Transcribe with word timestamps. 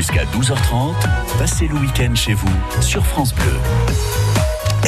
Jusqu'à 0.00 0.24
12h30, 0.34 0.94
passez 1.38 1.68
le 1.68 1.74
week-end 1.74 2.14
chez 2.14 2.32
vous 2.32 2.48
sur 2.80 3.04
France 3.04 3.34
Bleu. 3.34 3.52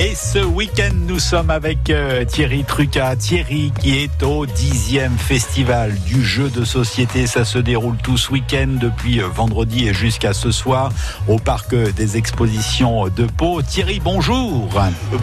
Et 0.01 0.15
ce 0.15 0.39
week-end, 0.39 0.95
nous 1.07 1.19
sommes 1.19 1.51
avec 1.51 1.91
euh, 1.91 2.25
Thierry 2.25 2.65
Truca. 2.65 3.15
Thierry 3.17 3.75
qui 3.79 3.99
est 3.99 4.23
au 4.23 4.47
dixième 4.47 5.19
festival 5.19 5.95
du 6.07 6.25
jeu 6.25 6.49
de 6.49 6.65
société. 6.65 7.27
Ça 7.27 7.45
se 7.45 7.59
déroule 7.59 7.99
tout 7.99 8.17
ce 8.17 8.33
week-end 8.33 8.69
depuis 8.81 9.21
euh, 9.21 9.27
vendredi 9.27 9.87
et 9.87 9.93
jusqu'à 9.93 10.33
ce 10.33 10.51
soir 10.51 10.91
au 11.29 11.39
parc 11.39 11.75
des 11.75 12.17
expositions 12.17 13.09
de 13.09 13.27
Pau. 13.27 13.61
Thierry, 13.61 14.01
bonjour. 14.01 14.67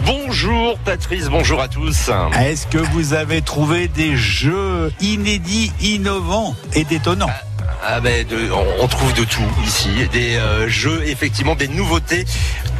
Bonjour 0.06 0.78
Patrice, 0.84 1.28
bonjour 1.28 1.60
à 1.60 1.66
tous. 1.66 2.12
Est-ce 2.38 2.68
que 2.68 2.78
vous 2.78 3.12
avez 3.12 3.42
trouvé 3.42 3.88
des 3.88 4.16
jeux 4.16 4.92
inédits, 5.00 5.72
innovants 5.80 6.54
et 6.74 6.84
détonnants? 6.84 7.26
Ah 7.28 7.49
ben 8.02 8.26
on, 8.80 8.86
trouve 8.88 9.12
de 9.14 9.24
tout 9.24 9.42
ici, 9.64 9.88
des 10.12 10.36
euh, 10.36 10.68
jeux 10.68 11.02
effectivement 11.06 11.54
des 11.54 11.68
nouveautés 11.68 12.24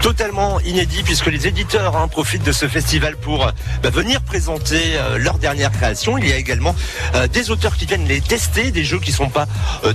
totalement 0.02 0.60
inédits 0.60 1.02
puisque 1.02 1.26
les 1.26 1.46
éditeurs 1.46 1.96
hein, 1.96 2.08
profitent 2.08 2.42
de 2.42 2.52
ce 2.52 2.68
festival 2.68 3.16
pour 3.16 3.50
bah, 3.82 3.90
venir 3.90 4.20
présenter 4.22 4.80
euh, 4.94 5.18
leur 5.18 5.38
dernière 5.38 5.70
création. 5.72 6.16
Il 6.18 6.28
y 6.28 6.32
a 6.32 6.36
également 6.36 6.74
euh, 7.14 7.28
des 7.28 7.50
auteurs 7.50 7.76
qui 7.76 7.86
viennent 7.86 8.06
les 8.06 8.20
tester, 8.20 8.70
des 8.70 8.84
jeux 8.84 8.98
qui 8.98 9.12
sont 9.12 9.28
pas 9.28 9.46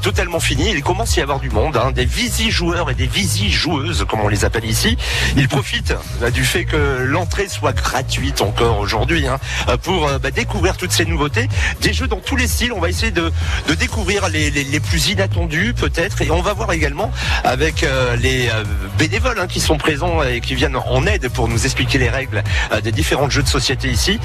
totalement 0.02 0.40
finis. 0.40 0.72
Il 0.72 0.84
commence 0.84 1.18
à 1.18 1.22
y 1.22 1.24
avoir 1.24 1.40
du 1.40 1.49
monde, 1.49 1.77
hein, 1.77 1.91
des 1.91 2.05
visi 2.05 2.52
joueurs 2.52 2.90
et 2.90 2.96
des 2.96 3.08
visi 3.08 3.52
joueuses 3.52 4.05
comme 4.10 4.22
on 4.22 4.27
les 4.27 4.46
appelle 4.46 4.66
ici. 4.66 4.98
Ils 5.38 5.48
profitent 5.48 5.96
bah, 6.20 6.32
du 6.32 6.44
fait 6.44 6.66
que 6.66 7.04
l'entrée 7.04 7.48
soit 7.48 7.74
gratuite 7.74 8.41
encore 8.41 8.80
aujourd'hui 8.80 9.27
hein, 9.27 9.40
pour 9.84 10.10
bah, 10.20 10.32
découvrir 10.32 10.77
toutes 10.77 10.91
ces 10.91 11.05
nouveautés, 11.05 11.48
des 11.82 11.94
jeux 11.94 12.08
dans 12.08 12.20
tous 12.20 12.35
les 12.35 12.48
styles. 12.48 12.74
On 12.74 12.80
va 12.80 12.90
essayer 12.90 13.12
de, 13.12 13.32
de 13.68 13.74
découvrir 13.74 14.30
les, 14.30 14.52
les, 14.52 14.63
les 14.63 14.80
plus 14.80 14.95
inattendu 14.98 15.73
peut-être. 15.73 16.22
Et 16.22 16.31
on 16.31 16.41
va 16.41 16.54
voir 16.54 16.71
également 16.71 17.12
avec 17.43 17.84
euh, 17.84 18.15
les 18.15 18.49
euh, 18.49 18.63
bénévoles 18.98 19.40
hein, 19.40 19.48
qui 19.48 19.60
sont 19.60 19.77
présents 19.77 20.24
et 20.24 20.41
qui 20.41 20.55
viennent 20.55 20.77
en 20.77 21.05
aide 21.05 21.29
pour 21.29 21.48
nous 21.48 21.65
expliquer 21.65 21.98
les 21.98 22.10
règles 22.10 22.43
euh, 22.71 22.82
des 22.82 22.91
différents 22.91 23.29
jeux 23.29 23.43
de 23.43 23.48
société 23.48 23.90
ici, 23.90 24.20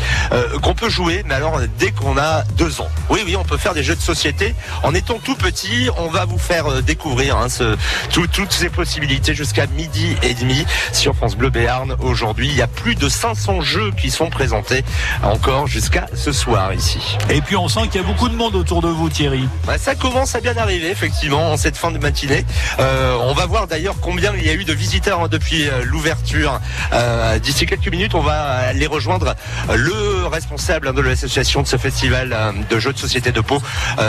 qu'on 0.63 0.75
peut 0.75 0.89
jouer, 0.89 1.23
mais 1.27 1.35
alors 1.35 1.61
dès 1.79 1.91
qu'on 1.91 2.17
a 2.17 2.45
deux 2.57 2.81
ans. 2.81 2.89
Oui, 3.09 3.21
oui, 3.25 3.37
on 3.37 3.45
peut 3.45 3.57
faire 3.57 3.75
des 3.75 3.83
jeux 3.83 3.95
de 3.95 4.01
société 4.01 4.55
en 4.83 4.95
étant 4.95 5.19
tout 5.19 5.35
petit. 5.35 5.89
On 5.99 6.09
va 6.09 6.25
vous 6.25 6.39
faire 6.39 6.83
découvrir 6.83 7.37
hein, 7.37 7.49
ce, 7.49 7.77
toutes 8.11 8.53
ces 8.53 8.69
possibilités 8.69 9.35
jusqu'à 9.35 9.67
midi 9.67 10.17
et 10.23 10.35
demi 10.35 10.65
sur 10.93 11.15
France 11.15 11.37
Bleu 11.37 11.51
Béarn. 11.51 11.97
Aujourd'hui, 12.01 12.49
il 12.49 12.57
y 12.57 12.63
a 12.63 12.67
plus 12.67 12.95
de 12.95 13.09
500 13.09 13.61
jeux 13.61 13.91
qui 13.93 14.11
sont 14.11 14.31
présentés 14.31 14.85
encore 15.23 15.67
jusqu'à 15.67 16.07
ce 16.15 16.33
soir 16.33 16.73
ici. 16.75 17.19
Et 17.29 17.41
puis 17.41 17.57
on 17.57 17.69
sent 17.69 17.89
qu'il 17.91 18.01
y 18.01 18.05
a 18.05 18.07
beaucoup 18.07 18.29
de 18.29 18.37
monde 18.37 18.55
autour 18.55 18.83
de 18.83 18.89
vous, 18.89 19.09
Thierry. 19.09 19.49
Bah, 19.67 19.79
ça 19.79 19.95
commence 19.95 20.35
à 20.35 20.41
bien 20.41 20.57
arriver 20.61 20.91
effectivement 20.91 21.53
en 21.53 21.57
cette 21.57 21.77
fin 21.77 21.91
de 21.91 21.99
matinée. 21.99 22.45
Euh, 22.79 23.17
on 23.21 23.35
va 23.35 23.47
voir 23.47 23.67
d'ailleurs 23.67 23.97
combien 24.01 24.35
il 24.37 24.45
y 24.45 24.51
a 24.51 24.55
eu 24.55 24.65
de 24.65 24.73
visiteurs 24.73 25.23
hein, 25.23 25.29
depuis 25.29 25.69
euh, 25.69 25.83
l'ouverture. 25.85 26.61
Euh, 26.93 27.39
d'ici 27.39 27.67
quelques 27.67 27.89
minutes, 27.89 28.15
on 28.15 28.21
va 28.21 28.41
aller 28.41 28.87
rejoindre 28.87 29.35
le 29.75 30.27
responsable 30.27 30.89
hein, 30.89 30.93
de 30.93 31.01
l'association 31.01 31.63
de 31.63 31.67
ce 31.67 31.77
festival 31.77 32.37
de 32.69 32.79
jeux 32.79 32.93
de 32.93 32.99
société 32.99 33.33
de 33.33 33.41
Pau. 33.41 33.61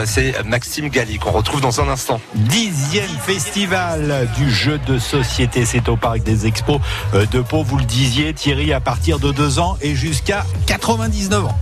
C'est 0.04 0.44
Maxime 0.44 0.88
Galli 0.88 1.18
qu'on 1.18 1.30
retrouve 1.30 1.60
dans 1.60 1.80
un 1.80 1.88
instant. 1.88 2.20
Dixième 2.34 3.10
festival 3.24 4.28
du 4.36 4.50
jeu 4.50 4.78
de 4.86 4.98
société, 4.98 5.64
c'est 5.64 5.88
au 5.88 5.96
parc 5.96 6.22
des 6.22 6.46
expos 6.46 6.80
de 7.14 7.40
Pau. 7.40 7.62
Vous 7.62 7.78
le 7.78 7.84
disiez, 7.84 8.34
Thierry, 8.34 8.72
à 8.72 8.80
partir 8.80 9.18
de 9.18 9.32
deux 9.32 9.58
ans 9.58 9.76
et 9.80 9.94
jusqu'à 9.94 10.44
99 10.66 11.46
ans. 11.46 11.58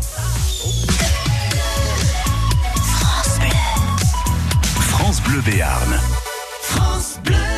France 5.11 5.23
Bleu 5.23 5.41
Béarn. 5.41 6.01
France 6.63 7.19
Bleu. 7.25 7.50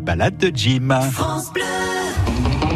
Balade 0.00 0.36
de 0.38 0.50
Jim. 0.54 0.88
France 1.12 1.52
Bleu. 1.52 1.62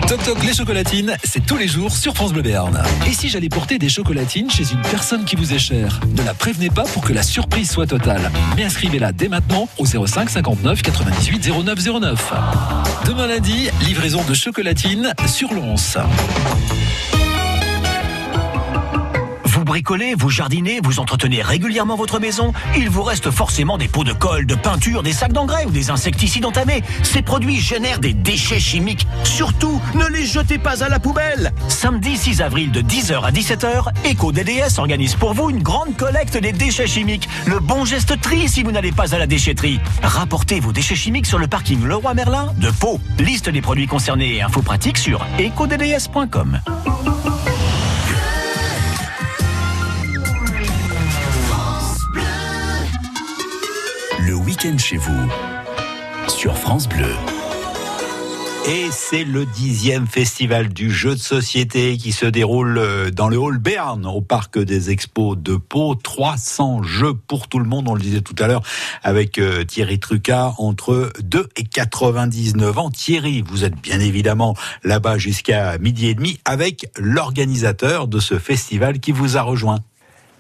Toc 0.06 0.22
Toc 0.22 0.44
les 0.44 0.52
chocolatines, 0.52 1.16
c'est 1.24 1.44
tous 1.44 1.56
les 1.56 1.66
jours 1.66 1.96
sur 1.96 2.14
France 2.14 2.32
Bleu 2.32 2.42
Béarn. 2.42 2.82
Et 3.06 3.12
si 3.12 3.28
j'allais 3.30 3.48
porter 3.48 3.78
des 3.78 3.88
chocolatines 3.88 4.50
chez 4.50 4.64
une 4.70 4.82
personne 4.82 5.24
qui 5.24 5.34
vous 5.34 5.54
est 5.54 5.58
chère 5.58 6.00
Ne 6.16 6.22
la 6.22 6.34
prévenez 6.34 6.68
pas 6.68 6.84
pour 6.84 7.02
que 7.02 7.12
la 7.12 7.22
surprise 7.22 7.70
soit 7.70 7.86
totale. 7.86 8.30
Mais 8.56 8.64
inscrivez-la 8.64 9.12
dès 9.12 9.28
maintenant 9.28 9.68
au 9.78 9.86
05 9.86 10.28
59 10.28 10.82
98 10.82 11.50
09 11.64 12.00
09. 12.00 12.32
Demain 13.06 13.26
lundi, 13.26 13.70
livraison 13.86 14.22
de 14.24 14.34
chocolatines 14.34 15.14
sur 15.26 15.52
l'once. 15.54 15.96
Bricolez, 19.74 20.14
vous 20.16 20.30
jardinez, 20.30 20.78
vous 20.84 21.00
entretenez 21.00 21.42
régulièrement 21.42 21.96
votre 21.96 22.20
maison, 22.20 22.52
il 22.76 22.88
vous 22.88 23.02
reste 23.02 23.32
forcément 23.32 23.76
des 23.76 23.88
pots 23.88 24.04
de 24.04 24.12
colle, 24.12 24.46
de 24.46 24.54
peinture, 24.54 25.02
des 25.02 25.12
sacs 25.12 25.32
d'engrais 25.32 25.64
ou 25.64 25.72
des 25.72 25.90
insecticides 25.90 26.44
entamés. 26.44 26.84
Ces 27.02 27.22
produits 27.22 27.58
génèrent 27.58 27.98
des 27.98 28.12
déchets 28.12 28.60
chimiques. 28.60 29.04
Surtout, 29.24 29.82
ne 29.96 30.06
les 30.06 30.26
jetez 30.26 30.58
pas 30.58 30.84
à 30.84 30.88
la 30.88 31.00
poubelle. 31.00 31.52
Samedi 31.66 32.16
6 32.16 32.40
avril 32.40 32.70
de 32.70 32.82
10h 32.82 33.20
à 33.24 33.32
17h, 33.32 34.12
EcoDDS 34.12 34.78
organise 34.78 35.16
pour 35.16 35.34
vous 35.34 35.50
une 35.50 35.60
grande 35.60 35.96
collecte 35.96 36.36
des 36.36 36.52
déchets 36.52 36.86
chimiques. 36.86 37.28
Le 37.46 37.58
bon 37.58 37.84
geste 37.84 38.20
tri 38.20 38.48
si 38.48 38.62
vous 38.62 38.70
n'allez 38.70 38.92
pas 38.92 39.12
à 39.12 39.18
la 39.18 39.26
déchetterie. 39.26 39.80
Rapportez 40.04 40.60
vos 40.60 40.70
déchets 40.70 40.94
chimiques 40.94 41.26
sur 41.26 41.40
le 41.40 41.48
parking 41.48 41.84
Leroy 41.84 42.14
Merlin 42.14 42.52
de 42.58 42.70
Pau. 42.70 43.00
Liste 43.18 43.50
des 43.50 43.60
produits 43.60 43.88
concernés 43.88 44.36
et 44.36 44.42
infos 44.42 44.62
pratiques 44.62 44.98
sur 44.98 45.26
ecodds.com. 45.40 46.60
chez 54.78 54.96
vous. 54.96 55.30
Sur 56.26 56.56
France 56.56 56.88
Bleu. 56.88 57.14
Et 58.66 58.86
c'est 58.90 59.24
le 59.24 59.44
dixième 59.44 60.06
festival 60.06 60.70
du 60.70 60.90
jeu 60.90 61.14
de 61.14 61.20
société 61.20 61.98
qui 61.98 62.12
se 62.12 62.24
déroule 62.24 62.78
euh, 62.78 63.10
dans 63.10 63.28
le 63.28 63.36
hall 63.36 63.58
Berne 63.58 64.06
au 64.06 64.22
parc 64.22 64.58
des 64.58 64.88
expos 64.88 65.36
de 65.36 65.56
Pau. 65.56 65.94
300 65.94 66.82
jeux 66.82 67.12
pour 67.12 67.48
tout 67.48 67.58
le 67.58 67.66
monde, 67.66 67.88
on 67.88 67.94
le 67.94 68.00
disait 68.00 68.22
tout 68.22 68.34
à 68.38 68.46
l'heure 68.46 68.62
avec 69.02 69.36
euh, 69.36 69.64
Thierry 69.64 69.98
Trucas 69.98 70.54
entre 70.56 71.12
2 71.22 71.46
et 71.56 71.64
99 71.64 72.78
ans. 72.78 72.90
Thierry, 72.90 73.44
vous 73.46 73.64
êtes 73.64 73.78
bien 73.78 74.00
évidemment 74.00 74.56
là-bas 74.82 75.18
jusqu'à 75.18 75.76
midi 75.76 76.08
et 76.08 76.14
demi 76.14 76.40
avec 76.46 76.90
l'organisateur 76.98 78.08
de 78.08 78.18
ce 78.18 78.38
festival 78.38 78.98
qui 78.98 79.12
vous 79.12 79.36
a 79.36 79.42
rejoint. 79.42 79.80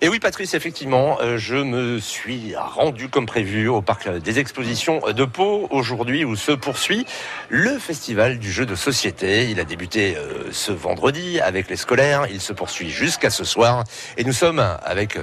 Et 0.04 0.08
oui, 0.10 0.18
Patrice, 0.18 0.52
effectivement, 0.52 1.16
euh, 1.22 1.38
je 1.38 1.56
me 1.56 1.98
suis 1.98 2.54
rendu 2.54 3.08
comme 3.08 3.24
prévu 3.24 3.68
au 3.68 3.80
parc 3.80 4.14
des 4.18 4.38
expositions 4.38 5.00
de 5.00 5.24
Pau 5.24 5.66
aujourd'hui 5.70 6.26
où 6.26 6.36
se 6.36 6.52
poursuit 6.52 7.06
le 7.48 7.78
festival 7.78 8.38
du 8.38 8.52
jeu 8.52 8.66
de 8.66 8.74
société. 8.74 9.48
Il 9.48 9.60
a 9.60 9.64
débuté 9.64 10.14
euh, 10.18 10.50
ce 10.52 10.72
vendredi 10.72 11.40
avec 11.40 11.70
les 11.70 11.76
scolaires. 11.76 12.26
Il 12.30 12.42
se 12.42 12.52
poursuit 12.52 12.90
jusqu'à 12.90 13.30
ce 13.30 13.44
soir. 13.44 13.84
Et 14.18 14.24
nous 14.24 14.34
sommes 14.34 14.62
avec 14.82 15.16
euh, 15.16 15.22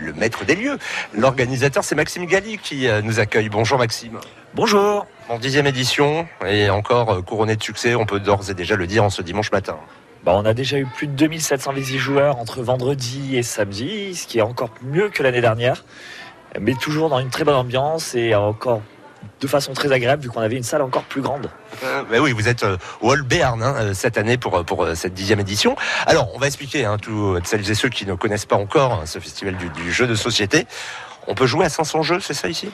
le 0.00 0.14
maître 0.14 0.46
des 0.46 0.54
lieux. 0.54 0.78
L'organisateur, 1.12 1.84
c'est 1.84 1.94
Maxime 1.94 2.24
Galli 2.24 2.56
qui 2.56 2.88
nous 3.04 3.20
accueille. 3.20 3.50
Bonjour 3.50 3.76
Maxime. 3.76 4.18
Bonjour. 4.54 5.06
En 5.28 5.38
dixième 5.38 5.66
édition 5.66 6.26
et 6.46 6.70
encore 6.70 7.22
couronné 7.26 7.54
de 7.56 7.62
succès, 7.62 7.94
on 7.94 8.06
peut 8.06 8.18
d'ores 8.18 8.48
et 8.48 8.54
déjà 8.54 8.76
le 8.76 8.86
dire 8.86 9.04
en 9.04 9.10
ce 9.10 9.20
dimanche 9.20 9.52
matin. 9.52 9.76
Bah, 10.24 10.34
on 10.36 10.44
a 10.44 10.54
déjà 10.54 10.78
eu 10.78 10.86
plus 10.86 11.08
de 11.08 11.14
2700 11.14 11.72
visiteurs 11.72 12.38
entre 12.38 12.62
vendredi 12.62 13.36
et 13.36 13.42
samedi, 13.42 14.14
ce 14.14 14.28
qui 14.28 14.38
est 14.38 14.42
encore 14.42 14.70
mieux 14.82 15.08
que 15.08 15.22
l'année 15.22 15.40
dernière, 15.40 15.84
mais 16.60 16.74
toujours 16.74 17.08
dans 17.08 17.18
une 17.18 17.30
très 17.30 17.42
bonne 17.42 17.56
ambiance 17.56 18.14
et 18.14 18.34
encore 18.34 18.82
de 19.40 19.46
façon 19.48 19.72
très 19.72 19.90
agréable 19.90 20.22
vu 20.22 20.28
qu'on 20.28 20.40
avait 20.40 20.56
une 20.56 20.62
salle 20.62 20.82
encore 20.82 21.02
plus 21.02 21.22
grande. 21.22 21.50
Euh, 21.82 22.04
bah 22.08 22.18
oui, 22.20 22.30
vous 22.32 22.48
êtes 22.48 22.62
euh, 22.62 22.76
au 23.00 23.10
Hall 23.10 23.22
Bern 23.22 23.60
hein, 23.62 23.74
euh, 23.78 23.94
cette 23.94 24.16
année 24.16 24.36
pour, 24.36 24.64
pour 24.64 24.86
cette 24.94 25.14
dixième 25.14 25.40
édition. 25.40 25.74
Alors, 26.06 26.32
on 26.34 26.38
va 26.38 26.46
expliquer 26.46 26.84
hein, 26.84 26.98
tous 26.98 27.38
celles 27.44 27.68
et 27.68 27.74
ceux 27.74 27.88
qui 27.88 28.06
ne 28.06 28.14
connaissent 28.14 28.46
pas 28.46 28.56
encore 28.56 28.92
hein, 28.92 29.06
ce 29.06 29.18
festival 29.18 29.56
du, 29.56 29.70
du, 29.70 29.92
jeu 29.92 30.06
de 30.06 30.14
société. 30.14 30.66
On 31.26 31.34
peut 31.34 31.46
jouer 31.46 31.66
à 31.66 31.68
500 31.68 32.02
jeux, 32.02 32.20
c'est 32.20 32.34
ça 32.34 32.48
ici? 32.48 32.70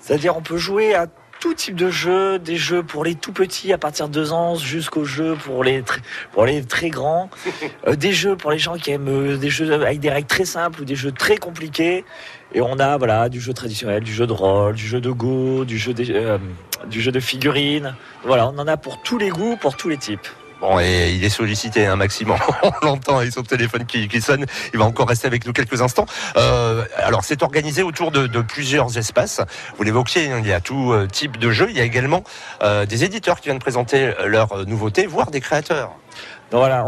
C'est-à-dire 0.00 0.36
on 0.36 0.42
peut 0.42 0.58
jouer 0.58 0.94
à 0.94 1.06
tout 1.44 1.52
type 1.52 1.76
de 1.76 1.90
jeux, 1.90 2.38
des 2.38 2.56
jeux 2.56 2.82
pour 2.82 3.04
les 3.04 3.14
tout 3.16 3.30
petits 3.32 3.70
à 3.74 3.76
partir 3.76 4.08
de 4.08 4.14
2 4.14 4.32
ans 4.32 4.54
jusqu'aux 4.54 5.04
jeux 5.04 5.34
pour 5.34 5.62
les, 5.62 5.82
tr- 5.82 5.98
pour 6.32 6.46
les 6.46 6.64
très 6.64 6.88
grands, 6.88 7.28
euh, 7.86 7.96
des 7.96 8.14
jeux 8.14 8.34
pour 8.34 8.50
les 8.50 8.58
gens 8.58 8.78
qui 8.78 8.92
aiment 8.92 9.08
euh, 9.10 9.36
des 9.36 9.50
jeux 9.50 9.70
avec 9.74 10.00
des 10.00 10.08
règles 10.08 10.26
très 10.26 10.46
simples 10.46 10.80
ou 10.80 10.84
des 10.86 10.94
jeux 10.94 11.12
très 11.12 11.36
compliqués. 11.36 12.06
Et 12.54 12.62
on 12.62 12.78
a 12.78 12.96
voilà 12.96 13.28
du 13.28 13.42
jeu 13.42 13.52
traditionnel, 13.52 14.02
du 14.02 14.14
jeu 14.14 14.26
de 14.26 14.32
rôle, 14.32 14.74
du 14.74 14.86
jeu 14.86 15.02
de 15.02 15.10
go, 15.10 15.66
du 15.66 15.76
jeu 15.76 15.92
de, 15.92 16.06
euh, 16.14 16.38
du 16.88 17.02
jeu 17.02 17.12
de 17.12 17.20
figurines. 17.20 17.94
Voilà, 18.24 18.48
on 18.48 18.58
en 18.58 18.66
a 18.66 18.78
pour 18.78 19.02
tous 19.02 19.18
les 19.18 19.28
goûts, 19.28 19.58
pour 19.60 19.76
tous 19.76 19.90
les 19.90 19.98
types. 19.98 20.26
Bon, 20.64 20.80
et 20.80 21.12
il 21.12 21.22
est 21.22 21.28
sollicité, 21.28 21.84
hein, 21.84 21.96
Maxime. 21.96 22.34
On 22.62 22.86
l'entend 22.86 23.18
avec 23.18 23.34
son 23.34 23.42
téléphone 23.42 23.84
qui, 23.84 24.08
sonne. 24.22 24.46
Il 24.72 24.78
va 24.78 24.86
encore 24.86 25.06
rester 25.06 25.26
avec 25.26 25.44
nous 25.44 25.52
quelques 25.52 25.82
instants. 25.82 26.06
Euh, 26.38 26.86
alors, 26.96 27.22
c'est 27.22 27.42
organisé 27.42 27.82
autour 27.82 28.10
de, 28.10 28.40
plusieurs 28.40 28.96
espaces. 28.96 29.42
Vous 29.76 29.82
l'évoquiez, 29.82 30.32
hein, 30.32 30.38
il 30.40 30.46
y 30.46 30.54
a 30.54 30.60
tout 30.60 30.94
euh, 30.94 31.06
type 31.06 31.36
de 31.36 31.50
jeu. 31.50 31.66
Il 31.68 31.76
y 31.76 31.80
a 31.80 31.84
également 31.84 32.24
euh, 32.62 32.86
des 32.86 33.04
éditeurs 33.04 33.40
qui 33.40 33.48
viennent 33.48 33.58
présenter 33.58 34.12
leurs 34.24 34.66
nouveautés, 34.66 35.04
voire 35.04 35.30
des 35.30 35.42
créateurs. 35.42 35.90
Donc 36.50 36.60
voilà, 36.60 36.82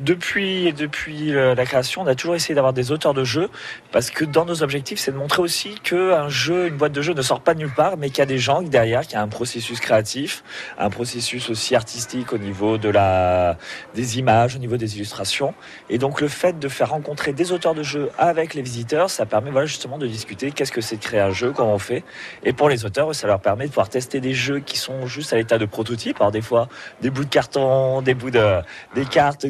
depuis, 0.00 0.72
depuis 0.72 1.32
la 1.32 1.64
création, 1.64 2.02
on 2.02 2.06
a 2.06 2.14
toujours 2.14 2.34
essayé 2.34 2.54
d'avoir 2.54 2.72
des 2.72 2.92
auteurs 2.92 3.14
de 3.14 3.24
jeux 3.24 3.48
parce 3.92 4.10
que 4.10 4.24
dans 4.24 4.44
nos 4.44 4.62
objectifs, 4.62 4.98
c'est 4.98 5.12
de 5.12 5.16
montrer 5.16 5.42
aussi 5.42 5.76
qu'un 5.82 6.28
jeu, 6.28 6.68
une 6.68 6.76
boîte 6.76 6.92
de 6.92 7.02
jeu 7.02 7.14
ne 7.14 7.22
sort 7.22 7.40
pas 7.40 7.54
de 7.54 7.60
nulle 7.60 7.72
part, 7.74 7.96
mais 7.96 8.08
qu'il 8.08 8.18
y 8.18 8.22
a 8.22 8.26
des 8.26 8.38
gens 8.38 8.62
derrière, 8.62 9.02
qu'il 9.02 9.12
y 9.12 9.16
a 9.16 9.22
un 9.22 9.28
processus 9.28 9.80
créatif, 9.80 10.42
un 10.78 10.90
processus 10.90 11.50
aussi 11.50 11.74
artistique 11.74 12.32
au 12.32 12.38
niveau 12.38 12.78
de 12.78 12.88
la, 12.88 13.56
des 13.94 14.18
images, 14.18 14.56
au 14.56 14.58
niveau 14.58 14.76
des 14.76 14.96
illustrations. 14.96 15.54
Et 15.90 15.98
donc, 15.98 16.20
le 16.20 16.28
fait 16.28 16.58
de 16.58 16.68
faire 16.68 16.90
rencontrer 16.90 17.32
des 17.32 17.52
auteurs 17.52 17.74
de 17.74 17.82
jeux 17.82 18.10
avec 18.18 18.54
les 18.54 18.62
visiteurs, 18.62 19.10
ça 19.10 19.26
permet 19.26 19.50
justement 19.66 19.98
de 19.98 20.06
discuter 20.06 20.50
qu'est-ce 20.50 20.72
que 20.72 20.80
c'est 20.80 20.96
de 20.96 21.02
créer 21.02 21.20
un 21.20 21.30
jeu, 21.30 21.52
comment 21.52 21.74
on 21.74 21.78
fait. 21.78 22.04
Et 22.42 22.52
pour 22.52 22.68
les 22.68 22.84
auteurs, 22.84 23.14
ça 23.14 23.26
leur 23.26 23.40
permet 23.40 23.64
de 23.64 23.70
pouvoir 23.70 23.88
tester 23.88 24.20
des 24.20 24.34
jeux 24.34 24.60
qui 24.60 24.76
sont 24.76 25.06
juste 25.06 25.32
à 25.32 25.36
l'état 25.36 25.58
de 25.58 25.66
prototype. 25.66 26.16
Alors, 26.20 26.32
des 26.32 26.42
fois, 26.42 26.68
des 27.00 27.10
bouts 27.10 27.24
de 27.24 27.30
carton, 27.30 28.02
des 28.02 28.14
bouts 28.14 28.30
de, 28.30 28.60
des 28.94 29.04
cartes 29.04 29.46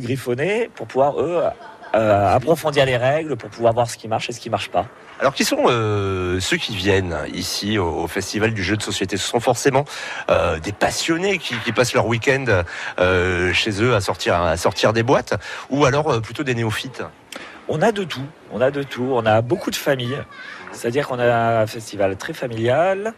pour 0.74 0.86
pouvoir 0.86 1.20
eux 1.20 1.42
euh, 1.94 2.34
approfondir 2.34 2.86
les 2.86 2.96
règles, 2.96 3.36
pour 3.36 3.50
pouvoir 3.50 3.72
voir 3.72 3.88
ce 3.88 3.96
qui 3.96 4.08
marche 4.08 4.28
et 4.28 4.32
ce 4.32 4.40
qui 4.40 4.50
marche 4.50 4.68
pas. 4.68 4.86
Alors 5.20 5.32
qui 5.32 5.44
sont 5.44 5.66
euh, 5.66 6.40
ceux 6.40 6.56
qui 6.56 6.74
viennent 6.74 7.16
ici 7.32 7.78
au, 7.78 7.86
au, 7.86 8.06
festival 8.08 8.52
du 8.52 8.64
jeu 8.64 8.76
de 8.76 8.82
société? 8.82 9.16
Ce 9.16 9.28
sont 9.28 9.38
forcément 9.38 9.84
euh, 10.28 10.58
des 10.58 10.72
passionnés 10.72 11.38
qui, 11.38 11.56
qui 11.58 11.70
passent 11.70 11.94
leur 11.94 12.06
week-end 12.06 12.46
chez 13.52 13.82
eux 13.82 13.94
à 13.94 14.00
sortir 14.00 14.40
à 14.40 14.56
sortir 14.56 14.92
des 14.92 15.04
boîtes, 15.04 15.34
ou 15.70 15.84
alors 15.84 16.20
plutôt 16.20 16.42
des 16.42 16.56
néophytes? 16.56 17.02
On 17.68 17.80
a 17.80 17.92
de 17.92 18.02
tout, 18.02 18.26
on 18.52 18.60
a 18.60 18.70
de 18.70 18.82
tout. 18.82 19.08
On 19.12 19.24
a 19.24 19.40
beaucoup 19.40 19.70
de 19.70 19.76
familles, 19.76 20.18
c'est-à-dire 20.72 21.06
qu'on 21.06 21.18
a 21.18 21.62
un 21.62 21.66
festival 21.66 22.16
très 22.16 22.32
familial. 22.32 23.14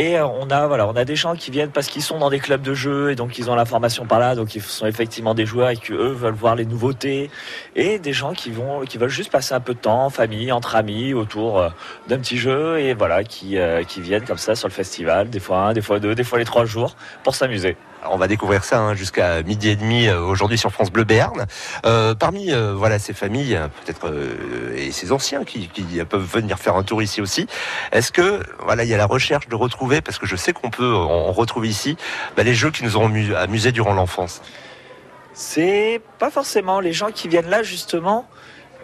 Et 0.00 0.20
on 0.20 0.48
a 0.48 0.68
voilà, 0.68 0.86
on 0.86 0.94
a 0.94 1.04
des 1.04 1.16
gens 1.16 1.34
qui 1.34 1.50
viennent 1.50 1.72
parce 1.72 1.88
qu'ils 1.88 2.04
sont 2.04 2.20
dans 2.20 2.30
des 2.30 2.38
clubs 2.38 2.62
de 2.62 2.72
jeux 2.72 3.10
et 3.10 3.16
donc 3.16 3.36
ils 3.36 3.50
ont 3.50 3.56
la 3.56 3.64
formation 3.64 4.06
par 4.06 4.20
là, 4.20 4.36
donc 4.36 4.54
ils 4.54 4.62
sont 4.62 4.86
effectivement 4.86 5.34
des 5.34 5.44
joueurs 5.44 5.70
et 5.70 5.76
qui 5.76 5.90
eux 5.90 6.12
veulent 6.12 6.34
voir 6.34 6.54
les 6.54 6.66
nouveautés. 6.66 7.32
Et 7.74 7.98
des 7.98 8.12
gens 8.12 8.32
qui 8.32 8.52
vont, 8.52 8.82
qui 8.82 8.96
veulent 8.96 9.08
juste 9.08 9.32
passer 9.32 9.54
un 9.54 9.60
peu 9.60 9.74
de 9.74 9.80
temps 9.80 10.04
en 10.04 10.10
famille, 10.10 10.52
entre 10.52 10.76
amis, 10.76 11.14
autour 11.14 11.58
euh, 11.58 11.70
d'un 12.06 12.18
petit 12.18 12.38
jeu 12.38 12.78
et 12.78 12.94
voilà, 12.94 13.24
qui 13.24 13.58
euh, 13.58 13.82
qui 13.82 14.00
viennent 14.00 14.24
comme 14.24 14.38
ça 14.38 14.54
sur 14.54 14.68
le 14.68 14.72
festival, 14.72 15.30
des 15.30 15.40
fois 15.40 15.62
un, 15.62 15.72
des 15.72 15.82
fois 15.82 15.98
deux, 15.98 16.14
des 16.14 16.22
fois 16.22 16.38
les 16.38 16.44
trois 16.44 16.64
jours 16.64 16.94
pour 17.24 17.34
s'amuser. 17.34 17.76
On 18.06 18.16
va 18.16 18.28
découvrir 18.28 18.64
ça 18.64 18.80
hein, 18.80 18.94
jusqu'à 18.94 19.42
midi 19.42 19.70
et 19.70 19.76
demi 19.76 20.06
euh, 20.06 20.20
aujourd'hui 20.20 20.56
sur 20.56 20.70
France 20.70 20.90
Bleu 20.90 21.04
Béarn. 21.04 21.46
Euh, 21.84 22.14
parmi 22.14 22.52
euh, 22.52 22.72
voilà 22.74 22.98
ces 22.98 23.12
familles, 23.12 23.58
peut-être 23.84 24.12
et 24.76 24.92
ces 24.92 25.10
anciens 25.10 25.44
qui, 25.44 25.68
qui, 25.68 25.84
peuvent 26.04 26.24
venir 26.24 26.58
faire 26.58 26.76
un 26.76 26.84
tour 26.84 27.02
ici 27.02 27.20
aussi. 27.20 27.46
Est-ce 27.92 28.12
que 28.12 28.42
voilà 28.60 28.84
il 28.84 28.90
y 28.90 28.94
a 28.94 28.96
la 28.96 29.06
recherche 29.06 29.48
de 29.48 29.56
retrouver 29.56 30.00
parce 30.00 30.18
que 30.18 30.26
je 30.26 30.36
sais 30.36 30.52
qu'on 30.52 30.70
peut 30.70 30.92
on 30.92 31.32
retrouve 31.32 31.66
ici 31.66 31.96
bah, 32.36 32.44
les 32.44 32.54
jeux 32.54 32.70
qui 32.70 32.84
nous 32.84 32.96
ont 32.96 33.10
amusés 33.36 33.72
durant 33.72 33.94
l'enfance? 33.94 34.42
C'est 35.32 36.00
pas 36.18 36.30
forcément 36.30 36.80
les 36.80 36.92
gens 36.92 37.10
qui 37.10 37.28
viennent 37.28 37.50
là 37.50 37.62
justement. 37.62 38.28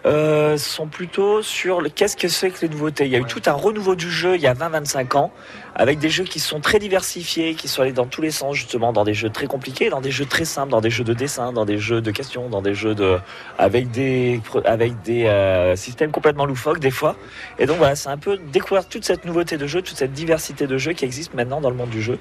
Euh, 0.05 0.55
sont 0.57 0.85
plutôt 0.85 1.41
sur 1.41 1.81
le 1.81 1.89
qu'est-ce 1.89 2.15
que 2.15 2.27
c'est 2.27 2.51
que 2.51 2.61
les 2.61 2.69
nouveautés. 2.69 3.05
Il 3.05 3.11
y 3.11 3.15
a 3.15 3.19
eu 3.19 3.25
tout 3.25 3.41
un 3.47 3.53
renouveau 3.53 3.95
du 3.95 4.11
jeu 4.11 4.35
il 4.35 4.41
y 4.41 4.45
a 4.45 4.53
20-25 4.53 5.17
ans, 5.17 5.31
avec 5.73 5.97
des 5.97 6.09
jeux 6.09 6.25
qui 6.25 6.39
sont 6.39 6.59
très 6.59 6.77
diversifiés, 6.77 7.55
qui 7.55 7.67
sont 7.67 7.81
allés 7.81 7.91
dans 7.91 8.05
tous 8.05 8.21
les 8.21 8.29
sens, 8.29 8.55
justement, 8.55 8.93
dans 8.93 9.03
des 9.03 9.15
jeux 9.15 9.31
très 9.31 9.47
compliqués, 9.47 9.89
dans 9.89 10.01
des 10.01 10.11
jeux 10.11 10.27
très 10.27 10.45
simples, 10.45 10.69
dans 10.69 10.81
des 10.81 10.91
jeux 10.91 11.03
de 11.03 11.13
dessin, 11.13 11.53
dans 11.53 11.65
des 11.65 11.79
jeux 11.79 12.01
de 12.01 12.11
questions, 12.11 12.49
dans 12.49 12.61
des 12.61 12.75
jeux 12.75 12.93
de 12.93 13.17
avec 13.57 13.89
des 13.89 14.41
avec 14.65 15.01
des 15.01 15.25
euh, 15.25 15.75
systèmes 15.75 16.11
complètement 16.11 16.45
loufoques 16.45 16.79
des 16.79 16.91
fois. 16.91 17.15
Et 17.57 17.65
donc 17.65 17.77
voilà, 17.77 17.95
c'est 17.95 18.09
un 18.09 18.17
peu 18.17 18.37
découvrir 18.37 18.87
toute 18.87 19.05
cette 19.05 19.25
nouveauté 19.25 19.57
de 19.57 19.65
jeu, 19.65 19.81
toute 19.81 19.97
cette 19.97 20.13
diversité 20.13 20.67
de 20.67 20.77
jeux 20.77 20.93
qui 20.93 21.05
existe 21.05 21.33
maintenant 21.33 21.61
dans 21.61 21.71
le 21.71 21.75
monde 21.75 21.89
du 21.89 22.03
jeu 22.03 22.19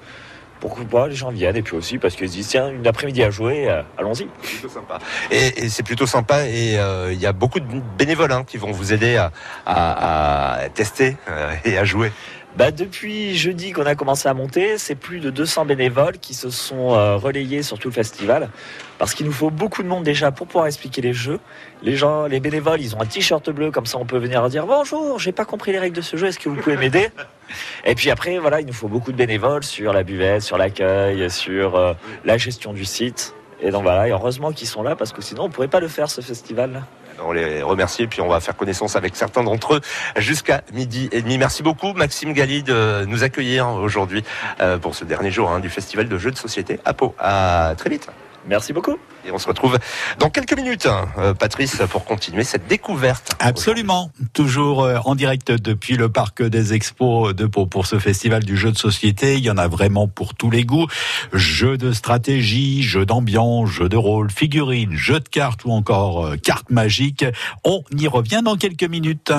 pourquoi 0.61 1.09
les 1.09 1.15
gens 1.15 1.31
viennent 1.31 1.57
et 1.57 1.63
puis 1.63 1.77
aussi 1.77 1.99
parce 1.99 2.17
qu'ils 2.17 2.29
se 2.29 2.35
disent 2.35 2.49
tiens 2.49 2.71
une 2.71 2.87
après-midi 2.87 3.23
à 3.23 3.31
jouer 3.31 3.69
euh, 3.69 3.83
allons-y. 3.99 4.29
C'est 4.43 4.51
plutôt 4.53 4.69
sympa. 4.69 4.99
Et, 5.31 5.69
c'est 5.69 5.83
plutôt 5.83 6.07
sympa 6.07 6.47
et 6.47 6.73
il 6.75 6.79
euh, 6.79 7.13
y 7.13 7.27
a 7.27 7.33
beaucoup 7.33 7.61
de 7.61 7.67
bénévoles 7.99 8.33
hein, 8.33 8.45
qui 8.47 8.57
vont 8.57 8.71
vous 8.71 8.93
aider 8.93 9.23
à 9.67 10.61
tester 10.75 11.17
euh, 11.29 11.55
et 11.65 11.79
à 11.79 11.85
jouer 11.85 12.13
bah, 12.57 12.71
Depuis 12.71 13.37
jeudi 13.37 13.73
qu'on 13.73 13.87
a 13.87 13.95
commencé 13.95 14.29
à 14.29 14.35
monter, 14.35 14.79
c'est 14.79 14.95
plus 14.95 15.21
de 15.21 15.31
200 15.31 15.65
bénévoles 15.67 16.19
qui 16.19 16.35
se 16.35 16.51
sont 16.51 16.95
euh, 16.95 17.17
relayés 17.17 17.63
sur 17.63 17.79
tout 17.79 17.89
le 17.89 17.95
festival. 17.95 18.51
Parce 18.99 19.15
qu'il 19.15 19.27
nous 19.27 19.33
faut 19.33 19.51
beaucoup 19.51 19.83
de 19.83 19.89
monde 19.89 20.05
déjà 20.05 20.31
pour 20.31 20.47
pouvoir 20.47 20.67
expliquer 20.67 21.01
les 21.01 21.13
jeux. 21.13 21.41
Les 21.83 21.97
gens, 21.97 22.27
les 22.27 22.41
bénévoles, 22.41 22.81
ils 22.81 22.95
ont 22.95 23.01
un 23.01 23.07
t-shirt 23.07 23.51
bleu, 23.51 23.71
comme 23.71 23.87
ça 23.87 23.99
on 23.99 24.05
peut 24.05 24.19
venir 24.19 24.49
dire 24.49 24.67
bonjour, 24.67 25.19
j'ai 25.19 25.33
pas 25.33 25.45
compris 25.45 25.73
les 25.73 25.79
règles 25.79 25.97
de 25.97 26.03
ce 26.03 26.17
jeu, 26.17 26.29
est-ce 26.29 26.39
que 26.39 26.49
vous 26.49 26.57
pouvez 26.57 26.77
m'aider? 26.77 27.09
Et 27.85 27.95
puis 27.95 28.11
après, 28.11 28.39
voilà, 28.39 28.61
il 28.61 28.67
nous 28.67 28.73
faut 28.73 28.89
beaucoup 28.89 29.13
de 29.13 29.17
bénévoles 29.17 29.65
sur 29.65 29.93
la 29.93 30.03
buvette, 30.03 30.43
sur 30.43 30.57
l'accueil, 30.57 31.31
sur 31.31 31.77
euh, 31.77 31.93
la 32.25 32.39
gestion 32.39 32.73
du 32.73 32.85
site. 32.85 33.35
Et 33.61 33.71
donc 33.71 33.83
voilà, 33.83 34.09
et 34.09 34.11
heureusement 34.11 34.53
qu'ils 34.53 34.69
sont 34.69 34.83
là 34.83 34.97
parce 34.97 35.13
que 35.13 35.23
sinon 35.23 35.45
on 35.45 35.51
pourrait 35.51 35.69
pas 35.69 35.81
le 35.81 35.89
faire 35.89 36.11
ce 36.11 36.21
festival. 36.21 36.85
On 37.25 37.33
les 37.33 37.63
remercie 37.63 38.03
et 38.03 38.07
puis 38.07 38.21
on 38.21 38.29
va 38.29 38.41
faire 38.41 38.57
connaissance 38.57 38.97
avec 38.97 39.17
certains 39.17 39.43
d'entre 39.43 39.75
eux 39.75 39.81
jusqu'à 40.17 40.63
midi 40.73 41.09
et 41.13 41.23
demi. 41.23 41.39
Merci 41.39 41.63
beaucoup 41.63 41.93
Maxime 41.93 42.33
Galli 42.33 42.63
de 42.63 43.05
nous 43.07 43.23
accueillir 43.23 43.69
aujourd'hui 43.69 44.25
euh, 44.61 44.79
pour 44.79 44.95
ce 44.95 45.05
dernier 45.05 45.31
jour 45.31 45.51
hein, 45.51 45.61
du 45.61 45.71
festival 45.71 46.09
de 46.09 46.19
jeux 46.19 46.31
de 46.31 46.37
société 46.37 46.81
à 46.85 46.95
Pau. 46.95 47.15
À 47.19 47.75
très 47.77 47.91
vite. 47.91 48.09
Merci 48.47 48.73
beaucoup. 48.73 48.99
Et 49.27 49.31
on 49.31 49.39
se 49.39 49.47
retrouve 49.47 49.79
dans 50.19 50.29
quelques 50.29 50.55
minutes, 50.55 50.87
hein, 50.87 51.09
euh, 51.17 51.33
Patrice, 51.33 51.81
pour 51.91 52.05
continuer 52.05 52.45
cette 52.45 52.67
découverte. 52.67 53.33
Absolument. 53.41 54.11
Toujours 54.35 54.83
euh, 54.83 54.99
en 55.05 55.15
direct 55.15 55.51
depuis 55.51 55.97
le 55.97 56.11
parc 56.11 56.43
des 56.43 56.75
expos 56.75 57.35
de 57.35 57.47
Pau 57.47 57.65
pour 57.65 57.87
ce 57.87 57.99
festival 57.99 58.45
du 58.45 58.57
jeu 58.57 58.71
de 58.71 58.77
société. 58.77 59.37
Il 59.37 59.45
y 59.45 59.51
en 59.51 59.57
a 59.57 59.67
vraiment 59.67 60.09
pour 60.09 60.35
tous 60.35 60.51
les 60.51 60.65
goûts. 60.65 60.87
Jeux 61.33 61.79
de 61.79 61.93
stratégie, 61.93 62.83
jeux 62.83 63.07
d'ambiance, 63.07 63.71
jeux 63.71 63.89
de 63.89 63.97
rôle, 63.97 64.31
figurines, 64.31 64.95
jeux 64.95 65.21
de 65.21 65.29
cartes 65.29 65.65
ou 65.65 65.71
encore 65.71 66.27
euh, 66.27 66.37
cartes 66.37 66.71
magiques. 66.71 67.25
On 67.65 67.83
y 67.97 68.07
revient 68.09 68.43
dans 68.45 68.57
quelques 68.57 68.85
minutes. 68.85 69.33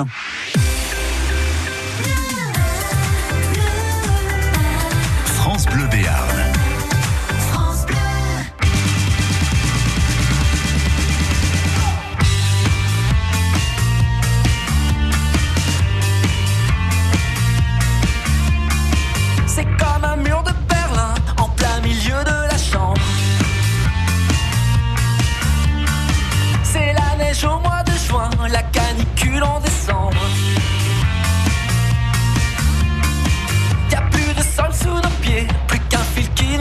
France 5.26 5.66
Bleu 5.66 5.86
Béarn. 5.92 6.35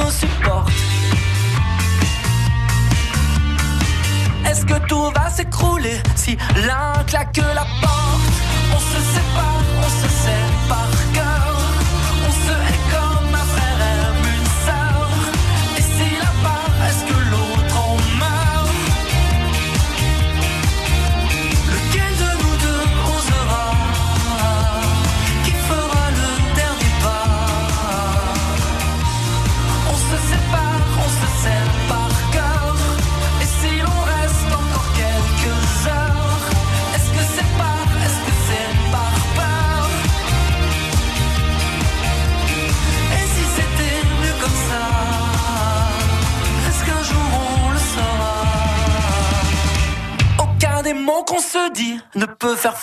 Supporte. 0.09 0.71
Est-ce 4.49 4.65
que 4.65 4.87
tout 4.87 5.11
va 5.15 5.29
s'écrouler 5.29 5.97
si 6.15 6.37
l'un 6.67 7.03
claque 7.05 7.37
la 7.37 7.65
porte? 7.81 8.35
On 8.73 8.79
se 8.79 8.99
sépare, 9.13 9.63
on 9.79 9.89
se 9.89 10.09
sert 10.23 10.44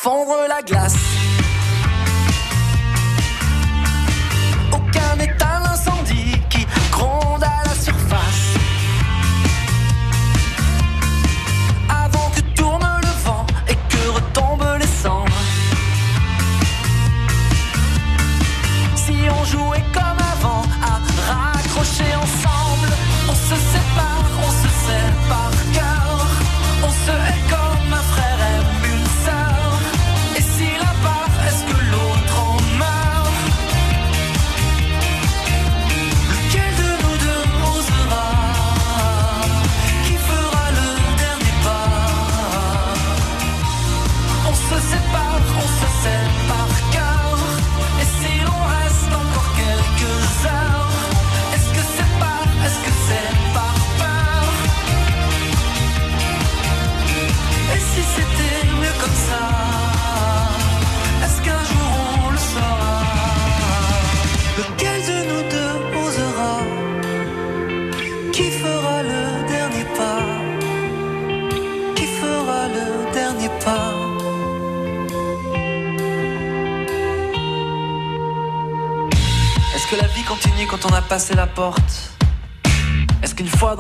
fondre 0.02 0.49
la 0.49 0.61
glace 0.62 1.12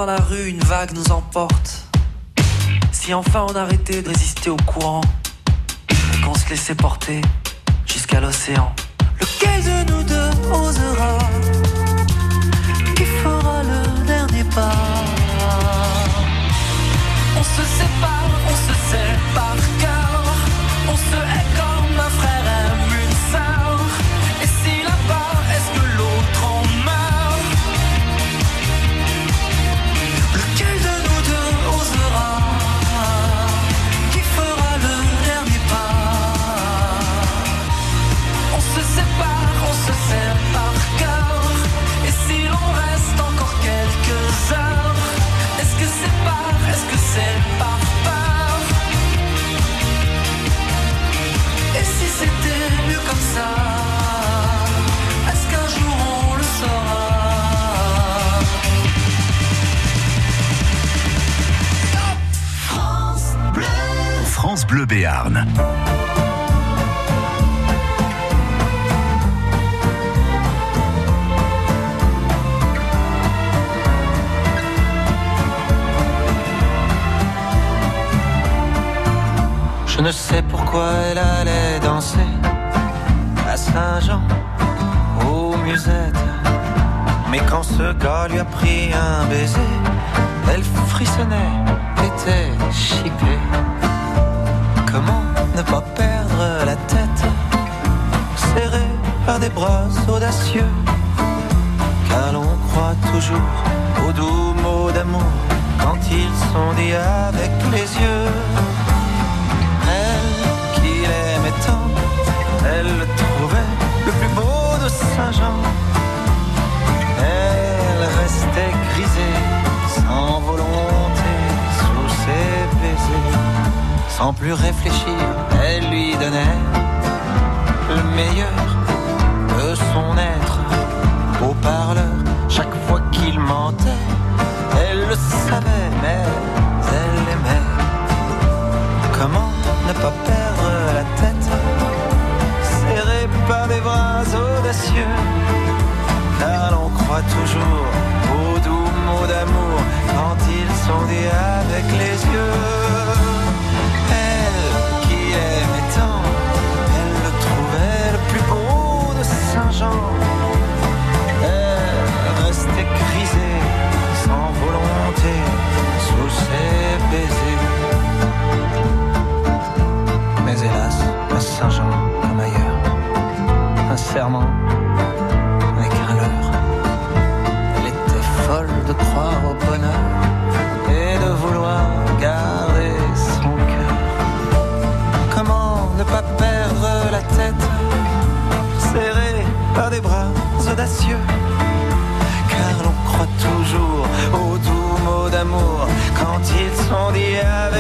dans 0.02 0.06
la 0.06 0.20
rue, 0.20 0.48
une 0.48 0.64
vague 0.64 0.92
nous 0.94 1.12
emporte. 1.12 1.84
Si 2.90 3.14
enfin 3.14 3.46
on 3.48 3.54
arrêtait 3.54 4.02
de 4.02 4.08
résister 4.08 4.50
au 4.50 4.56
courant 4.56 5.00
Et 5.90 6.20
qu'on 6.24 6.34
se 6.34 6.48
laissait 6.50 6.74
porter 6.74 7.20
jusqu'à 7.86 8.20
l'océan. 8.20 8.74
Lequel 9.20 9.62
de 9.62 9.92
nous 9.92 10.02
deux 10.02 10.30
osera 10.50 11.18
Qui 12.96 13.04
fera 13.04 13.62
le 13.62 14.06
dernier 14.06 14.44
pas. 14.56 14.72
On 17.38 17.44
se 17.44 17.62
sépare, 17.78 18.21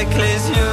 avec 0.02 0.16
les 0.16 0.48
yeux. 0.50 0.71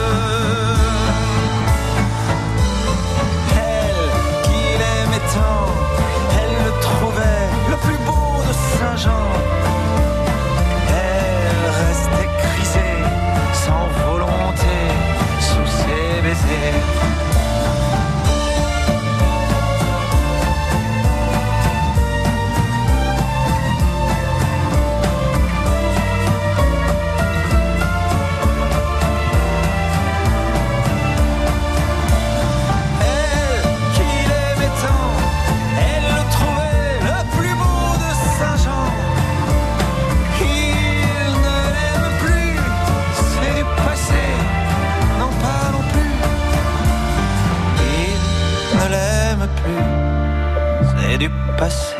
Passé, 51.59 51.95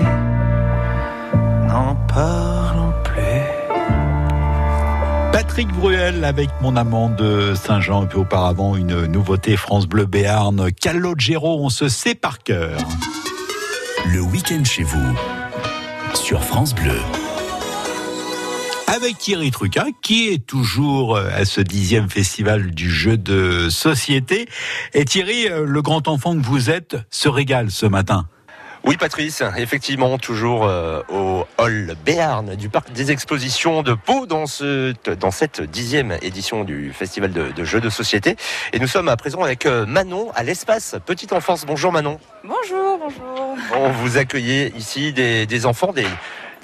n'en 1.68 1.94
parlons 2.08 2.94
plus. 3.04 3.44
Patrick 5.34 5.68
Bruel 5.74 6.24
avec 6.24 6.50
mon 6.62 6.78
amant 6.78 7.10
de 7.10 7.54
Saint-Jean 7.56 8.06
et 8.06 8.08
puis 8.08 8.20
auparavant 8.20 8.78
une 8.78 9.06
nouveauté 9.08 9.58
France 9.58 9.86
Bleu 9.86 10.06
Béarn. 10.06 10.72
Calogero, 10.72 11.60
on 11.60 11.70
se 11.70 11.90
sait 11.90 12.16
par 12.16 12.40
cœur. 12.42 12.80
Le 14.14 14.22
week-end 14.22 14.64
chez 14.64 14.84
vous. 14.84 15.20
Sur 16.14 16.42
France 16.42 16.74
Bleu. 16.74 16.98
Avec 18.88 19.18
Thierry 19.18 19.52
Truca, 19.52 19.88
qui 20.02 20.30
est 20.30 20.46
toujours 20.46 21.18
euh, 21.18 21.30
à 21.36 21.46
ce 21.46 21.62
dixième 21.62 22.10
festival 22.10 22.72
du 22.72 22.90
jeu 22.90 23.18
de 23.18 23.68
société. 23.70 24.48
Et 24.94 25.06
Thierry, 25.06 25.48
euh, 25.48 25.66
le 25.66 25.82
grand 25.82 26.08
enfant 26.08 26.34
que 26.36 26.46
vous 26.46 26.70
êtes, 26.70 26.98
se 27.12 27.30
régale 27.30 27.72
ce 27.72 27.86
matin. 27.86 28.26
Oui, 28.86 28.96
Patrice, 28.96 29.44
effectivement, 29.58 30.18
toujours 30.18 30.66
euh, 30.66 31.02
au 31.10 31.46
hall 31.58 31.96
Béarn 32.06 32.56
du 32.56 32.70
parc 32.70 32.92
des 32.94 33.12
expositions 33.12 33.84
de 33.84 33.94
Pau 33.94 34.26
dans, 34.26 34.46
ce, 34.46 34.94
dans 35.16 35.32
cette 35.32 35.62
dixième 35.62 36.18
édition 36.22 36.64
du 36.64 36.94
festival 36.94 37.32
de, 37.32 37.52
de 37.52 37.64
jeux 37.66 37.82
de 37.82 37.90
société. 37.90 38.38
Et 38.72 38.80
nous 38.80 38.88
sommes 38.88 39.10
à 39.10 39.18
présent 39.18 39.44
avec 39.44 39.66
euh, 39.66 39.86
Manon 39.86 40.32
à 40.34 40.44
l'espace 40.44 40.96
Petite 41.06 41.34
Enfance. 41.34 41.66
Bonjour 41.66 41.92
Manon. 41.92 42.20
Bonjour, 42.44 42.98
bonjour. 42.98 43.58
On 43.76 43.90
vous 43.90 44.18
accueillez 44.18 44.74
ici 44.78 45.12
des, 45.12 45.46
des 45.46 45.66
enfants, 45.66 45.92
des, 45.92 46.08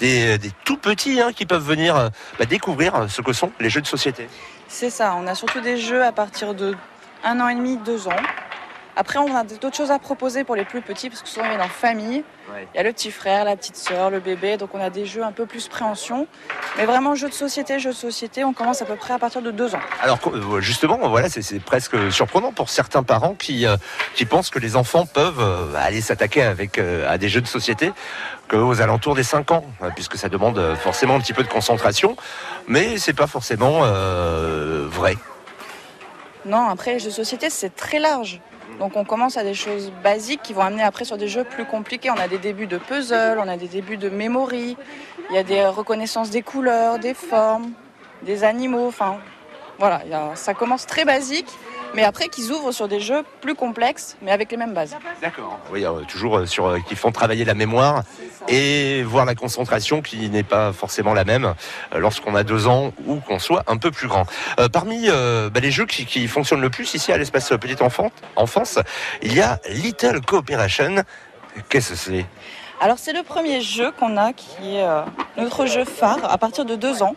des, 0.00 0.38
des 0.38 0.50
tout 0.64 0.78
petits 0.78 1.20
hein, 1.20 1.32
qui 1.34 1.44
peuvent 1.44 1.66
venir 1.66 1.96
euh, 1.96 2.08
bah, 2.38 2.46
découvrir 2.46 3.06
ce 3.10 3.20
que 3.20 3.34
sont 3.34 3.52
les 3.60 3.68
jeux 3.68 3.82
de 3.82 3.86
société. 3.86 4.26
C'est 4.68 4.90
ça, 4.90 5.14
on 5.16 5.26
a 5.26 5.34
surtout 5.34 5.60
des 5.60 5.76
jeux 5.76 6.02
à 6.02 6.12
partir 6.12 6.54
de 6.54 6.74
un 7.24 7.40
an 7.40 7.48
et 7.48 7.54
demi, 7.54 7.76
deux 7.76 8.08
ans. 8.08 8.16
Après, 8.98 9.18
on 9.18 9.36
a 9.36 9.44
d'autres 9.44 9.76
choses 9.76 9.90
à 9.90 9.98
proposer 9.98 10.42
pour 10.42 10.56
les 10.56 10.64
plus 10.64 10.80
petits, 10.80 11.10
parce 11.10 11.20
que 11.20 11.28
souvent 11.28 11.44
ils 11.44 11.50
viennent 11.50 11.60
en 11.60 11.68
famille. 11.68 12.24
Il 12.72 12.76
y 12.76 12.80
a 12.80 12.82
le 12.82 12.92
petit 12.92 13.10
frère, 13.10 13.44
la 13.44 13.54
petite 13.56 13.76
sœur, 13.76 14.08
le 14.08 14.20
bébé, 14.20 14.56
donc 14.56 14.70
on 14.72 14.80
a 14.80 14.88
des 14.88 15.04
jeux 15.04 15.22
un 15.22 15.32
peu 15.32 15.44
plus 15.44 15.68
préhension. 15.68 16.26
Mais 16.78 16.86
vraiment, 16.86 17.14
jeux 17.14 17.28
de 17.28 17.34
société, 17.34 17.78
jeux 17.78 17.90
de 17.90 17.94
société, 17.94 18.42
on 18.44 18.54
commence 18.54 18.80
à 18.80 18.86
peu 18.86 18.96
près 18.96 19.12
à 19.12 19.18
partir 19.18 19.42
de 19.42 19.50
deux 19.50 19.74
ans. 19.74 19.80
Alors 20.00 20.18
euh, 20.32 20.60
justement, 20.60 20.96
voilà, 21.08 21.28
c'est- 21.28 21.60
presque 21.62 22.10
surprenant 22.10 22.52
pour 22.52 22.70
certains 22.70 23.02
parents 23.02 23.34
qui, 23.34 23.66
euh, 23.66 23.76
qui 24.14 24.24
pensent 24.24 24.48
que 24.48 24.58
les 24.58 24.76
enfants 24.76 25.04
peuvent 25.04 25.40
euh, 25.40 25.74
aller 25.76 26.00
s'attaquer 26.00 26.42
avec 26.42 26.78
euh, 26.78 27.06
à 27.12 27.18
des 27.18 27.28
jeux 27.28 27.40
de 27.42 27.46
société 27.48 27.92
qu'aux 28.48 28.80
alentours 28.80 29.14
des 29.14 29.24
5 29.24 29.50
ans, 29.50 29.64
puisque 29.94 30.16
ça 30.16 30.28
demande 30.30 30.76
forcément 30.76 31.16
un 31.16 31.20
petit 31.20 31.32
peu 31.34 31.42
de 31.42 31.48
concentration, 31.48 32.16
mais 32.68 32.96
c'est 32.96 33.12
pas 33.12 33.26
forcément 33.26 33.80
vrai. 34.88 35.16
Non, 36.44 36.68
après, 36.68 36.92
les 36.92 36.98
jeux 37.00 37.08
de 37.08 37.14
société, 37.14 37.50
c'est 37.50 37.74
très 37.74 37.98
large. 37.98 38.40
Donc 38.78 38.96
on 38.96 39.04
commence 39.04 39.36
à 39.36 39.42
des 39.42 39.54
choses 39.54 39.90
basiques 40.02 40.42
qui 40.42 40.52
vont 40.52 40.62
amener 40.62 40.82
après 40.82 41.04
sur 41.04 41.16
des 41.16 41.28
jeux 41.28 41.44
plus 41.44 41.64
compliqués. 41.64 42.10
On 42.10 42.20
a 42.20 42.28
des 42.28 42.38
débuts 42.38 42.66
de 42.66 42.78
puzzle, 42.78 43.38
on 43.38 43.48
a 43.48 43.56
des 43.56 43.68
débuts 43.68 43.96
de 43.96 44.08
memory, 44.08 44.76
il 45.30 45.34
y 45.34 45.38
a 45.38 45.42
des 45.42 45.64
reconnaissances 45.66 46.30
des 46.30 46.42
couleurs, 46.42 46.98
des 46.98 47.14
formes, 47.14 47.72
des 48.22 48.44
animaux, 48.44 48.86
enfin 48.88 49.16
voilà, 49.78 50.00
ça 50.34 50.54
commence 50.54 50.86
très 50.86 51.04
basique, 51.04 51.48
mais 51.96 52.04
après 52.04 52.28
qu'ils 52.28 52.52
ouvrent 52.52 52.72
sur 52.72 52.88
des 52.88 53.00
jeux 53.00 53.24
plus 53.40 53.54
complexes, 53.54 54.16
mais 54.20 54.30
avec 54.30 54.50
les 54.50 54.58
mêmes 54.58 54.74
bases. 54.74 54.94
D'accord. 55.22 55.58
Oui, 55.72 55.84
euh, 55.84 56.02
toujours 56.06 56.36
euh, 56.38 56.46
sur 56.46 56.66
euh, 56.66 56.78
qui 56.86 56.94
font 56.94 57.10
travailler 57.10 57.44
la 57.44 57.54
mémoire 57.54 58.02
et 58.48 59.02
voir 59.02 59.24
la 59.24 59.34
concentration 59.34 60.02
qui 60.02 60.28
n'est 60.28 60.42
pas 60.42 60.72
forcément 60.74 61.14
la 61.14 61.24
même 61.24 61.54
lorsqu'on 61.96 62.34
a 62.34 62.44
deux 62.44 62.66
ans 62.66 62.92
ou 63.06 63.16
qu'on 63.16 63.38
soit 63.38 63.64
un 63.66 63.78
peu 63.78 63.90
plus 63.90 64.08
grand. 64.08 64.26
Euh, 64.60 64.68
parmi 64.68 65.06
euh, 65.08 65.48
bah, 65.48 65.60
les 65.60 65.70
jeux 65.70 65.86
qui, 65.86 66.04
qui 66.04 66.28
fonctionnent 66.28 66.60
le 66.60 66.70
plus 66.70 66.94
ici 66.94 67.12
à 67.12 67.16
l'espace 67.16 67.48
Petite 67.48 67.80
Enfance, 68.36 68.78
il 69.22 69.34
y 69.34 69.40
a 69.40 69.58
Little 69.70 70.20
Cooperation. 70.20 71.02
Qu'est-ce 71.70 71.90
que 71.90 71.96
c'est? 71.96 72.26
Alors 72.80 72.98
c'est 72.98 73.12
le 73.14 73.22
premier 73.22 73.60
jeu 73.62 73.90
qu'on 73.92 74.16
a 74.18 74.32
qui 74.34 74.76
est 74.76 74.82
euh, 74.84 75.00
notre 75.38 75.64
jeu 75.66 75.84
phare 75.84 76.30
à 76.30 76.36
partir 76.36 76.64
de 76.66 76.76
deux 76.76 77.02
ans. 77.02 77.16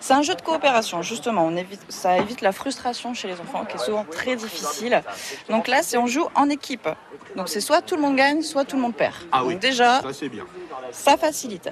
C'est 0.00 0.12
un 0.12 0.20
jeu 0.22 0.34
de 0.34 0.42
coopération 0.42 1.00
justement. 1.02 1.44
On 1.46 1.56
évite, 1.56 1.80
ça 1.88 2.18
évite 2.18 2.42
la 2.42 2.52
frustration 2.52 3.14
chez 3.14 3.26
les 3.28 3.40
enfants 3.40 3.64
qui 3.64 3.76
est 3.76 3.80
souvent 3.84 4.04
très 4.04 4.36
difficile. 4.36 5.02
Donc 5.48 5.66
là 5.66 5.78
c'est 5.82 5.96
on 5.96 6.06
joue 6.06 6.28
en 6.34 6.50
équipe. 6.50 6.88
Donc 7.36 7.48
c'est 7.48 7.60
soit 7.60 7.80
tout 7.80 7.96
le 7.96 8.02
monde 8.02 8.16
gagne, 8.16 8.42
soit 8.42 8.64
tout 8.64 8.76
le 8.76 8.82
monde 8.82 8.94
perd. 8.94 9.14
Ah 9.32 9.38
Donc 9.40 9.48
oui. 9.48 9.56
déjà 9.56 10.02
Ça 10.02 10.12
c'est 10.12 10.28
bien. 10.28 10.44
ça 10.92 11.16
facilite. 11.16 11.70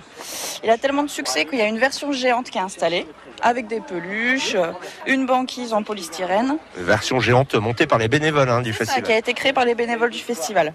Il 0.64 0.70
a 0.70 0.78
tellement 0.78 1.02
de 1.02 1.10
succès 1.10 1.44
qu'il 1.44 1.58
y 1.58 1.62
a 1.62 1.66
une 1.66 1.78
version 1.78 2.12
géante 2.12 2.48
qui 2.50 2.56
est 2.56 2.62
installée 2.62 3.06
avec 3.42 3.66
des 3.66 3.80
peluches, 3.80 4.54
euh, 4.54 4.72
une 5.06 5.26
banquise 5.26 5.74
en 5.74 5.82
polystyrène. 5.82 6.56
Version 6.76 7.20
géante 7.20 7.54
montée 7.54 7.86
par 7.86 7.98
les 7.98 8.08
bénévoles 8.08 8.48
hein, 8.48 8.62
du 8.62 8.72
Ça, 8.72 8.84
qui 8.84 8.90
a 8.90 8.94
festival. 8.94 9.18
été 9.18 9.34
créé 9.34 9.52
par 9.52 9.66
les 9.66 9.74
bénévoles 9.74 10.10
du 10.10 10.18
festival. 10.20 10.72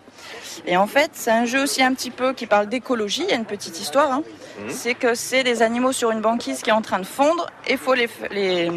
Et 0.66 0.78
en 0.78 0.88
fait, 0.88 1.12
c'est 1.14 1.32
un 1.32 1.46
jeu 1.46 1.64
aussi 1.64 1.82
un 1.84 1.94
petit 1.94 2.12
peu 2.12 2.34
qui 2.34 2.46
parle 2.48 2.68
d'écologie. 2.68 3.24
Il 3.24 3.30
y 3.30 3.34
a 3.34 3.38
une 3.38 3.46
petite 3.46 3.80
histoire. 3.80 4.12
hein. 4.12 4.24
C'est 4.70 4.94
que 4.94 5.16
c'est 5.16 5.44
des 5.44 5.62
animaux 5.62 5.92
sur 5.92 6.12
une 6.12 6.22
banquise 6.22 6.62
qui 6.62 6.70
est 6.70 6.74
en 6.74 6.82
train 6.82 7.00
de 7.00 7.06
fondre 7.06 7.48
et 7.68 7.74
il 7.74 7.78
faut 7.78 7.94
les, 7.94 8.08
les, 8.30 8.72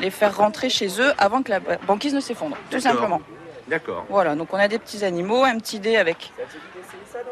les 0.00 0.10
faire 0.10 0.36
rentrer 0.36 0.68
chez 0.68 0.88
eux 1.00 1.12
avant 1.18 1.42
que 1.42 1.50
la 1.50 1.60
ba- 1.60 1.76
banquise 1.86 2.12
ne 2.14 2.20
s'effondre. 2.20 2.56
Tout 2.70 2.80
simplement. 2.80 3.20
D'accord. 3.68 4.04
Voilà, 4.08 4.34
donc 4.34 4.52
on 4.52 4.56
a 4.58 4.66
des 4.66 4.78
petits 4.78 5.04
animaux, 5.04 5.44
un 5.44 5.58
petit 5.58 5.78
dé 5.78 5.96
avec. 5.96 6.32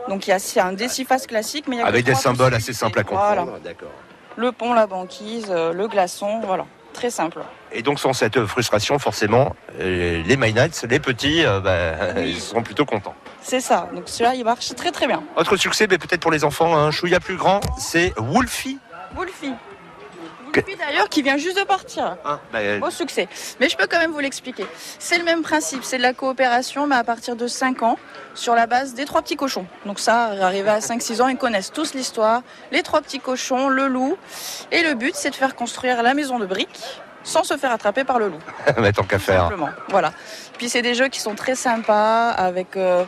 Donc 0.09 0.27
il 0.27 0.31
y 0.31 0.59
a 0.61 0.67
un 0.67 0.73
déciphase 0.73 1.27
classique, 1.27 1.67
mais 1.69 1.77
il 1.77 1.79
y 1.79 1.83
a 1.83 1.87
Avec 1.87 2.05
des 2.05 2.15
symboles 2.15 2.55
assez 2.55 2.73
simples 2.73 2.99
à 3.01 3.03
comprendre. 3.05 3.45
Voilà. 3.45 3.59
D'accord. 3.65 3.91
Le 4.37 4.53
pont, 4.53 4.75
la 4.75 4.87
banquise, 4.87 5.47
euh, 5.51 5.73
le 5.73 5.89
glaçon, 5.89 6.41
voilà. 6.45 6.67
Très 6.93 7.11
simple. 7.11 7.41
Et 7.73 7.83
donc 7.83 7.99
sans 7.99 8.13
cette 8.13 8.45
frustration, 8.47 8.99
forcément, 8.99 9.57
euh, 9.81 10.23
les 10.25 10.37
My 10.37 10.53
Nights, 10.53 10.85
les 10.89 11.01
petits, 11.01 11.45
euh, 11.45 11.61
bah, 11.61 12.21
ils 12.25 12.39
sont 12.41 12.63
plutôt 12.63 12.85
contents. 12.85 13.15
C'est 13.47 13.61
ça. 13.61 13.89
Donc 13.95 14.09
celui-là, 14.09 14.35
il 14.35 14.45
marche 14.45 14.75
très 14.75 14.91
très 14.91 15.07
bien. 15.07 15.23
Autre 15.37 15.57
succès, 15.57 15.87
mais 15.89 15.99
peut-être 15.99 16.21
pour 16.21 16.33
les 16.33 16.43
enfants, 16.43 16.77
un 16.77 16.91
chouïa 16.91 17.21
plus 17.21 17.37
grand, 17.37 17.61
c'est 17.79 18.13
Wolfie. 18.17 18.81
Wolfie. 19.15 19.55
Wolfie 20.53 20.77
d'ailleurs 20.77 21.09
qui 21.09 21.23
vient 21.23 21.37
juste 21.37 21.57
de 21.57 21.63
partir. 21.63 22.17
Ah, 22.25 22.41
bah, 22.53 22.79
Beau 22.81 22.91
succès. 22.91 23.29
Mais 23.61 23.69
je 23.69 23.77
peux 23.77 23.87
quand 23.87 24.01
même 24.01 24.11
vous 24.11 24.19
l'expliquer. 24.19 24.67
C'est 24.99 25.17
le 25.17 25.23
même 25.23 25.43
principe, 25.43 25.85
c'est 25.85 25.99
de 25.99 26.03
la 26.03 26.13
coopération, 26.13 26.89
mais 26.89 26.97
à 26.97 27.05
partir 27.05 27.37
de 27.37 27.47
5 27.47 27.85
ans, 27.85 27.99
sur 28.35 28.57
la 28.57 28.67
base 28.67 28.95
des 28.95 29.05
trois 29.05 29.23
petits 29.23 29.37
cochons. 29.37 29.67
Donc 29.85 30.01
ça, 30.01 30.25
arrivé 30.43 30.69
à 30.69 30.81
5-6 30.81 31.23
ans, 31.23 31.29
ils 31.29 31.37
connaissent 31.37 31.73
tous 31.73 31.95
l'histoire. 31.95 32.43
Les 32.73 32.83
trois 32.83 33.01
petits 33.01 33.21
cochons, 33.21 33.69
le 33.69 33.87
loup. 33.87 34.17
Et 34.73 34.83
le 34.83 34.95
but, 34.95 35.15
c'est 35.15 35.31
de 35.31 35.37
faire 35.37 35.55
construire 35.55 36.03
la 36.03 36.15
maison 36.15 36.41
de 36.41 36.47
briques 36.47 37.01
sans 37.23 37.45
se 37.45 37.57
faire 37.57 37.71
attraper 37.71 38.03
par 38.03 38.19
le 38.19 38.29
loup. 38.29 38.39
bah, 38.77 38.93
tant 38.93 39.05
qu'à 39.05 39.21
faire. 39.21 39.43
Simplement. 39.43 39.69
Voilà. 39.89 40.13
Puis 40.59 40.69
c'est 40.69 40.83
des 40.83 40.95
jeux 40.95 41.09
qui 41.09 41.21
sont 41.21 41.35
très 41.35 41.55
sympas, 41.55 42.31
avec 42.31 42.77
euh, 42.77 43.05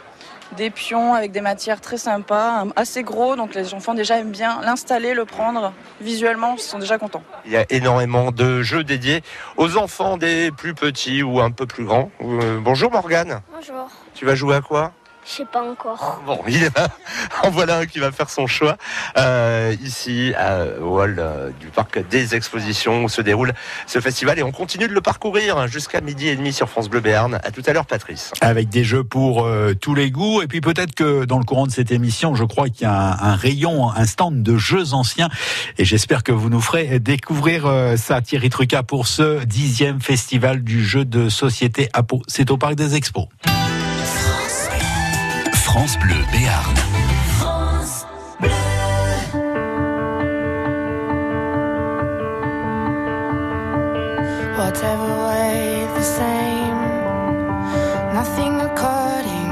des 0.56 0.70
pions, 0.70 1.14
avec 1.14 1.32
des 1.32 1.40
matières 1.40 1.80
très 1.80 1.98
sympas, 1.98 2.64
assez 2.76 3.02
gros. 3.02 3.36
Donc 3.36 3.54
les 3.54 3.74
enfants 3.74 3.94
déjà 3.94 4.18
aiment 4.18 4.30
bien 4.30 4.60
l'installer, 4.62 5.14
le 5.14 5.24
prendre. 5.24 5.72
Visuellement, 6.00 6.54
ils 6.56 6.60
sont 6.60 6.78
déjà 6.78 6.98
contents. 6.98 7.22
Il 7.44 7.52
y 7.52 7.56
a 7.56 7.64
énormément 7.70 8.30
de 8.32 8.62
jeux 8.62 8.84
dédiés 8.84 9.22
aux 9.56 9.76
enfants 9.76 10.16
des 10.16 10.50
plus 10.50 10.74
petits 10.74 11.22
ou 11.22 11.40
un 11.40 11.50
peu 11.50 11.66
plus 11.66 11.84
grands. 11.84 12.10
Euh, 12.22 12.58
bonjour 12.60 12.90
Morgane, 12.90 13.40
Bonjour. 13.54 13.88
tu 14.14 14.24
vas 14.24 14.34
jouer 14.34 14.56
à 14.56 14.60
quoi? 14.60 14.92
Je 15.28 15.34
sais 15.34 15.44
pas 15.44 15.62
encore. 15.62 16.22
Bon, 16.26 16.40
il. 16.48 16.70
En 17.42 17.50
voilà 17.50 17.78
un 17.78 17.86
qui 17.86 17.98
va 17.98 18.10
faire 18.12 18.30
son 18.30 18.46
choix. 18.46 18.76
Euh, 19.16 19.74
ici, 19.82 20.32
à, 20.36 20.64
au 20.80 21.00
hall 21.00 21.16
euh, 21.18 21.50
du 21.60 21.68
parc 21.68 22.06
des 22.08 22.34
expositions 22.34 23.04
où 23.04 23.08
se 23.08 23.20
déroule 23.20 23.52
ce 23.86 24.00
festival. 24.00 24.38
Et 24.38 24.42
on 24.42 24.52
continue 24.52 24.88
de 24.88 24.92
le 24.92 25.00
parcourir 25.00 25.68
jusqu'à 25.68 26.00
midi 26.00 26.28
et 26.28 26.36
demi 26.36 26.52
sur 26.52 26.68
France 26.68 26.88
Bleu 26.88 27.00
Béarn. 27.00 27.34
À 27.34 27.50
tout 27.50 27.62
à 27.66 27.72
l'heure, 27.72 27.86
Patrice. 27.86 28.32
avec 28.40 28.68
des 28.68 28.84
jeux 28.84 29.04
pour 29.04 29.44
euh, 29.44 29.74
tous 29.74 29.94
les 29.94 30.10
goûts. 30.10 30.42
Et 30.42 30.46
puis 30.46 30.60
peut-être 30.60 30.94
que 30.94 31.24
dans 31.24 31.38
le 31.38 31.44
courant 31.44 31.66
de 31.66 31.72
cette 31.72 31.92
émission, 31.92 32.34
je 32.34 32.44
crois 32.44 32.68
qu'il 32.68 32.82
y 32.82 32.86
a 32.86 32.92
un, 32.92 33.32
un 33.32 33.36
rayon, 33.36 33.90
un 33.90 34.06
stand 34.06 34.42
de 34.42 34.56
jeux 34.56 34.94
anciens. 34.94 35.28
Et 35.76 35.84
j'espère 35.84 36.22
que 36.22 36.32
vous 36.32 36.48
nous 36.48 36.60
ferez 36.60 36.98
découvrir 37.00 37.66
euh, 37.66 37.96
ça, 37.96 38.20
Thierry 38.22 38.48
Truca, 38.48 38.82
pour 38.82 39.06
ce 39.06 39.44
dixième 39.44 40.00
festival 40.00 40.62
du 40.62 40.84
jeu 40.84 41.04
de 41.04 41.28
société 41.28 41.88
à 41.92 42.02
Pau. 42.02 42.22
C'est 42.28 42.50
au 42.50 42.56
Parc 42.56 42.74
des 42.74 42.94
Expos. 42.94 43.28
France 45.78 45.96
Bleu 46.00 46.24
Béarn. 46.32 46.74
Whatever 54.58 55.08
way 55.28 55.86
the 55.94 56.02
same, 56.02 56.80
nothing 58.12 58.54
according 58.60 59.47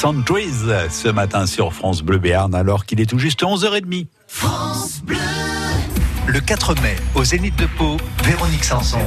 ce 0.00 1.08
matin 1.10 1.44
sur 1.44 1.74
France 1.74 2.00
Bleu 2.00 2.16
Béarn 2.16 2.54
alors 2.54 2.86
qu'il 2.86 3.02
est 3.02 3.06
tout 3.06 3.18
juste 3.18 3.42
11h30. 3.42 4.06
France 4.26 5.02
Bleu. 5.04 5.18
Le 6.26 6.40
4 6.40 6.74
mai, 6.80 6.96
au 7.14 7.22
Zénith 7.22 7.54
de 7.56 7.66
Pau, 7.76 7.98
Véronique 8.24 8.64
Sanson. 8.64 8.98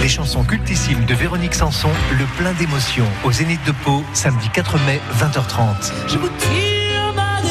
Les 0.00 0.08
chansons 0.08 0.44
cultissimes 0.44 1.04
de 1.04 1.12
Véronique 1.12 1.54
Sanson, 1.54 1.90
le 2.18 2.24
plein 2.38 2.54
d'émotions 2.54 3.08
au 3.24 3.30
Zénith 3.30 3.60
de 3.66 3.72
Pau, 3.84 4.02
samedi 4.14 4.48
4 4.48 4.78
mai, 4.86 5.00
20h30. 5.18 5.92
Je 6.08 6.16
vous 6.16 6.28
tire 6.38 7.12
ma 7.14 7.42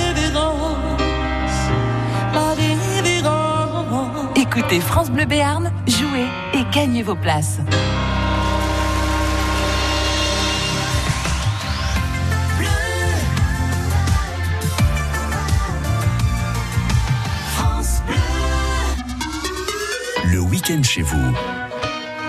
ma 2.34 2.54
révérence. 2.56 3.60
Écoutez 4.36 4.80
France 4.80 5.12
Bleu 5.12 5.26
Béarn, 5.26 5.72
jouez 5.86 6.26
et 6.56 6.66
gagnez 6.74 7.04
vos 7.04 7.16
places. 7.16 7.60
Week-end 20.64 20.84
chez 20.84 21.02
vous 21.02 21.34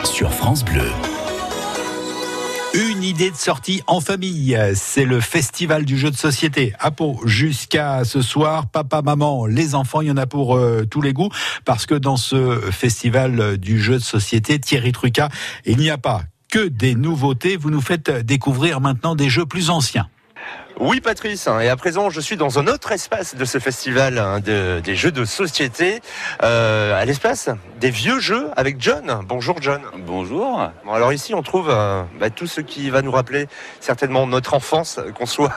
sur 0.04 0.32
France 0.32 0.64
Bleu. 0.64 0.90
Une 2.74 3.02
idée 3.04 3.30
de 3.30 3.36
sortie 3.36 3.82
en 3.86 4.00
famille, 4.00 4.58
c'est 4.74 5.04
le 5.04 5.20
festival 5.20 5.84
du 5.84 5.96
jeu 5.96 6.10
de 6.10 6.16
société 6.16 6.72
à 6.80 6.90
Pau 6.90 7.20
jusqu'à 7.24 8.04
ce 8.04 8.22
soir. 8.22 8.66
Papa, 8.66 9.02
maman, 9.02 9.46
les 9.46 9.74
enfants, 9.74 10.00
il 10.00 10.08
y 10.08 10.10
en 10.10 10.16
a 10.16 10.26
pour 10.26 10.56
euh, 10.56 10.84
tous 10.84 11.00
les 11.00 11.12
goûts 11.12 11.30
parce 11.64 11.86
que 11.86 11.94
dans 11.94 12.16
ce 12.16 12.60
festival 12.72 13.56
du 13.58 13.80
jeu 13.80 13.94
de 13.94 14.04
société, 14.04 14.58
Thierry 14.58 14.90
Truca, 14.90 15.28
il 15.64 15.76
n'y 15.76 15.90
a 15.90 15.98
pas 15.98 16.22
que 16.50 16.66
des 16.66 16.94
nouveautés. 16.94 17.56
Vous 17.56 17.70
nous 17.70 17.82
faites 17.82 18.10
découvrir 18.10 18.80
maintenant 18.80 19.14
des 19.14 19.28
jeux 19.28 19.46
plus 19.46 19.70
anciens. 19.70 20.08
Oui, 20.80 21.00
Patrice. 21.00 21.46
hein, 21.46 21.60
Et 21.60 21.68
à 21.68 21.76
présent, 21.76 22.10
je 22.10 22.20
suis 22.20 22.36
dans 22.36 22.58
un 22.58 22.66
autre 22.66 22.90
espace 22.90 23.36
de 23.36 23.44
ce 23.44 23.58
festival 23.58 24.18
hein, 24.18 24.40
de- 24.40 24.80
des 24.82 24.96
jeux 24.96 25.12
de 25.12 25.24
société, 25.24 26.00
euh, 26.42 27.00
à 27.00 27.04
l'espace 27.04 27.48
des 27.78 27.90
vieux 27.90 28.18
jeux 28.18 28.48
avec 28.56 28.80
John. 28.80 29.20
Bonjour, 29.24 29.56
John. 29.62 29.82
Bonjour. 29.98 30.68
Bon, 30.84 30.92
alors 30.92 31.12
ici, 31.12 31.32
on 31.32 31.42
trouve 31.42 31.70
euh, 31.70 32.02
bah, 32.18 32.28
tout 32.30 32.48
ce 32.48 32.60
qui 32.60 32.90
va 32.90 33.02
nous 33.02 33.12
rappeler 33.12 33.46
certainement 33.78 34.26
notre 34.26 34.54
enfance, 34.54 34.98
qu'on 35.16 35.26
soit 35.26 35.52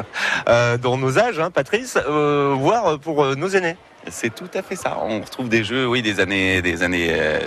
euh, 0.48 0.78
dans 0.78 0.96
nos 0.96 1.18
âges, 1.18 1.38
hein, 1.38 1.50
Patrice, 1.50 1.98
euh, 2.08 2.54
voire 2.56 2.98
pour 2.98 3.24
euh, 3.24 3.34
nos 3.34 3.48
aînés. 3.48 3.76
C'est 4.08 4.34
tout 4.34 4.50
à 4.54 4.62
fait 4.62 4.74
ça. 4.76 4.96
On 5.02 5.20
retrouve 5.20 5.48
des 5.50 5.64
jeux, 5.64 5.86
oui, 5.86 6.00
des 6.00 6.18
années, 6.18 6.62
des 6.62 6.82
années 6.82 7.08
euh, 7.10 7.40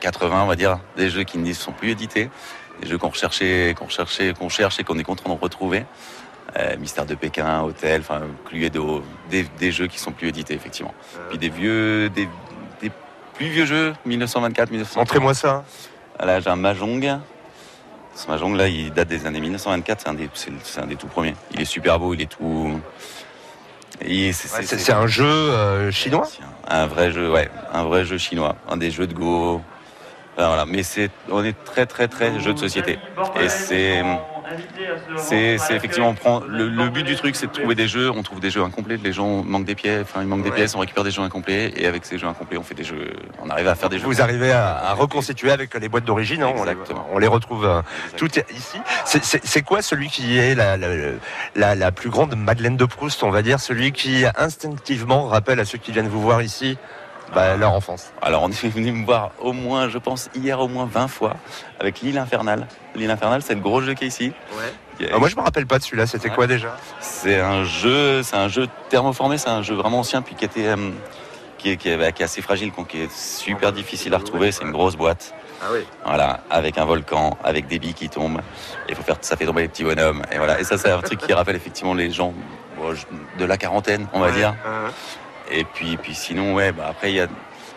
80, 0.00 0.42
on 0.44 0.46
va 0.46 0.56
dire, 0.56 0.78
des 0.96 1.10
jeux 1.10 1.24
qui 1.24 1.36
ne 1.38 1.52
sont 1.52 1.72
plus 1.72 1.90
édités, 1.90 2.30
des 2.80 2.88
jeux 2.88 2.96
qu'on 2.98 3.10
recherchait, 3.10 3.74
qu'on 3.78 3.84
recherchait, 3.84 4.32
qu'on 4.32 4.48
cherche 4.48 4.80
et 4.80 4.84
qu'on 4.84 4.98
est 4.98 5.04
content 5.04 5.32
de 5.34 5.38
retrouver. 5.40 5.84
Euh, 6.56 6.76
Mystère 6.78 7.06
de 7.06 7.14
Pékin, 7.14 7.62
Hôtel, 7.62 8.00
enfin 8.00 8.22
Cluedo, 8.46 9.04
des, 9.30 9.44
des 9.58 9.70
jeux 9.70 9.86
qui 9.86 9.98
sont 9.98 10.10
plus 10.10 10.28
édités 10.28 10.54
effectivement. 10.54 10.92
Puis 11.28 11.38
des 11.38 11.48
vieux, 11.48 12.08
des, 12.10 12.28
des 12.82 12.90
plus 13.34 13.46
vieux 13.46 13.66
jeux, 13.66 13.92
1924, 14.04 14.70
1930. 14.70 14.96
Montrez-moi 15.06 15.34
ça. 15.34 15.62
Là, 16.18 16.40
j'ai 16.40 16.50
un 16.50 16.56
Mahjong. 16.56 17.18
Ce 18.16 18.26
Mahjong 18.26 18.56
là, 18.56 18.66
il 18.66 18.92
date 18.92 19.06
des 19.08 19.26
années 19.26 19.40
1924. 19.40 20.00
C'est 20.02 20.08
un 20.08 20.14
des, 20.14 20.28
c'est, 20.34 20.80
un 20.80 20.86
des 20.86 20.96
tout 20.96 21.06
premiers. 21.06 21.36
Il 21.52 21.60
est 21.60 21.64
super 21.64 22.00
beau, 22.00 22.14
il 22.14 22.22
est 22.22 22.26
tout. 22.30 22.80
Et 24.02 24.32
c'est, 24.32 24.52
Ouais, 24.58 24.64
c'est- 24.66 24.78
c'est 24.78 24.92
un 24.92 25.06
jeu 25.06 25.24
euh, 25.26 25.90
chinois? 25.92 26.26
Un 26.68 26.86
vrai 26.86 27.12
jeu, 27.12 27.30
ouais, 27.30 27.48
un 27.72 27.84
vrai 27.84 28.04
jeu 28.04 28.18
chinois, 28.18 28.56
un 28.68 28.76
des 28.76 28.90
jeux 28.90 29.06
de 29.06 29.14
Go. 29.14 29.60
Enfin, 30.36 30.46
voilà, 30.48 30.64
mais 30.66 30.82
c'est, 30.82 31.10
on 31.30 31.44
est 31.44 31.54
très 31.64 31.86
très 31.86 32.08
très 32.08 32.40
jeu 32.40 32.54
de 32.54 32.58
société. 32.58 32.98
Et 33.40 33.48
c'est, 33.48 34.02
c'est, 35.16 35.54
effectivement, 35.70 36.08
on 36.08 36.14
prend 36.14 36.40
le, 36.40 36.68
le 36.68 36.88
but 36.88 37.02
du 37.04 37.16
truc, 37.16 37.36
c'est 37.36 37.46
de 37.46 37.52
trouver 37.52 37.74
des 37.74 37.88
jeux. 37.88 38.10
On 38.10 38.22
trouve 38.22 38.40
des 38.40 38.50
jeux 38.50 38.62
incomplets. 38.62 38.96
Les 38.96 39.12
gens 39.12 39.42
manquent 39.44 39.64
des 39.64 39.74
pièces, 39.74 40.02
enfin 40.02 40.22
ils 40.22 40.26
manquent 40.28 40.42
des 40.44 40.50
pièces. 40.50 40.74
On 40.74 40.80
récupère 40.80 41.04
des 41.04 41.10
jeux 41.10 41.22
incomplets 41.22 41.72
et 41.76 41.86
avec 41.86 42.04
ces 42.04 42.18
jeux 42.18 42.26
incomplets, 42.26 42.56
on 42.58 42.62
fait 42.62 42.74
des 42.74 42.84
jeux. 42.84 43.12
On 43.42 43.48
arrive 43.50 43.68
à 43.68 43.74
faire 43.74 43.88
des 43.88 43.98
jeux. 43.98 44.06
Vous 44.06 44.20
arrivez 44.22 44.52
à, 44.52 44.76
à 44.76 44.94
reconstituer 44.94 45.50
avec 45.50 45.74
les 45.74 45.88
boîtes 45.88 46.04
d'origine, 46.04 46.42
hein, 46.42 46.52
on, 46.56 46.64
les, 46.64 46.72
Exactement. 46.72 47.06
on 47.12 47.18
les 47.18 47.26
retrouve 47.26 47.64
euh, 47.64 47.82
toutes 48.16 48.36
ici. 48.54 48.78
C'est- 49.04 49.62
quoi 49.62 49.82
celui 49.82 50.08
qui 50.08 50.38
est 50.38 50.54
la, 50.54 50.76
la, 50.76 50.88
la- 51.54 51.74
la 51.74 51.92
plus 51.92 52.10
grande 52.10 52.34
Madeleine 52.34 52.76
de 52.76 52.84
Proust, 52.84 53.22
on 53.22 53.30
va 53.30 53.42
dire, 53.42 53.60
celui 53.60 53.92
qui 53.92 54.24
instinctivement 54.36 55.26
rappelle 55.26 55.60
à 55.60 55.64
ceux 55.64 55.78
qui 55.78 55.92
viennent 55.92 56.08
vous 56.08 56.20
voir 56.20 56.42
ici 56.42 56.78
bah, 57.34 57.56
leur 57.56 57.72
enfance 57.72 58.12
Alors 58.22 58.42
on 58.42 58.48
est 58.50 58.66
venu 58.68 58.92
me 58.92 59.04
voir 59.04 59.30
au 59.40 59.52
moins, 59.52 59.88
je 59.88 59.98
pense, 59.98 60.28
hier 60.34 60.58
au 60.60 60.68
moins 60.68 60.86
20 60.90 61.08
fois 61.08 61.36
avec 61.78 62.00
l'île 62.00 62.18
infernale. 62.18 62.66
L'île 62.94 63.10
infernale, 63.10 63.42
c'est 63.42 63.54
le 63.54 63.60
gros 63.60 63.80
jeu 63.80 63.94
qui 63.94 64.04
est 64.04 64.08
ici. 64.08 64.32
Ah, 65.12 65.18
Moi 65.18 65.28
je 65.28 65.36
me 65.36 65.40
rappelle 65.40 65.66
pas 65.66 65.78
de 65.78 65.84
celui-là, 65.84 66.06
c'était 66.06 66.28
Ouais. 66.28 66.34
quoi 66.34 66.46
déjà? 66.46 66.76
C'est 67.00 67.40
un 67.40 67.64
jeu, 67.64 68.22
c'est 68.22 68.36
un 68.36 68.48
jeu 68.48 68.66
thermoformé, 68.90 69.38
c'est 69.38 69.48
un 69.48 69.62
jeu 69.62 69.74
vraiment 69.74 70.00
ancien 70.00 70.20
puis 70.22 70.34
qui 70.34 70.44
était 70.44 70.66
euh, 70.66 70.76
qui 71.58 71.70
est, 71.70 71.76
qui 71.76 71.88
est- 71.88 72.12
qui 72.12 72.22
est 72.22 72.24
assez 72.24 72.42
fragile, 72.42 72.72
donc 72.76 72.88
qui 72.88 73.02
est 73.02 73.10
super 73.12 73.72
difficile 73.72 74.12
à 74.14 74.18
retrouver. 74.18 74.50
C'est 74.52 74.64
une 74.64 74.72
grosse 74.72 74.96
boîte. 74.96 75.34
Ah 75.62 75.66
oui. 75.72 75.80
Voilà, 76.06 76.40
avec 76.48 76.78
un 76.78 76.86
volcan, 76.86 77.36
avec 77.44 77.66
des 77.66 77.78
billes 77.78 77.92
qui 77.94 78.08
tombent. 78.08 78.40
Il 78.88 78.94
faut 78.94 79.02
faire, 79.02 79.16
ça 79.20 79.36
fait 79.36 79.44
tomber 79.44 79.62
les 79.62 79.68
petits 79.68 79.84
bonhommes. 79.84 80.22
Et 80.32 80.38
voilà. 80.38 80.58
Et 80.58 80.64
ça, 80.64 80.78
c'est 80.78 80.90
un 80.90 81.00
truc 81.02 81.18
qui 81.20 81.32
rappelle 81.34 81.56
effectivement 81.56 81.92
les 81.92 82.10
gens 82.10 82.32
bon, 82.78 82.94
de 83.38 83.44
la 83.44 83.58
quarantaine, 83.58 84.06
on 84.14 84.20
va 84.20 84.30
dire. 84.30 84.54
Et 85.50 85.64
puis, 85.64 85.96
puis 85.96 86.14
sinon, 86.14 86.54
ouais, 86.54 86.72
bah 86.72 86.86
après, 86.90 87.10
il 87.12 87.16
y 87.16 87.20
a 87.20 87.26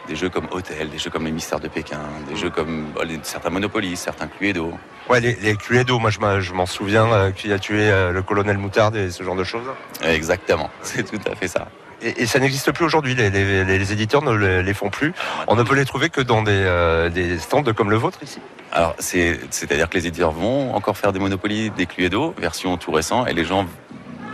des 0.07 0.15
jeux 0.15 0.29
comme 0.29 0.47
Hôtel, 0.51 0.89
des 0.89 0.97
jeux 0.97 1.09
comme 1.09 1.25
Les 1.25 1.31
Mystères 1.31 1.59
de 1.59 1.67
Pékin, 1.67 1.99
des 2.29 2.35
jeux 2.35 2.49
comme 2.49 2.87
bah, 2.93 3.03
les- 3.05 3.19
certains 3.23 3.49
Monopoly, 3.49 3.95
certains 3.95 4.27
Cluedo. 4.27 4.73
Ouais, 5.09 5.19
les, 5.21 5.33
les 5.35 5.55
Cluedo, 5.55 5.97
moi 5.99 6.09
je 6.09 6.19
m'en- 6.19 6.65
souviens, 6.65 7.11
euh, 7.11 7.31
qui 7.31 7.51
a 7.53 7.59
tué 7.59 7.89
euh, 7.89 8.11
le 8.11 8.21
colonel 8.21 8.57
Moutarde 8.57 8.95
et 8.95 9.09
ce 9.11 9.23
genre 9.23 9.35
de 9.35 9.43
choses. 9.43 9.65
Exactement, 10.03 10.69
c'est 10.81 11.03
tout 11.03 11.19
à 11.31 11.35
fait 11.35 11.47
ça. 11.47 11.67
Et, 12.01 12.23
et 12.23 12.25
ça 12.25 12.39
n'existe 12.39 12.71
plus 12.73 12.83
aujourd'hui, 12.83 13.15
les, 13.15 13.93
éditeurs 13.93 14.21
ne 14.23 14.31
le- 14.33 14.61
les 14.61 14.73
font 14.73 14.89
plus. 14.89 15.13
On 15.47 15.55
ne 15.55 15.63
peut 15.63 15.75
les 15.75 15.85
trouver 15.85 16.09
que 16.09 16.19
dans 16.19 16.43
des, 16.43 16.51
euh, 16.51 17.09
des 17.09 17.39
stands 17.39 17.63
comme 17.63 17.89
le 17.89 17.95
vôtre 17.95 18.19
ici. 18.23 18.39
Alors, 18.73 18.95
c'est- 18.99 19.39
c'est-à-dire 19.51 19.87
que 19.89 19.97
les 19.97 20.07
éditeurs 20.07 20.31
vont 20.31 20.75
encore 20.75 20.97
faire 20.97 21.13
des 21.13 21.19
Monopoly, 21.19 21.69
des 21.69 21.85
Cluedo, 21.85 22.35
version 22.37 22.75
tout 22.75 22.91
récent, 22.91 23.25
et 23.25 23.33
les 23.33 23.45
gens 23.45 23.67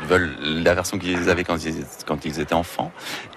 veulent 0.09 0.35
la 0.41 0.73
version 0.73 0.97
qu'ils 0.97 1.29
avaient 1.29 1.43
quand 1.43 1.63
ils, 1.63 1.85
quand 2.05 2.25
ils 2.25 2.39
étaient 2.39 2.53
enfants. 2.53 2.91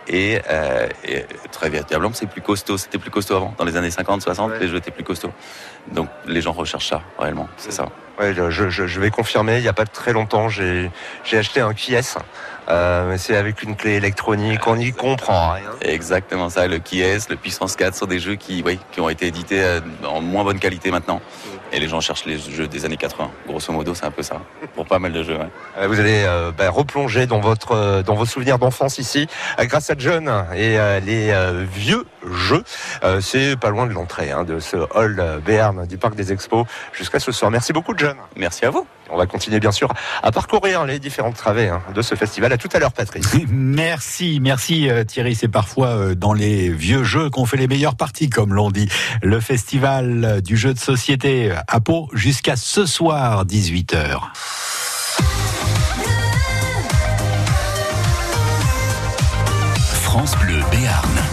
Et, 0.08 0.40
euh, 0.50 0.88
et 1.04 1.24
très 1.52 1.70
véritablement, 1.70 2.12
c'est 2.14 2.26
plus 2.26 2.40
costaud. 2.40 2.76
C'était 2.76 2.98
plus 2.98 3.10
costaud 3.10 3.36
avant. 3.36 3.54
Dans 3.56 3.64
les 3.64 3.76
années 3.76 3.90
50, 3.90 4.22
60, 4.22 4.52
les 4.60 4.68
jeux 4.68 4.76
étaient 4.76 4.90
plus 4.90 5.04
costauds. 5.04 5.32
Donc, 5.92 6.08
les 6.26 6.40
gens 6.40 6.52
recherchent 6.52 6.88
ça, 6.88 7.02
réellement. 7.18 7.48
C'est 7.56 7.72
ça. 7.72 7.86
Ouais, 8.22 8.34
je, 8.34 8.50
je- 8.70 8.86
je 8.86 9.00
vais 9.00 9.10
confirmer, 9.10 9.56
il 9.56 9.62
n'y 9.62 9.68
a 9.68 9.72
pas 9.72 9.84
très 9.84 10.12
longtemps, 10.12 10.48
j'ai 10.48 10.90
acheté 11.32 11.60
un 11.60 11.74
Kies. 11.74 12.14
Euh, 12.68 13.16
c'est 13.18 13.36
avec 13.36 13.64
une 13.64 13.74
clé 13.74 13.94
électronique, 13.94 14.64
on 14.68 14.76
n'y 14.76 14.92
comprend 14.92 15.50
rien. 15.54 15.64
Exactement 15.80 16.48
ça. 16.48 16.68
Le 16.68 16.78
Kies, 16.78 17.02
le 17.28 17.34
Puissance 17.34 17.74
4 17.74 17.96
sont 17.96 18.06
des 18.06 18.20
jeux 18.20 18.36
qui, 18.36 18.62
oui, 18.64 18.78
qui 18.92 19.00
ont 19.00 19.08
été 19.08 19.26
édités 19.26 19.60
euh, 19.60 19.80
en 20.06 20.20
moins 20.20 20.44
bonne 20.44 20.60
qualité 20.60 20.92
maintenant. 20.92 21.20
Et 21.72 21.80
les 21.80 21.88
gens 21.88 22.00
cherchent 22.00 22.24
les 22.26 22.38
jeux 22.38 22.68
des 22.68 22.84
années 22.84 22.96
80. 22.98 23.30
Grosso 23.48 23.72
modo, 23.72 23.94
c'est 23.94 24.04
un 24.04 24.10
peu 24.12 24.22
ça. 24.22 24.36
Pour 24.76 24.86
pas 24.86 25.00
mal 25.00 25.12
de 25.12 25.24
jeux, 25.24 25.36
ouais. 25.38 25.48
Euh, 25.78 25.88
Vous 25.88 25.98
allez 25.98 26.22
euh, 26.24 26.52
bah, 26.56 26.70
replonger 26.70 27.26
dans 27.26 27.40
votre 27.40 28.02
dans 28.02 28.14
vos 28.14 28.26
souvenirs 28.26 28.58
d'enfance 28.60 28.98
ici, 28.98 29.26
grâce 29.58 29.90
à 29.90 29.94
John 29.98 30.28
et 30.54 30.78
euh, 30.78 31.00
les 31.00 31.34
vieux 31.66 32.04
jeux. 32.30 32.62
C'est 33.20 33.58
pas 33.58 33.70
loin 33.70 33.86
de 33.86 33.92
l'entrée 33.92 34.30
hein, 34.30 34.44
de 34.44 34.60
ce 34.60 34.76
hall 34.94 35.20
Béarn 35.44 35.84
du 35.86 35.96
Parc 35.98 36.14
des 36.14 36.30
Expos 36.32 36.64
jusqu'à 36.92 37.18
ce 37.18 37.32
soir. 37.32 37.50
Merci 37.50 37.72
beaucoup, 37.72 37.94
John. 37.96 38.11
Merci 38.36 38.64
à 38.64 38.70
vous. 38.70 38.86
On 39.10 39.16
va 39.16 39.26
continuer 39.26 39.60
bien 39.60 39.72
sûr 39.72 39.92
à 40.22 40.32
parcourir 40.32 40.84
les 40.86 40.98
différentes 40.98 41.36
travées 41.36 41.68
hein, 41.68 41.82
de 41.94 42.02
ce 42.02 42.14
festival. 42.14 42.52
À 42.52 42.56
tout 42.56 42.68
à 42.72 42.78
l'heure, 42.78 42.92
Patrice. 42.92 43.26
Merci, 43.48 44.38
merci 44.40 44.88
euh, 44.88 45.04
Thierry. 45.04 45.34
C'est 45.34 45.48
parfois 45.48 45.88
euh, 45.88 46.14
dans 46.14 46.32
les 46.32 46.70
vieux 46.70 47.04
jeux 47.04 47.28
qu'on 47.28 47.44
fait 47.44 47.58
les 47.58 47.68
meilleures 47.68 47.96
parties, 47.96 48.30
comme 48.30 48.54
l'on 48.54 48.70
dit. 48.70 48.88
Le 49.22 49.40
festival 49.40 50.24
euh, 50.24 50.40
du 50.40 50.56
jeu 50.56 50.72
de 50.72 50.78
société 50.78 51.52
à 51.68 51.80
Pau 51.80 52.08
jusqu'à 52.12 52.56
ce 52.56 52.86
soir, 52.86 53.44
18h. 53.44 54.18
France 60.02 60.36
Bleu 60.38 60.60
Béarn. 60.70 61.31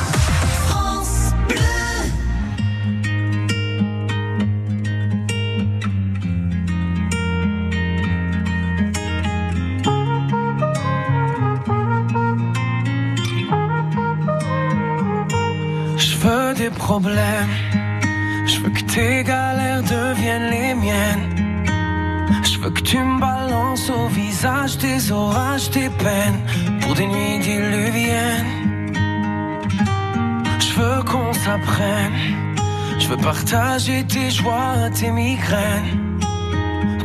Je 17.02 18.60
veux 18.62 18.70
que 18.70 18.82
tes 18.82 19.24
galères 19.24 19.84
deviennent 19.84 20.50
les 20.50 20.74
miennes. 20.74 21.28
Je 22.44 22.60
veux 22.60 22.70
que 22.70 22.82
tu 22.82 22.98
me 22.98 23.20
balances 23.20 23.90
au 23.90 24.08
visage 24.08 24.78
tes 24.78 25.12
orages, 25.12 25.70
tes 25.70 25.90
peines 25.90 26.42
pour 26.82 26.94
des 26.96 27.08
nuits 27.08 27.40
diluviennes. 27.40 28.92
Je 30.60 30.74
veux 30.80 31.04
qu'on 31.04 31.32
s'apprenne. 31.34 32.18
Je 33.00 33.08
veux 33.08 33.18
partager 33.18 34.06
tes 34.06 34.30
joies, 34.30 34.90
tes 34.94 35.12
migraines. 35.12 36.20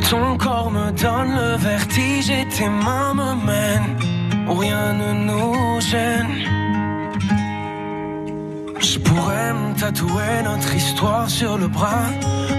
Ton 0.09 0.37
corps 0.37 0.71
me 0.71 0.91
donne 0.91 1.35
le 1.35 1.55
vertige 1.57 2.29
et 2.29 2.45
tes 2.47 2.69
mains 2.69 3.13
me 3.13 3.45
mènent 3.45 3.95
rien 4.53 4.93
ne 4.93 5.13
nous 5.27 5.81
gêne. 5.81 6.54
Pourrais 9.15 9.53
me 9.53 9.73
tatouer 9.73 10.43
notre 10.43 10.75
histoire 10.75 11.29
sur 11.29 11.57
le 11.57 11.67
bras, 11.67 12.09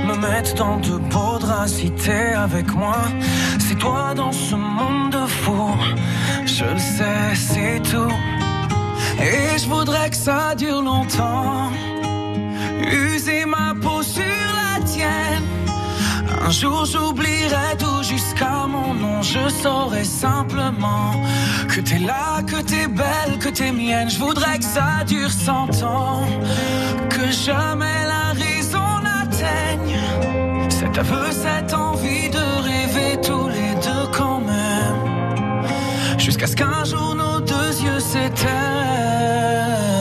me 0.08 0.16
mettre 0.16 0.54
dans 0.54 0.78
de 0.78 0.96
beaux 0.96 1.38
draps 1.38 1.70
si 1.70 1.92
avec 2.34 2.74
moi. 2.74 2.96
C'est 3.58 3.78
toi 3.78 4.14
dans 4.14 4.32
ce 4.32 4.54
monde 4.54 5.12
de 5.12 5.26
fou, 5.26 5.74
je 6.46 6.64
le 6.64 6.78
sais, 6.78 7.34
c'est 7.34 7.82
tout. 7.82 8.14
Et 9.20 9.58
je 9.58 9.68
voudrais 9.68 10.08
que 10.08 10.16
ça 10.16 10.54
dure 10.54 10.80
longtemps, 10.80 11.70
user 12.90 13.44
ma 13.44 13.65
Un 16.46 16.50
jour 16.50 16.84
j'oublierai 16.84 17.76
tout 17.76 18.04
jusqu'à 18.04 18.68
mon 18.68 18.94
nom, 18.94 19.20
je 19.20 19.48
saurai 19.48 20.04
simplement 20.04 21.10
que 21.68 21.80
t'es 21.80 21.98
là, 21.98 22.40
que 22.46 22.62
t'es 22.62 22.86
belle, 22.86 23.38
que 23.40 23.48
t'es 23.48 23.72
mienne. 23.72 24.08
Je 24.08 24.20
voudrais 24.20 24.56
que 24.58 24.64
ça 24.64 25.02
dure 25.08 25.32
cent 25.32 25.68
ans, 25.82 26.24
que 27.10 27.32
jamais 27.32 28.04
la 28.06 28.32
raison 28.44 28.86
n'atteigne 29.02 29.98
cet 30.70 30.96
aveu, 30.96 31.32
cette 31.32 31.74
envie 31.74 32.30
de 32.30 32.44
rêver 32.62 33.20
tous 33.20 33.48
les 33.48 33.74
deux 33.86 34.06
quand 34.12 34.38
même, 34.38 35.66
jusqu'à 36.16 36.46
ce 36.46 36.54
qu'un 36.54 36.84
jour 36.84 37.16
nos 37.16 37.40
deux 37.40 37.72
yeux 37.82 37.98
s'éteignent. 37.98 39.95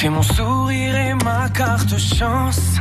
T'es 0.00 0.10
mon 0.10 0.22
sourire 0.22 0.94
et 0.94 1.14
ma 1.24 1.48
carte 1.48 1.98
chance. 1.98 2.76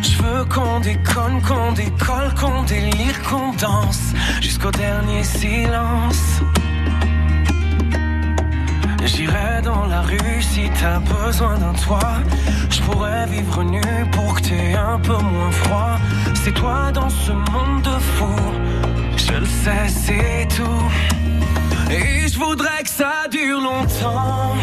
Je 0.00 0.22
veux 0.22 0.44
qu'on 0.46 0.80
déconne, 0.80 1.42
qu'on 1.42 1.72
décolle, 1.72 2.32
qu'on 2.40 2.62
délire, 2.62 3.22
qu'on 3.28 3.52
danse 3.52 4.14
jusqu'au 4.40 4.70
dernier 4.70 5.22
silence. 5.22 6.40
J'irai 9.04 9.60
dans 9.62 9.84
la 9.84 10.00
rue 10.00 10.40
si 10.40 10.70
t'as 10.80 10.98
besoin 11.00 11.58
d'un 11.58 11.74
toit. 11.74 12.16
Je 12.70 12.80
pourrais 12.80 13.26
vivre 13.26 13.62
nu 13.62 13.82
pour 14.12 14.36
que 14.36 14.48
t'aies 14.48 14.76
un 14.76 14.98
peu 15.00 15.18
moins 15.18 15.50
froid. 15.50 15.98
C'est 16.42 16.54
toi 16.54 16.90
dans 16.90 17.10
ce 17.10 17.32
monde 17.32 17.82
de 17.82 17.98
fou. 18.14 18.34
Je 19.18 19.34
le 19.34 19.44
sais, 19.44 19.88
c'est 19.88 20.48
tout. 20.56 21.92
Et 21.92 22.28
je 22.28 22.38
voudrais 22.38 22.82
que 22.82 22.88
ça 22.88 23.28
dure 23.30 23.60
longtemps. 23.60 24.54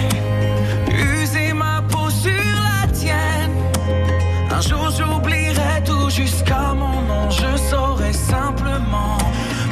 J'oublierai 4.98 5.84
tout 5.86 6.10
jusqu'à 6.10 6.74
mon 6.74 7.02
nom. 7.10 7.30
Je 7.30 7.58
saurai 7.70 8.14
simplement 8.14 9.18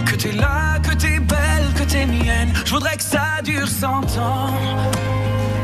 que 0.06 0.16
t'es 0.16 0.32
là, 0.32 0.80
que 0.80 0.94
t'es 0.96 1.20
belle, 1.20 1.68
que 1.76 1.84
t'es 1.84 2.06
mienne. 2.06 2.52
Je 2.66 2.72
voudrais 2.74 2.98
que 2.98 3.04
ça 3.04 3.42
dure 3.44 3.68
cent 3.68 4.04
ans. 4.18 4.54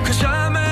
Que 0.06 0.14
jamais 0.14 0.65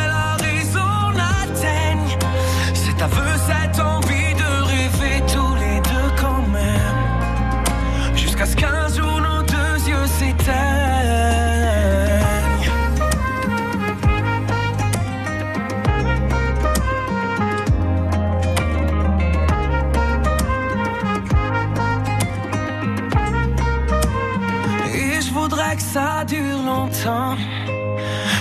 longtemps. 27.03 27.37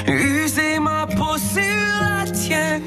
User 0.07 0.79
ma 0.79 1.07
peau 1.07 1.37
sur 1.39 1.63
la 2.01 2.31
tienne. 2.31 2.83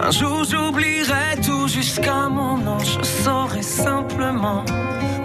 Un 0.00 0.10
jour 0.10 0.44
j'oublierai 0.44 1.40
tout 1.44 1.68
jusqu'à 1.68 2.28
mon 2.28 2.56
nom. 2.58 2.78
Je 2.78 3.04
saurai 3.04 3.62
simplement 3.62 4.64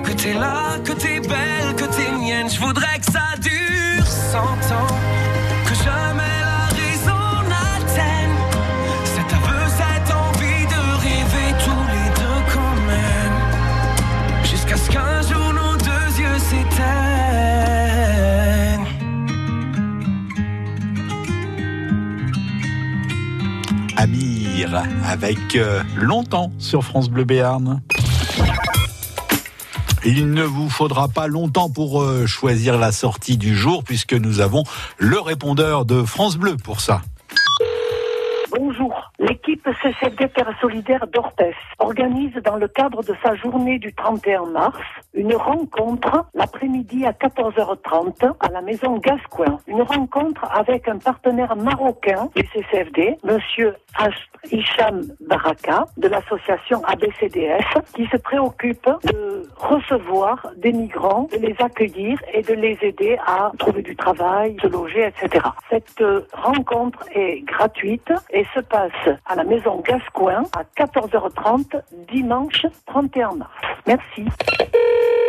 que 0.03 0.11
t'es 0.11 0.33
là, 0.33 0.79
que 0.83 0.93
t'es 0.93 1.19
belle, 1.19 1.75
que 1.75 1.85
t'es 1.85 2.11
mienne. 2.11 2.49
Je 2.49 2.59
voudrais 2.59 2.99
que 2.99 3.11
ça 3.11 3.35
dure 3.39 4.05
cent 4.05 4.73
ans. 4.75 5.10
Avec 25.11 25.57
euh, 25.57 25.83
longtemps 25.97 26.53
sur 26.57 26.85
France 26.85 27.09
Bleu 27.09 27.25
Béarn. 27.25 27.81
Il 30.05 30.31
ne 30.31 30.43
vous 30.43 30.69
faudra 30.69 31.09
pas 31.09 31.27
longtemps 31.27 31.69
pour 31.69 32.01
euh, 32.01 32.25
choisir 32.25 32.79
la 32.79 32.93
sortie 32.93 33.37
du 33.37 33.55
jour 33.55 33.83
puisque 33.83 34.13
nous 34.13 34.39
avons 34.39 34.63
le 34.97 35.19
répondeur 35.19 35.83
de 35.83 36.03
France 36.03 36.37
Bleu 36.37 36.55
pour 36.55 36.79
ça. 36.79 37.01
CCD 39.73 40.29
Terre 40.29 40.53
Solidaire 40.59 41.07
d'Orpes 41.07 41.41
organise 41.79 42.33
dans 42.43 42.55
le 42.55 42.67
cadre 42.67 43.03
de 43.03 43.15
sa 43.23 43.35
journée 43.35 43.79
du 43.79 43.93
31 43.93 44.45
mars 44.47 44.79
une 45.13 45.33
rencontre 45.35 46.25
l'après-midi 46.33 47.05
à 47.05 47.11
14h30 47.11 48.33
à 48.39 48.49
la 48.49 48.61
maison 48.61 48.97
Gascoin. 48.97 49.57
Une 49.67 49.81
rencontre 49.81 50.45
avec 50.51 50.87
un 50.87 50.97
partenaire 50.97 51.55
marocain 51.55 52.29
du 52.35 52.45
CCFD, 52.47 53.17
monsieur. 53.23 53.75
Hicham 54.51 55.03
Baraka 55.21 55.85
de 55.97 56.07
l'association 56.07 56.83
ABCDF 56.85 57.77
qui 57.95 58.07
se 58.07 58.17
préoccupe 58.17 58.89
de 59.03 59.47
recevoir 59.57 60.51
des 60.57 60.71
migrants, 60.71 61.27
de 61.31 61.37
les 61.37 61.55
accueillir 61.59 62.19
et 62.33 62.41
de 62.41 62.53
les 62.53 62.77
aider 62.81 63.17
à 63.25 63.51
trouver 63.59 63.81
du 63.81 63.95
travail, 63.95 64.57
se 64.61 64.67
loger, 64.67 65.05
etc. 65.05 65.45
Cette 65.69 66.01
euh, 66.01 66.25
rencontre 66.33 67.03
est 67.13 67.41
gratuite 67.41 68.11
et 68.31 68.45
se 68.55 68.61
passe 68.61 68.91
à 69.25 69.35
la 69.35 69.43
maison 69.43 69.60
Gascoin 69.83 70.43
à 70.57 70.63
14h30 70.81 71.81
dimanche 72.11 72.65
31 72.87 73.35
mars. 73.35 73.51
Merci. 73.85 74.25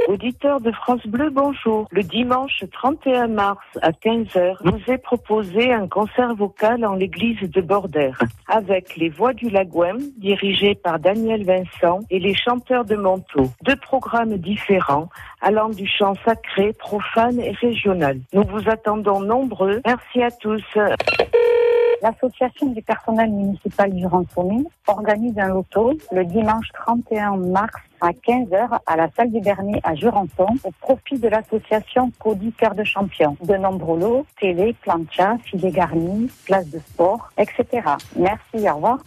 Auditeur 0.09 0.61
de 0.61 0.73
France 0.73 1.07
Bleu, 1.07 1.31
bonjour. 1.31 1.87
Le 1.91 2.03
dimanche 2.03 2.65
31 2.73 3.29
mars 3.29 3.65
à 3.83 3.91
15h, 3.91 4.57
vous 4.65 4.93
est 4.93 4.99
proposé 4.99 5.73
un 5.73 5.87
concert 5.87 6.35
vocal 6.35 6.85
en 6.85 6.95
l'église 6.95 7.41
de 7.41 7.61
Bordère 7.61 8.19
avec 8.49 8.97
les 8.97 9.11
Voix 9.11 9.33
du 9.33 9.49
Lagouem 9.49 9.99
dirigées 10.17 10.75
par 10.75 10.99
Daniel 10.99 11.45
Vincent 11.45 12.01
et 12.11 12.19
les 12.19 12.35
chanteurs 12.35 12.85
de 12.85 12.97
Montaut. 12.97 13.51
Deux 13.63 13.77
programmes 13.77 14.37
différents 14.39 15.09
allant 15.41 15.69
du 15.69 15.87
chant 15.87 16.15
sacré, 16.25 16.73
profane 16.73 17.39
et 17.39 17.53
régional. 17.53 18.19
Nous 18.33 18.45
vous 18.45 18.69
attendons 18.69 19.21
nombreux. 19.21 19.81
Merci 19.87 20.23
à 20.23 20.31
tous. 20.31 20.65
L'association 22.03 22.67
du 22.67 22.83
personnel 22.83 23.31
municipal 23.31 23.93
du 23.93 24.05
organise 24.89 25.39
un 25.39 25.49
loto 25.49 25.93
le 26.11 26.25
dimanche 26.25 26.67
31 26.75 27.37
mars 27.37 27.81
à 28.01 28.11
15h 28.11 28.81
à 28.85 28.97
la 28.97 29.09
salle 29.17 29.31
du 29.31 29.41
Bernier 29.41 29.81
à 29.85 29.95
Jurançon 29.95 30.49
au 30.65 30.73
profit 30.81 31.21
de 31.21 31.29
l'association 31.29 32.11
Cody 32.19 32.51
Cœur 32.53 32.75
de 32.75 32.83
Champion. 32.83 33.37
De 33.45 33.55
nombreux 33.55 34.01
lots, 34.01 34.27
télé, 34.41 34.75
plancha, 34.83 35.39
filet 35.45 35.71
garni, 35.71 36.29
place 36.45 36.69
de 36.71 36.81
sport, 36.81 37.31
etc. 37.39 37.89
Merci, 38.17 38.69
au 38.69 38.75
revoir. 38.75 38.99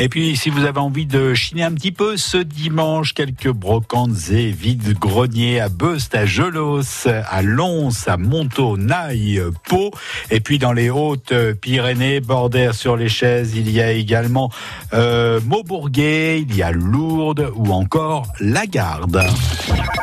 Et 0.00 0.08
puis, 0.08 0.36
si 0.36 0.48
vous 0.48 0.64
avez 0.64 0.78
envie 0.78 1.06
de 1.06 1.34
chiner 1.34 1.64
un 1.64 1.72
petit 1.72 1.90
peu 1.90 2.16
ce 2.16 2.38
dimanche, 2.38 3.14
quelques 3.14 3.50
brocantes 3.50 4.30
et 4.30 4.52
vides 4.52 4.96
greniers 4.96 5.58
à 5.58 5.68
Beust, 5.68 6.14
à 6.14 6.24
Gelos, 6.24 7.08
à 7.08 7.42
Lons, 7.42 7.90
à 8.06 8.16
Naï, 8.16 9.42
Pau. 9.68 9.90
Et 10.30 10.38
puis, 10.38 10.60
dans 10.60 10.72
les 10.72 10.88
Hautes-Pyrénées, 10.88 12.20
Bordère 12.20 12.74
sur 12.74 12.96
les 12.96 13.08
chaises, 13.08 13.54
il 13.56 13.68
y 13.70 13.80
a 13.80 13.90
également 13.90 14.52
euh, 14.92 15.40
Maubourguet, 15.44 16.42
il 16.42 16.54
y 16.54 16.62
a 16.62 16.70
Lourdes 16.70 17.50
ou 17.56 17.72
encore 17.72 18.28
Lagarde. 18.38 19.26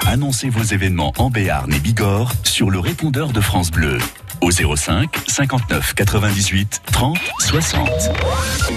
Annoncez 0.06 0.50
vos 0.50 0.64
événements 0.64 1.14
en 1.18 1.30
Béarn 1.30 1.74
et 1.74 1.80
Bigorre 1.80 2.34
sur 2.44 2.70
le 2.70 2.80
répondeur 2.80 3.30
de 3.30 3.40
France 3.40 3.72
Bleu 3.72 3.98
au 4.42 4.52
05 4.52 5.10
59 5.28 5.94
98 5.94 6.82
30 6.92 7.18
60. 7.40 7.90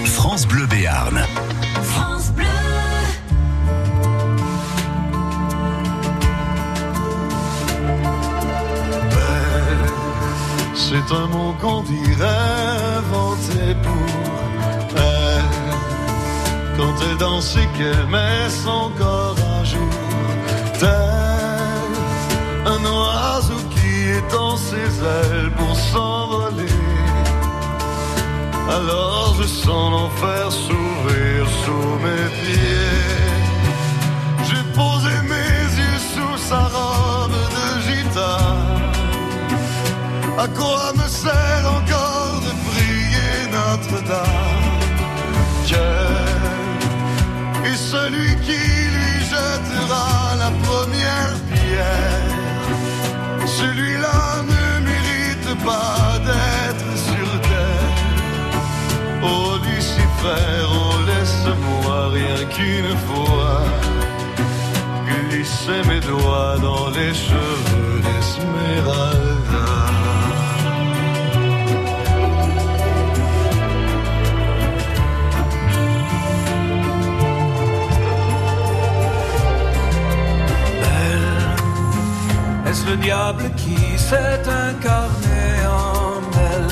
France 0.05 0.47
Bleu 0.47 0.65
Béarn. 0.65 1.19
France 1.83 2.31
Bleu. 2.31 2.45
C'est 10.75 11.13
un 11.13 11.27
mot 11.27 11.53
qu'on 11.61 11.83
dirait 11.83 12.25
inventé 12.97 13.75
pour 13.83 14.97
elle. 14.97 16.77
Quand 16.77 16.95
elle 17.09 17.17
danse 17.17 17.55
et 17.57 17.77
qu'elle 17.77 18.07
met 18.07 18.49
son 18.49 18.89
corps 18.97 19.35
à 19.59 19.63
jour. 19.63 19.89
Tel 20.79 21.19
un 22.65 22.83
oiseau 22.85 23.58
étend 24.19 24.57
ses 24.57 24.91
ailes 25.17 25.51
pour 25.57 25.75
s'envoler. 25.75 26.75
Alors 28.77 29.35
je 29.39 29.47
sens 29.47 29.91
l'enfer 29.95 30.51
s'ouvrir 30.51 31.39
sous 31.61 31.91
mes 32.05 32.27
pieds. 32.41 33.07
J'ai 34.47 34.63
posé 34.81 35.13
mes 35.33 35.63
yeux 35.81 36.01
sous 36.13 36.37
sa 36.49 36.61
robe 36.75 37.39
de 37.57 37.67
gitane. 37.87 38.77
À 40.45 40.47
quoi 40.59 40.83
me 40.99 41.07
sert 41.23 41.65
encore 41.77 42.35
de 42.47 42.53
prier 42.69 43.35
Notre-Dame? 43.57 44.79
Dieu 45.65 45.91
est 47.69 47.81
celui 47.93 48.31
qui 48.45 48.61
lui 48.95 49.15
jettera 49.31 50.35
la 50.43 50.51
première 50.65 51.33
pierre? 51.51 52.38
Celui-là 53.59 54.43
ne 54.53 54.85
mérite 54.89 55.51
pas 55.65 56.17
d'être 56.27 56.91
sur 57.09 57.29
terre. 57.49 57.95
Oh 59.21 59.57
Lucifer, 59.65 60.53
oh 60.77 60.95
laisse-moi 61.09 62.09
rien 62.17 62.45
qu'une 62.53 62.95
fois 63.07 63.63
glisser 65.29 65.81
mes 65.89 65.99
doigts 65.99 66.57
dans 66.61 66.89
les 66.89 67.13
cheveux 67.13 68.01
d'Esmeralda. 68.05 69.98
Est-ce 82.69 82.85
le 82.85 82.97
diable 82.97 83.49
qui 83.57 83.97
s'est 83.97 84.43
incarné 84.45 85.65
en 85.65 86.21
elle 86.37 86.67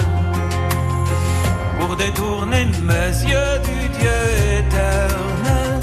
pour 1.80 1.96
détourner 1.96 2.66
mes 2.84 3.10
yeux 3.32 3.58
du 3.70 3.90
Dieu 3.98 4.20
éternel 4.60 5.80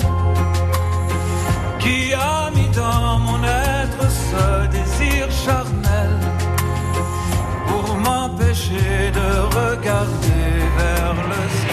qui 1.80 2.14
a 2.14 2.48
mis 2.54 2.68
dans 2.68 3.18
mon 3.18 3.42
être 3.42 4.08
ce 4.08 4.66
désir 4.68 5.28
charnel 5.32 6.16
pour 7.66 7.96
m'empêcher 7.96 9.10
de 9.18 9.28
regarder 9.58 10.48
vers 10.78 11.14
le 11.28 11.42
ciel? 11.58 11.63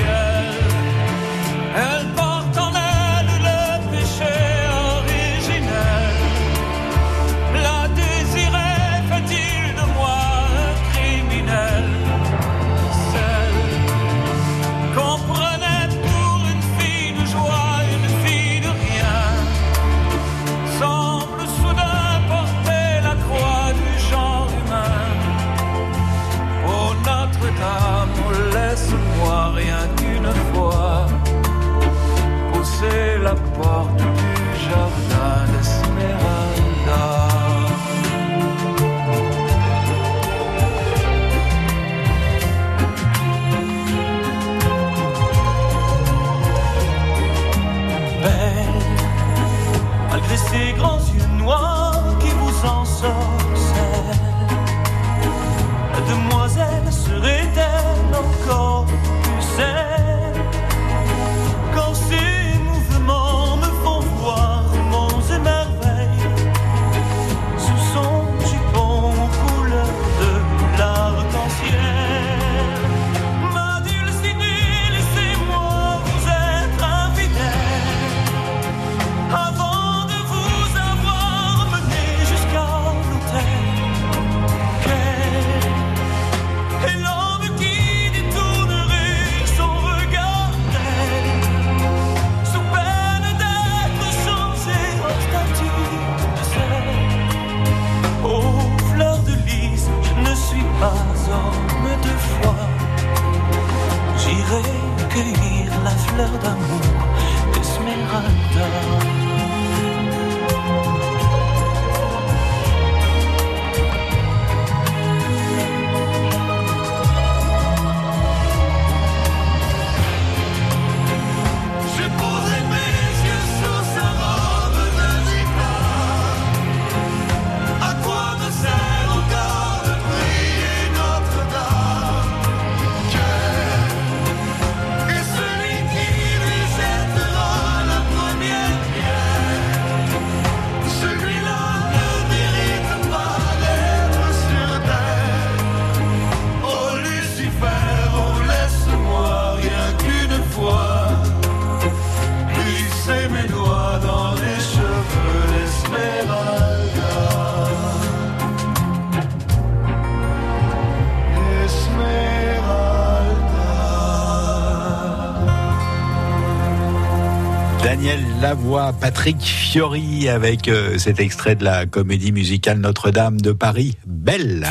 Daniel 168.41 168.57
Lavoie, 168.57 168.93
Patrick 168.99 169.39
Fiori 169.39 170.27
avec 170.27 170.67
euh, 170.67 170.97
cet 170.97 171.19
extrait 171.19 171.55
de 171.55 171.63
la 171.63 171.85
comédie 171.85 172.31
musicale 172.31 172.79
Notre-Dame 172.79 173.39
de 173.39 173.51
Paris, 173.51 173.95
Belle. 174.07 174.67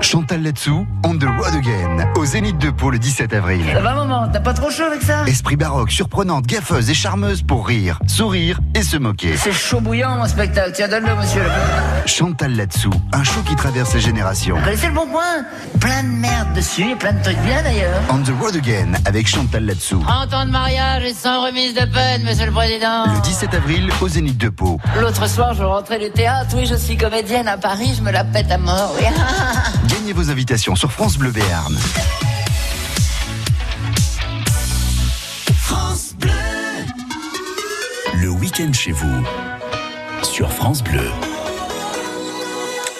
Chantal 0.00 0.42
Latsou, 0.42 0.86
On 1.04 1.18
the 1.18 1.24
Road 1.24 1.54
Again, 1.54 2.10
au 2.16 2.24
Zénith 2.24 2.56
de 2.58 2.70
Pau 2.70 2.90
le 2.90 2.98
17 2.98 3.34
avril. 3.34 3.62
Ça 3.72 3.80
va 3.80 3.94
maman, 3.94 4.28
t'as 4.32 4.40
pas 4.40 4.54
trop 4.54 4.70
chaud 4.70 4.84
avec 4.84 5.02
ça? 5.02 5.24
Esprit 5.26 5.56
baroque, 5.56 5.90
surprenante, 5.90 6.46
gaffeuse 6.46 6.88
et 6.88 6.94
charmeuse 6.94 7.42
pour 7.42 7.66
rire, 7.66 8.00
sourire 8.06 8.60
et 8.74 8.82
se 8.82 8.96
moquer. 8.96 9.36
C'est 9.36 9.52
chaud 9.52 9.80
bouillant 9.80 10.16
mon 10.16 10.26
spectacle, 10.26 10.72
tiens 10.74 10.88
donne-le 10.88 11.14
monsieur. 11.14 11.42
Chantal 12.08 12.56
Latsou, 12.56 12.90
un 13.12 13.22
show 13.22 13.42
qui 13.42 13.54
traverse 13.54 13.92
les 13.92 14.00
générations. 14.00 14.56
Vous 14.56 14.64
connaissez 14.64 14.86
le 14.86 14.94
bon 14.94 15.06
coin? 15.06 15.44
Plein 15.78 16.02
de 16.02 16.08
merde 16.08 16.54
dessus 16.54 16.90
et 16.90 16.96
plein 16.96 17.12
de 17.12 17.22
trucs 17.22 17.38
bien 17.40 17.62
d'ailleurs. 17.62 18.00
On 18.08 18.18
the 18.22 18.32
Road 18.40 18.56
Again 18.56 18.92
avec 19.04 19.28
Chantal 19.28 19.66
Latsou. 19.66 20.00
30 20.00 20.32
ans 20.34 20.46
de 20.46 20.50
mariage 20.50 21.04
et 21.04 21.12
sans 21.12 21.44
remise 21.44 21.74
de 21.74 21.84
peine, 21.84 22.24
monsieur 22.24 22.46
le 22.46 22.52
président. 22.52 23.04
Le 23.14 23.20
17 23.20 23.52
avril 23.54 23.90
au 24.00 24.08
Zénith 24.08 24.38
de 24.38 24.48
Pau. 24.48 24.80
L'autre 24.98 25.28
soir, 25.28 25.52
je 25.52 25.62
rentrais 25.62 25.98
du 25.98 26.10
théâtre, 26.10 26.56
oui, 26.56 26.66
je 26.66 26.76
suis 26.76 26.96
comédienne 26.96 27.46
à 27.46 27.58
Paris, 27.58 27.94
je 27.96 28.02
me 28.02 28.10
la 28.10 28.24
pète 28.24 28.50
à 28.50 28.58
mort, 28.58 28.94
oui. 28.98 29.04
Gagnez 29.86 30.14
vos 30.14 30.30
invitations 30.30 30.74
sur 30.76 30.90
France 30.90 31.18
Bleu 31.18 31.30
Béarn. 31.30 31.76
France 35.60 36.14
Bleu. 36.18 36.32
Le 38.14 38.30
week-end 38.30 38.72
chez 38.72 38.92
vous. 38.92 39.24
Sur 40.22 40.50
France 40.50 40.82
Bleu. 40.82 41.10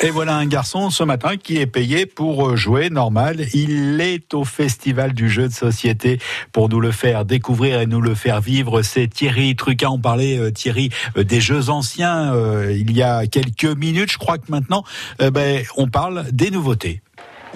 Et 0.00 0.10
voilà 0.10 0.36
un 0.36 0.46
garçon 0.46 0.90
ce 0.90 1.02
matin 1.02 1.36
qui 1.36 1.56
est 1.56 1.66
payé 1.66 2.06
pour 2.06 2.56
jouer 2.56 2.88
normal. 2.88 3.46
Il 3.52 4.00
est 4.00 4.32
au 4.32 4.44
festival 4.44 5.12
du 5.12 5.28
jeu 5.28 5.48
de 5.48 5.52
société 5.52 6.20
pour 6.52 6.68
nous 6.68 6.78
le 6.78 6.92
faire 6.92 7.24
découvrir 7.24 7.80
et 7.80 7.86
nous 7.86 8.00
le 8.00 8.14
faire 8.14 8.40
vivre. 8.40 8.82
C'est 8.82 9.08
Thierry 9.08 9.56
Trucat. 9.56 9.90
On 9.90 9.98
parlait 9.98 10.38
euh, 10.38 10.52
Thierry 10.52 10.90
euh, 11.16 11.24
des 11.24 11.40
jeux 11.40 11.68
anciens 11.68 12.32
euh, 12.32 12.72
il 12.78 12.96
y 12.96 13.02
a 13.02 13.26
quelques 13.26 13.64
minutes. 13.64 14.12
Je 14.12 14.18
crois 14.18 14.38
que 14.38 14.52
maintenant, 14.52 14.84
euh, 15.20 15.32
ben, 15.32 15.64
on 15.76 15.88
parle 15.88 16.26
des 16.30 16.52
nouveautés. 16.52 17.02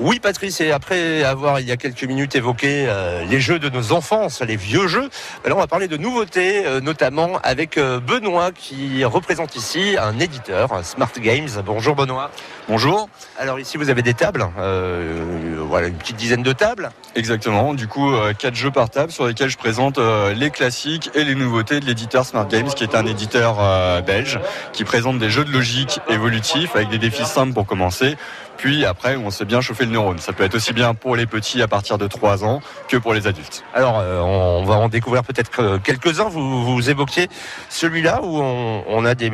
Oui, 0.04 0.18
Patrice, 0.18 0.60
et 0.60 0.72
après 0.72 1.22
avoir 1.22 1.60
il 1.60 1.68
y 1.68 1.70
a 1.70 1.76
quelques 1.76 2.02
minutes 2.02 2.34
évoqué 2.34 2.86
euh, 2.88 3.24
les 3.24 3.40
jeux 3.40 3.60
de 3.60 3.68
nos 3.68 3.92
enfances, 3.92 4.42
les 4.42 4.56
vieux 4.56 4.88
jeux, 4.88 5.08
alors 5.44 5.58
on 5.58 5.60
va 5.60 5.68
parler 5.68 5.86
de 5.86 5.96
nouveautés, 5.96 6.66
euh, 6.66 6.80
notamment 6.80 7.38
avec 7.44 7.78
euh, 7.78 8.00
Benoît 8.00 8.50
qui 8.50 9.04
représente 9.04 9.54
ici 9.54 9.94
un 10.02 10.18
éditeur, 10.18 10.84
Smart 10.84 11.12
Games. 11.20 11.48
Bonjour 11.64 11.94
Benoît. 11.94 12.32
Bonjour. 12.68 13.08
Alors 13.38 13.60
ici 13.60 13.76
vous 13.76 13.90
avez 13.90 14.02
des 14.02 14.14
tables, 14.14 14.44
voilà 14.56 15.86
une 15.86 15.94
petite 15.94 16.16
dizaine 16.16 16.42
de 16.42 16.52
tables. 16.52 16.90
Exactement, 17.14 17.72
du 17.72 17.86
coup 17.86 18.12
quatre 18.38 18.54
jeux 18.54 18.70
par 18.70 18.90
table 18.90 19.12
sur 19.12 19.26
lesquels 19.26 19.50
je 19.50 19.58
présente 19.58 19.98
les 19.98 20.50
classiques 20.50 21.10
et 21.14 21.22
les 21.24 21.34
nouveautés 21.34 21.78
de 21.80 21.86
l'éditeur 21.86 22.24
Smart 22.24 22.46
Games 22.46 22.68
qui 22.68 22.82
est 22.84 22.94
un 22.94 23.06
éditeur 23.06 24.02
belge 24.02 24.40
qui 24.72 24.84
présente 24.84 25.18
des 25.18 25.30
jeux 25.30 25.44
de 25.44 25.50
logique 25.50 26.00
évolutifs 26.08 26.74
avec 26.74 26.88
des 26.88 26.98
défis 26.98 27.24
simples 27.24 27.52
pour 27.52 27.66
commencer. 27.66 28.16
Puis 28.62 28.84
après, 28.84 29.16
on 29.16 29.32
sait 29.32 29.44
bien 29.44 29.60
chauffer 29.60 29.86
le 29.86 29.90
neurone. 29.90 30.20
Ça 30.20 30.32
peut 30.32 30.44
être 30.44 30.54
aussi 30.54 30.72
bien 30.72 30.94
pour 30.94 31.16
les 31.16 31.26
petits 31.26 31.60
à 31.62 31.66
partir 31.66 31.98
de 31.98 32.06
3 32.06 32.44
ans 32.44 32.60
que 32.86 32.96
pour 32.96 33.12
les 33.12 33.26
adultes. 33.26 33.64
Alors 33.74 33.98
euh, 33.98 34.20
on 34.20 34.62
va 34.62 34.74
en 34.74 34.88
découvrir 34.88 35.24
peut-être 35.24 35.50
que 35.50 35.78
quelques-uns. 35.78 36.28
Vous, 36.28 36.88
évoquiez 36.88 37.28
celui-là 37.68 38.20
où 38.22 38.40
on, 38.40 39.04
a 39.04 39.16
des, 39.16 39.30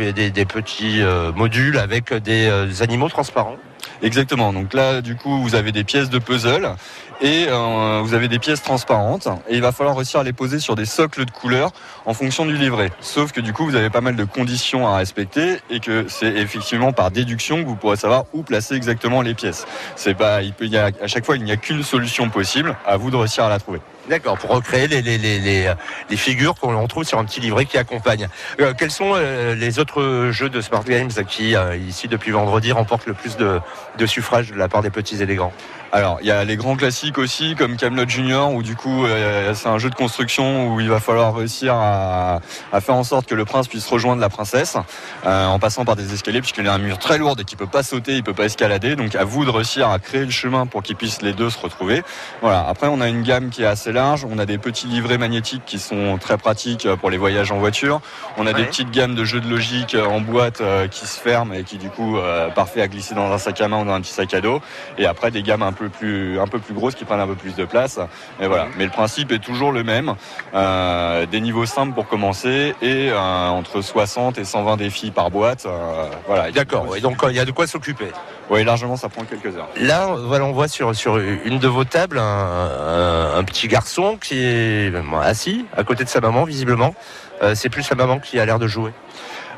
petits 0.47 1.03
euh, 1.03 1.31
modules 1.33 1.77
avec 1.77 2.15
des 2.15 2.49
euh, 2.49 2.71
animaux 2.81 3.11
transparents. 3.11 3.59
Exactement. 4.03 4.53
Donc 4.53 4.75
là, 4.75 5.01
du 5.01 5.17
coup, 5.17 5.41
vous 5.43 5.55
avez 5.55 5.73
des 5.73 5.85
pièces 5.85 6.11
de 6.11 6.19
puzzle 6.19 6.75
et 7.21 7.47
euh, 7.49 8.01
vous 8.03 8.15
avez 8.15 8.29
des 8.29 8.39
pièces 8.39 8.63
transparentes 8.63 9.29
et 9.49 9.57
il 9.57 9.61
va 9.61 9.73
falloir 9.73 9.97
réussir 9.97 10.21
à 10.21 10.23
les 10.23 10.33
poser 10.33 10.61
sur 10.61 10.77
des 10.77 10.85
socles 10.85 11.25
de 11.25 11.31
couleurs 11.31 11.73
en 12.07 12.15
fonction 12.15 12.47
du 12.47 12.57
livret. 12.57 12.91
Sauf 13.01 13.33
que 13.33 13.41
du 13.41 13.53
coup, 13.53 13.65
vous 13.65 13.75
avez 13.75 13.91
pas 13.91 14.01
mal 14.01 14.17
de 14.17 14.25
conditions 14.25 14.87
à 14.87 14.97
respecter 14.97 15.59
et 15.71 15.81
que 15.81 16.07
c'est 16.09 16.33
effectivement 16.35 16.93
par 16.93 17.11
déduction 17.11 17.63
que 17.63 17.69
vous 17.69 17.77
pourrez 17.77 17.97
savoir 17.97 18.25
où 18.33 18.43
placer 18.43 18.75
exactement 18.75 19.23
les 19.23 19.35
pièces. 19.35 19.67
C'est 19.97 20.15
pas, 20.15 20.37
a, 20.39 20.91
à 21.03 21.07
chaque 21.07 21.25
fois, 21.25 21.37
il 21.37 21.45
n'y 21.45 21.53
a 21.53 21.57
qu'une 21.57 21.83
solution 21.83 22.29
possible. 22.29 22.77
À 22.87 22.97
vous 22.97 23.11
de 23.11 23.17
réussir 23.17 23.45
à 23.45 23.49
la 23.49 23.59
trouver. 23.59 23.81
D'accord, 24.09 24.39
pour 24.39 24.51
recréer 24.51 24.89
les, 24.89 26.17
figures 26.17 26.55
qu'on 26.55 26.81
retrouve 26.81 27.05
sur 27.05 27.19
un 27.19 27.25
petit 27.25 27.41
livret 27.41 27.67
qui 27.67 27.77
accompagne. 27.77 28.29
Euh, 28.61 28.73
quels 28.77 28.91
sont 28.91 29.13
euh, 29.15 29.55
les 29.55 29.79
autres 29.79 30.31
jeux 30.33 30.49
de 30.49 30.61
Smart 30.63 30.83
Games 30.83 31.11
qui, 31.29 31.55
euh, 31.55 31.77
ici, 31.77 32.09
depuis 32.09 32.31
vendredi, 32.31 32.73
remportent 32.73 33.07
le 33.07 33.13
plus 33.13 33.37
de, 33.37 33.61
de 33.99 34.07
suffrages 34.07 34.51
de 34.51 34.57
la 34.57 34.69
part 34.69 34.83
des 34.83 34.91
petits 34.91 35.23
et 35.23 35.27
des 35.27 35.35
grands? 35.35 35.53
Alors, 35.91 36.19
il 36.21 36.27
y 36.27 36.31
a 36.31 36.45
les 36.45 36.57
grands 36.57 36.77
classiques 36.77 37.17
aussi, 37.17 37.55
comme 37.55 37.77
Camelot 37.77 38.07
Junior, 38.07 38.53
où 38.53 38.63
du 38.63 38.77
coup, 38.77 39.07
euh, 39.07 39.55
c'est 39.55 39.69
un 39.69 39.79
jeu 39.79 39.89
de 39.89 39.95
construction 39.95 40.69
où 40.69 40.81
il 40.81 40.89
va 40.91 41.01
falloir 41.01 41.35
réussir 41.35 41.75
à, 41.75 42.41
à 42.73 42.81
faire 42.83 42.95
en 42.95 43.05
sorte 43.05 43.27
que 43.27 43.35
le 43.35 43.47
prince 43.47 43.69
puisse 43.69 43.87
rejoindre 43.89 44.21
la 44.21 44.29
princesse, 44.29 44.77
euh, 45.25 45.47
en 45.47 45.59
passant 45.59 45.87
par 45.87 45.97
des 45.97 46.13
escaliers, 46.13 46.41
puisqu'il 46.41 46.69
a 46.69 46.75
un 46.75 46.79
mur 46.79 46.99
très 46.99 47.17
lourd 47.17 47.37
et 47.41 47.45
qu'il 47.45 47.57
peut 47.57 47.67
pas 47.67 47.83
sauter, 47.83 48.17
il 48.17 48.23
peut 48.23 48.35
pas 48.35 48.45
escalader. 48.45 48.97
Donc, 48.97 49.15
à 49.15 49.25
vous 49.25 49.47
de 49.47 49.51
réussir 49.51 49.89
à 49.89 49.99
créer 49.99 50.27
le 50.27 50.31
chemin 50.31 50.67
pour 50.67 50.83
qu'ils 50.83 50.97
puissent 50.97 51.23
les 51.23 51.33
deux 51.33 51.49
se 51.49 51.59
retrouver. 51.59 52.03
Voilà. 52.43 52.67
Après, 52.69 52.89
on 52.89 53.01
a 53.01 53.09
une 53.09 53.23
gamme 53.23 53.49
qui 53.49 53.63
est 53.63 53.67
assez 53.67 53.91
large. 53.91 54.27
On 54.31 54.39
a 54.39 54.45
des 54.45 54.59
petits 54.59 54.89
livrets 54.89 55.17
magnétiques 55.17 55.63
qui 55.65 55.79
sont 55.79 56.19
très 56.19 56.37
pratiques 56.37 56.85
euh, 56.85 56.97
pour 56.97 57.09
les 57.09 57.17
voyages 57.17 57.51
en 57.51 57.59
voiture. 57.59 58.03
On 58.37 58.47
a 58.47 58.53
des 58.53 58.65
petites 58.65 58.91
gammes 58.91 59.15
de 59.15 59.25
jeux 59.25 59.41
de 59.41 59.49
logique 59.49 59.95
euh, 59.95 60.05
en 60.05 60.21
boîte 60.21 60.61
euh, 60.61 60.87
qui 60.87 61.07
se 61.07 61.19
ferment 61.19 61.55
et 61.55 61.65
qui, 61.65 61.79
du 61.79 61.89
coup, 61.89 62.19
euh, 62.19 62.51
parfait 62.51 62.83
à 62.83 62.89
glisser 62.89 63.15
dans 63.15 63.33
un 63.33 63.39
sac 63.39 63.59
à 63.63 63.69
main 63.69 63.81
ou 63.81 63.85
dans 63.87 63.95
un 63.95 64.01
petit 64.03 64.13
sac 64.13 64.35
à 64.35 64.43
dos. 64.43 64.61
Et 64.99 65.07
après, 65.07 65.31
des 65.31 65.43
gammes 65.43 65.63
un 65.63 65.73
peu 65.79 65.89
plus, 65.89 66.39
un 66.41 66.47
peu 66.47 66.59
plus 66.59 66.75
grosses 66.75 66.95
qui 66.95 67.05
prennent 67.05 67.21
un 67.21 67.27
peu 67.27 67.35
plus 67.35 67.55
de 67.55 67.65
place. 67.65 67.99
Et 68.41 68.47
voilà. 68.47 68.67
Mais 68.77 68.85
le 68.85 68.91
principe 68.91 69.33
est 69.33 69.39
toujours 69.39 69.73
le 69.73 69.85
même. 69.85 70.15
Euh, 70.55 71.25
des 71.27 71.41
niveaux 71.41 71.67
simples 71.67 71.95
pour 71.95 72.07
commencer 72.09 72.75
et 72.83 73.11
euh, 73.11 73.49
entre 73.49 73.81
60 73.81 74.39
et 74.39 74.45
120 74.45 74.77
défis 74.77 75.11
par 75.11 75.31
boîte. 75.31 75.67
Euh, 75.67 76.07
voilà. 76.27 76.51
D'accord, 76.51 76.87
oui, 76.89 77.01
donc 77.01 77.19
il 77.29 77.35
y 77.37 77.41
a 77.41 77.45
de 77.45 77.51
quoi 77.53 77.67
s'occuper. 77.67 78.09
Oui, 78.51 78.65
largement, 78.65 78.97
ça 78.97 79.09
prend 79.09 79.25
quelques 79.25 79.57
heures. 79.57 79.69
Là, 79.81 80.09
voilà, 80.27 80.45
on 80.45 80.53
voit 80.53 80.69
sur, 80.69 80.95
sur 80.95 81.19
une 81.19 81.59
de 81.59 81.69
vos 81.69 81.85
tables 81.85 82.19
un, 82.19 82.23
un- 82.23 83.39
un 83.39 83.45
petit 83.45 83.69
garçon 83.69 84.17
qui 84.21 84.39
est 84.43 84.93
assis 85.23 85.67
à 85.77 85.85
côté 85.85 86.05
de 86.05 86.09
sa 86.09 86.21
maman, 86.21 86.45
visiblement. 86.45 86.95
C'est 87.55 87.69
plus 87.69 87.85
sa 87.85 87.95
maman 87.95 88.19
qui 88.19 88.41
a 88.41 88.45
l'air 88.47 88.59
de 88.59 88.67
jouer. 88.67 88.91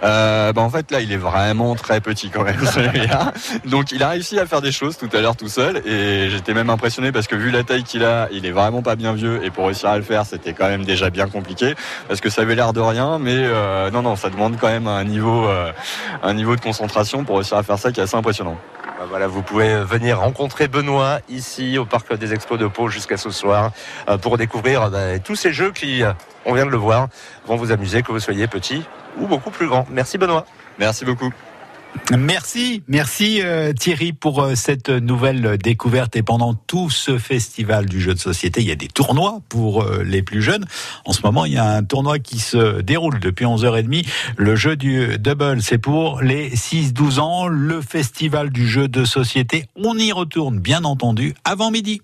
Euh, 0.02 0.52
bah 0.52 0.62
en 0.62 0.70
fait 0.70 0.90
là 0.90 1.00
il 1.00 1.12
est 1.12 1.18
vraiment 1.18 1.74
très 1.74 2.00
petit 2.00 2.30
quand 2.30 2.42
même 2.42 2.64
celui-là. 2.74 3.32
Donc 3.66 3.92
il 3.92 4.02
a 4.02 4.10
réussi 4.10 4.38
à 4.38 4.46
faire 4.46 4.62
des 4.62 4.72
choses 4.72 4.96
tout 4.96 5.08
à 5.12 5.20
l'heure 5.20 5.36
tout 5.36 5.48
seul 5.48 5.78
et 5.86 6.30
j'étais 6.30 6.54
même 6.54 6.70
impressionné 6.70 7.12
parce 7.12 7.26
que 7.26 7.36
vu 7.36 7.50
la 7.50 7.64
taille 7.64 7.84
qu'il 7.84 8.04
a, 8.04 8.28
il 8.32 8.46
est 8.46 8.50
vraiment 8.50 8.82
pas 8.82 8.96
bien 8.96 9.12
vieux 9.12 9.44
et 9.44 9.50
pour 9.50 9.66
réussir 9.66 9.90
à 9.90 9.96
le 9.96 10.02
faire 10.02 10.24
c'était 10.24 10.54
quand 10.54 10.68
même 10.68 10.84
déjà 10.84 11.10
bien 11.10 11.28
compliqué 11.28 11.74
parce 12.08 12.20
que 12.20 12.30
ça 12.30 12.42
avait 12.42 12.54
l'air 12.54 12.72
de 12.72 12.80
rien 12.80 13.18
mais 13.18 13.36
euh, 13.36 13.90
non 13.90 14.02
non 14.02 14.16
ça 14.16 14.30
demande 14.30 14.56
quand 14.58 14.68
même 14.68 14.86
un 14.86 15.04
niveau 15.04 15.46
euh, 15.46 15.72
un 16.22 16.34
niveau 16.34 16.56
de 16.56 16.60
concentration 16.60 17.24
pour 17.24 17.36
réussir 17.36 17.58
à 17.58 17.62
faire 17.62 17.78
ça 17.78 17.92
qui 17.92 18.00
est 18.00 18.04
assez 18.04 18.16
impressionnant. 18.16 18.56
Bah 19.00 19.06
Voilà, 19.08 19.28
vous 19.28 19.40
pouvez 19.40 19.82
venir 19.82 20.20
rencontrer 20.20 20.68
Benoît 20.68 21.20
ici 21.30 21.78
au 21.78 21.86
Parc 21.86 22.12
des 22.14 22.34
Expos 22.34 22.58
de 22.58 22.66
Pau 22.66 22.88
jusqu'à 22.88 23.16
ce 23.16 23.30
soir 23.30 23.72
euh, 24.10 24.18
pour 24.18 24.36
découvrir 24.36 24.90
bah, 24.90 25.18
tous 25.24 25.36
ces 25.36 25.54
jeux 25.54 25.72
qui, 25.72 26.02
euh, 26.02 26.12
on 26.44 26.52
vient 26.52 26.66
de 26.66 26.70
le 26.70 26.76
voir, 26.76 27.08
vont 27.46 27.56
vous 27.56 27.72
amuser 27.72 28.02
que 28.02 28.12
vous 28.12 28.20
soyez 28.20 28.46
petit 28.46 28.82
ou 29.18 29.26
beaucoup 29.26 29.50
plus 29.50 29.66
grand. 29.66 29.86
Merci 29.90 30.18
Benoît. 30.18 30.46
Merci 30.78 31.04
beaucoup. 31.04 31.32
Merci, 32.16 32.82
merci 32.88 33.40
euh, 33.42 33.72
Thierry 33.72 34.12
pour 34.12 34.42
euh, 34.42 34.54
cette 34.54 34.88
nouvelle 34.88 35.58
découverte. 35.58 36.16
Et 36.16 36.22
pendant 36.22 36.54
tout 36.54 36.90
ce 36.90 37.18
festival 37.18 37.86
du 37.86 38.00
jeu 38.00 38.14
de 38.14 38.18
société, 38.18 38.60
il 38.60 38.68
y 38.68 38.72
a 38.72 38.76
des 38.76 38.88
tournois 38.88 39.40
pour 39.48 39.82
euh, 39.82 40.02
les 40.04 40.22
plus 40.22 40.42
jeunes. 40.42 40.64
En 41.04 41.12
ce 41.12 41.22
moment, 41.22 41.44
il 41.44 41.52
y 41.52 41.58
a 41.58 41.68
un 41.68 41.82
tournoi 41.82 42.18
qui 42.18 42.38
se 42.38 42.80
déroule 42.80 43.20
depuis 43.20 43.44
11h30. 43.44 44.06
Le 44.36 44.56
jeu 44.56 44.76
du 44.76 45.18
double, 45.18 45.62
c'est 45.62 45.78
pour 45.78 46.20
les 46.20 46.50
6-12 46.50 47.20
ans. 47.20 47.46
Le 47.48 47.80
festival 47.80 48.50
du 48.50 48.68
jeu 48.68 48.88
de 48.88 49.04
société, 49.04 49.66
on 49.76 49.96
y 49.96 50.12
retourne 50.12 50.58
bien 50.58 50.84
entendu 50.84 51.34
avant 51.44 51.70
midi. 51.70 52.02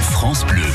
France 0.00 0.44
Bleu 0.46 0.67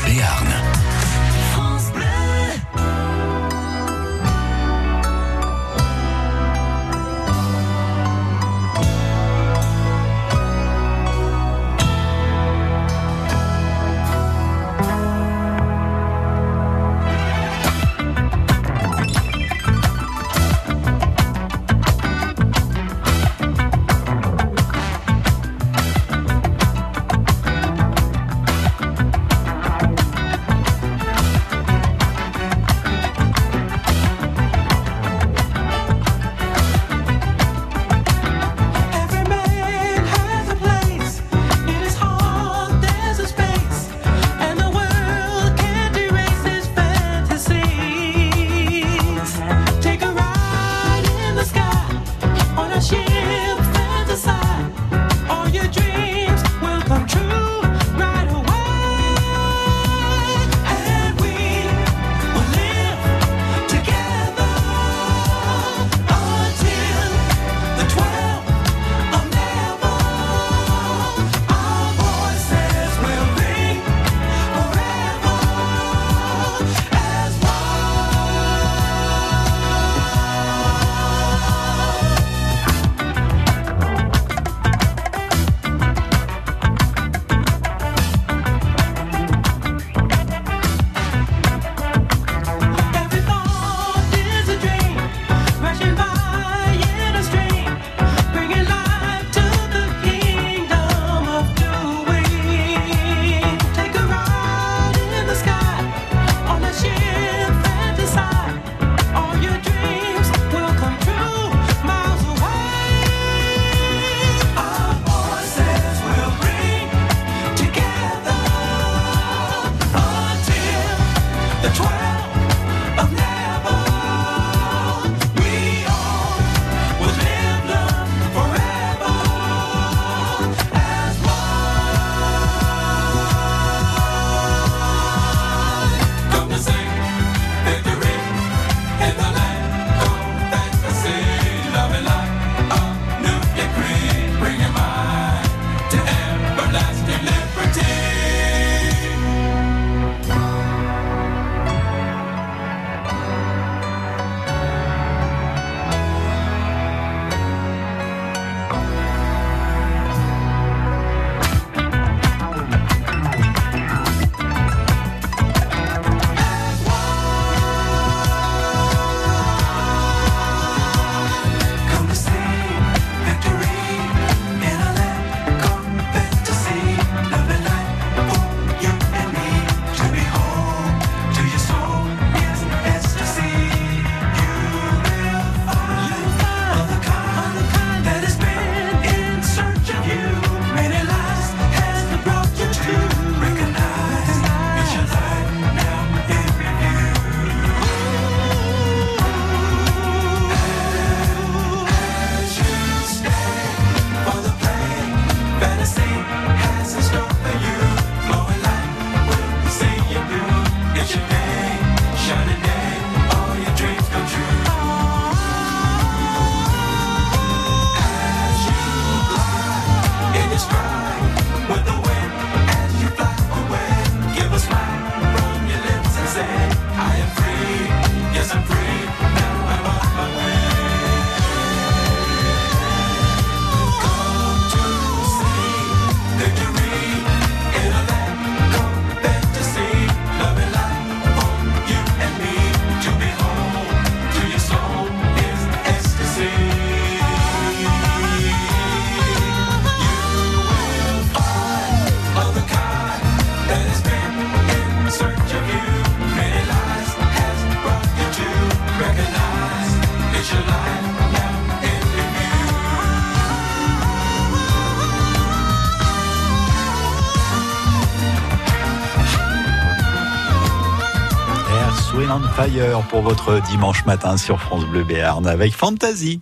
Fire 272.56 273.02
pour 273.08 273.22
votre 273.22 273.60
dimanche 273.62 274.04
matin 274.06 274.36
sur 274.36 274.60
France 274.60 274.84
Bleu 274.86 275.02
Béarn 275.02 275.44
avec 275.46 275.74
Fantasy. 275.74 276.40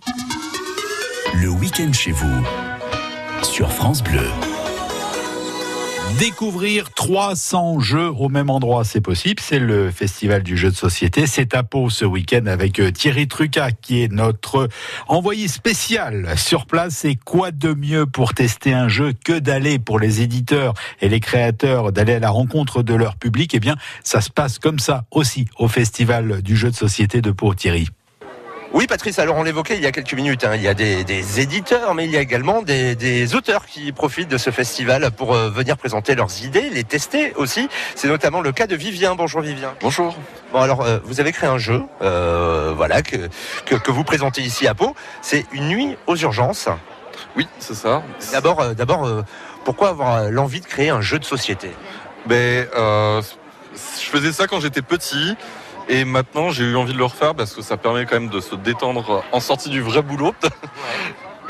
Le 1.33 1.49
week-end 1.49 1.91
chez 1.91 2.11
vous 2.11 2.43
sur 3.41 3.71
France 3.71 4.03
Bleu. 4.03 4.52
Découvrir 6.23 6.89
300 6.91 7.81
jeux 7.81 8.07
au 8.09 8.29
même 8.29 8.49
endroit, 8.49 8.85
c'est 8.85 9.01
possible. 9.01 9.41
C'est 9.41 9.59
le 9.59 9.91
festival 9.91 10.41
du 10.41 10.55
jeu 10.55 10.71
de 10.71 10.75
société. 10.75 11.27
C'est 11.27 11.53
à 11.53 11.63
Pau 11.63 11.89
ce 11.89 12.05
week-end 12.05 12.45
avec 12.45 12.79
euh, 12.79 12.91
Thierry 12.93 13.27
Truca, 13.27 13.71
qui 13.71 14.03
est 14.03 14.09
notre 14.09 14.69
envoyé 15.09 15.49
spécial 15.49 16.37
sur 16.37 16.65
place. 16.65 17.03
Et 17.03 17.17
quoi 17.17 17.51
de 17.51 17.73
mieux 17.73 18.05
pour 18.05 18.33
tester 18.33 18.71
un 18.71 18.87
jeu 18.87 19.11
que 19.25 19.37
d'aller 19.37 19.79
pour 19.79 19.99
les 19.99 20.21
éditeurs 20.21 20.75
et 21.01 21.09
les 21.09 21.19
créateurs, 21.19 21.91
d'aller 21.91 22.13
à 22.13 22.19
la 22.19 22.29
rencontre 22.29 22.83
de 22.83 22.93
leur 22.93 23.17
public? 23.17 23.53
Eh 23.53 23.59
bien, 23.59 23.75
ça 24.01 24.21
se 24.21 24.29
passe 24.29 24.59
comme 24.59 24.79
ça 24.79 25.03
aussi 25.11 25.49
au 25.59 25.67
festival 25.67 26.41
du 26.41 26.55
jeu 26.55 26.71
de 26.71 26.75
société 26.77 27.21
de 27.21 27.31
Pau, 27.31 27.53
Thierry. 27.53 27.89
Oui, 28.73 28.87
Patrice, 28.87 29.19
alors 29.19 29.37
on 29.37 29.43
l'évoquait 29.43 29.75
il 29.75 29.83
y 29.83 29.85
a 29.85 29.91
quelques 29.91 30.15
minutes, 30.15 30.45
hein, 30.45 30.55
il 30.55 30.63
y 30.63 30.67
a 30.67 30.73
des, 30.73 31.03
des, 31.03 31.39
éditeurs, 31.39 31.93
mais 31.93 32.05
il 32.05 32.11
y 32.11 32.17
a 32.17 32.21
également 32.21 32.63
des, 32.63 32.95
des, 32.95 33.35
auteurs 33.35 33.67
qui 33.67 33.91
profitent 33.91 34.29
de 34.29 34.39
ce 34.39 34.49
festival 34.49 35.11
pour 35.11 35.35
euh, 35.35 35.51
venir 35.51 35.77
présenter 35.77 36.15
leurs 36.15 36.43
idées, 36.43 36.71
les 36.71 36.83
tester 36.83 37.33
aussi. 37.35 37.69
C'est 37.93 38.07
notamment 38.07 38.41
le 38.41 38.51
cas 38.51 38.65
de 38.65 38.75
Vivien. 38.75 39.13
Bonjour 39.13 39.41
Vivien. 39.41 39.75
Bonjour. 39.79 40.15
Bon 40.51 40.59
alors, 40.59 40.81
euh, 40.81 40.97
vous 41.03 41.19
avez 41.19 41.31
créé 41.31 41.47
un 41.47 41.59
jeu, 41.59 41.83
euh, 42.01 42.73
voilà, 42.75 43.03
que, 43.03 43.29
que, 43.67 43.75
que, 43.75 43.91
vous 43.91 44.03
présentez 44.03 44.41
ici 44.41 44.67
à 44.67 44.73
Pau. 44.73 44.95
C'est 45.21 45.45
une 45.51 45.67
nuit 45.67 45.95
aux 46.07 46.15
urgences. 46.15 46.67
Oui, 47.37 47.47
c'est 47.59 47.75
ça. 47.75 48.01
D'abord, 48.31 48.73
d'abord, 48.73 49.07
pourquoi 49.65 49.89
avoir 49.89 50.31
l'envie 50.31 50.61
de 50.61 50.65
créer 50.65 50.89
un 50.89 51.01
jeu 51.01 51.19
de 51.19 51.25
société? 51.25 51.69
Ben, 52.25 52.67
je 52.73 54.09
faisais 54.09 54.31
ça 54.31 54.47
quand 54.47 54.59
j'étais 54.59 54.81
petit. 54.81 55.35
Et 55.89 56.05
maintenant, 56.05 56.49
j'ai 56.49 56.63
eu 56.63 56.75
envie 56.75 56.93
de 56.93 56.97
le 56.97 57.05
refaire 57.05 57.35
parce 57.35 57.53
que 57.53 57.61
ça 57.61 57.77
permet 57.77 58.05
quand 58.05 58.19
même 58.19 58.29
de 58.29 58.39
se 58.39 58.55
détendre 58.55 59.23
en 59.31 59.39
sortie 59.39 59.69
du 59.69 59.81
vrai 59.81 60.01
boulot. 60.01 60.33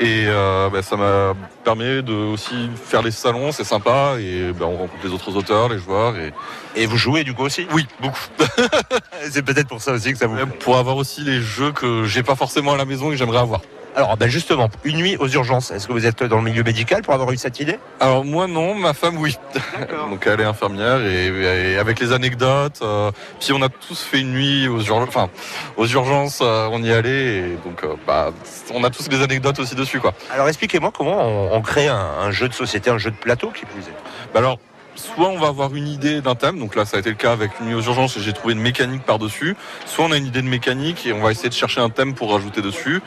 Et 0.00 0.24
euh, 0.26 0.70
bah, 0.70 0.82
ça 0.82 0.96
m'a 0.96 1.34
permis 1.62 2.02
de 2.02 2.12
aussi 2.12 2.68
faire 2.74 3.00
les 3.00 3.12
salons, 3.12 3.52
c'est 3.52 3.64
sympa. 3.64 4.16
Et 4.18 4.52
bah, 4.52 4.66
on 4.66 4.76
rencontre 4.76 5.04
les 5.04 5.10
autres 5.10 5.36
auteurs, 5.36 5.68
les 5.68 5.78
joueurs. 5.78 6.16
Et, 6.16 6.32
et 6.74 6.86
vous 6.86 6.96
jouez 6.96 7.22
du 7.22 7.32
coup 7.32 7.44
aussi? 7.44 7.66
Oui, 7.72 7.86
beaucoup. 8.00 8.18
c'est 9.30 9.42
peut-être 9.42 9.68
pour 9.68 9.80
ça 9.80 9.92
aussi 9.92 10.12
que 10.12 10.18
ça 10.18 10.26
vous. 10.26 10.36
Pour 10.60 10.78
avoir 10.78 10.96
aussi 10.96 11.20
les 11.22 11.40
jeux 11.40 11.70
que 11.70 12.04
j'ai 12.04 12.24
pas 12.24 12.34
forcément 12.34 12.72
à 12.72 12.76
la 12.76 12.84
maison 12.84 13.08
et 13.08 13.10
que 13.10 13.16
j'aimerais 13.16 13.38
avoir. 13.38 13.60
Alors 13.96 14.16
ben 14.16 14.28
justement, 14.28 14.68
une 14.82 14.96
nuit 14.96 15.16
aux 15.18 15.28
urgences, 15.28 15.70
est-ce 15.70 15.86
que 15.86 15.92
vous 15.92 16.04
êtes 16.04 16.24
dans 16.24 16.38
le 16.38 16.42
milieu 16.42 16.64
médical 16.64 17.02
pour 17.02 17.14
avoir 17.14 17.30
eu 17.30 17.36
cette 17.36 17.60
idée? 17.60 17.78
Alors 18.00 18.24
moi 18.24 18.48
non, 18.48 18.74
ma 18.74 18.92
femme 18.92 19.18
oui. 19.18 19.38
donc 20.10 20.26
elle 20.26 20.40
est 20.40 20.44
infirmière 20.44 21.00
et, 21.04 21.26
et 21.72 21.78
avec 21.78 22.00
les 22.00 22.12
anecdotes, 22.12 22.80
euh, 22.82 23.12
puis 23.38 23.52
on 23.52 23.62
a 23.62 23.68
tous 23.68 24.00
fait 24.02 24.20
une 24.20 24.32
nuit 24.32 24.66
aux, 24.66 24.80
urgences, 24.80 25.08
enfin, 25.08 25.28
aux 25.76 25.86
urgences, 25.86 26.40
euh, 26.42 26.68
on 26.72 26.82
y 26.82 26.92
allait 26.92 27.36
et 27.36 27.58
donc 27.64 27.84
euh, 27.84 27.94
bah, 28.04 28.32
on 28.72 28.82
a 28.82 28.90
tous 28.90 29.08
des 29.08 29.22
anecdotes 29.22 29.60
aussi 29.60 29.76
dessus 29.76 30.00
quoi. 30.00 30.12
Alors 30.32 30.48
expliquez-moi 30.48 30.90
comment 30.92 31.20
on, 31.20 31.54
on 31.56 31.62
crée 31.62 31.86
un, 31.86 31.96
un, 31.96 32.30
jeu 32.32 32.48
de 32.48 32.54
société, 32.54 32.90
un 32.90 32.98
jeu 32.98 33.12
de 33.12 33.16
plateau 33.16 33.50
qui 33.50 33.64
plus 33.64 33.82
est. 33.82 34.36
Alors 34.38 34.58
soit 34.94 35.28
on 35.28 35.38
va 35.38 35.48
avoir 35.48 35.74
une 35.74 35.88
idée 35.88 36.20
d'un 36.20 36.34
thème, 36.34 36.58
donc 36.58 36.74
là 36.76 36.84
ça 36.84 36.96
a 36.96 37.00
été 37.00 37.10
le 37.10 37.16
cas 37.16 37.32
avec 37.32 37.60
Nuit 37.60 37.74
aux 37.74 37.82
urgences 37.82 38.16
et 38.16 38.20
j'ai 38.20 38.32
trouvé 38.32 38.54
une 38.54 38.60
mécanique 38.60 39.02
par-dessus, 39.04 39.56
soit 39.86 40.04
on 40.04 40.12
a 40.12 40.16
une 40.16 40.26
idée 40.26 40.42
de 40.42 40.48
mécanique 40.48 41.06
et 41.06 41.12
on 41.12 41.20
va 41.20 41.30
essayer 41.30 41.48
de 41.48 41.54
chercher 41.54 41.80
un 41.80 41.90
thème 41.90 42.14
pour 42.14 42.32
rajouter 42.32 42.62
dessus. 42.62 43.00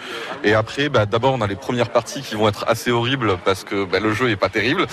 Et 0.43 0.53
après, 0.53 0.89
bah, 0.89 1.05
d'abord 1.05 1.33
on 1.33 1.41
a 1.41 1.47
les 1.47 1.55
premières 1.55 1.89
parties 1.89 2.21
qui 2.21 2.35
vont 2.35 2.47
être 2.47 2.65
assez 2.67 2.91
horribles 2.91 3.37
parce 3.43 3.63
que 3.63 3.85
bah, 3.85 3.99
le 3.99 4.13
jeu 4.13 4.29
est 4.29 4.35
pas 4.35 4.49
terrible. 4.49 4.87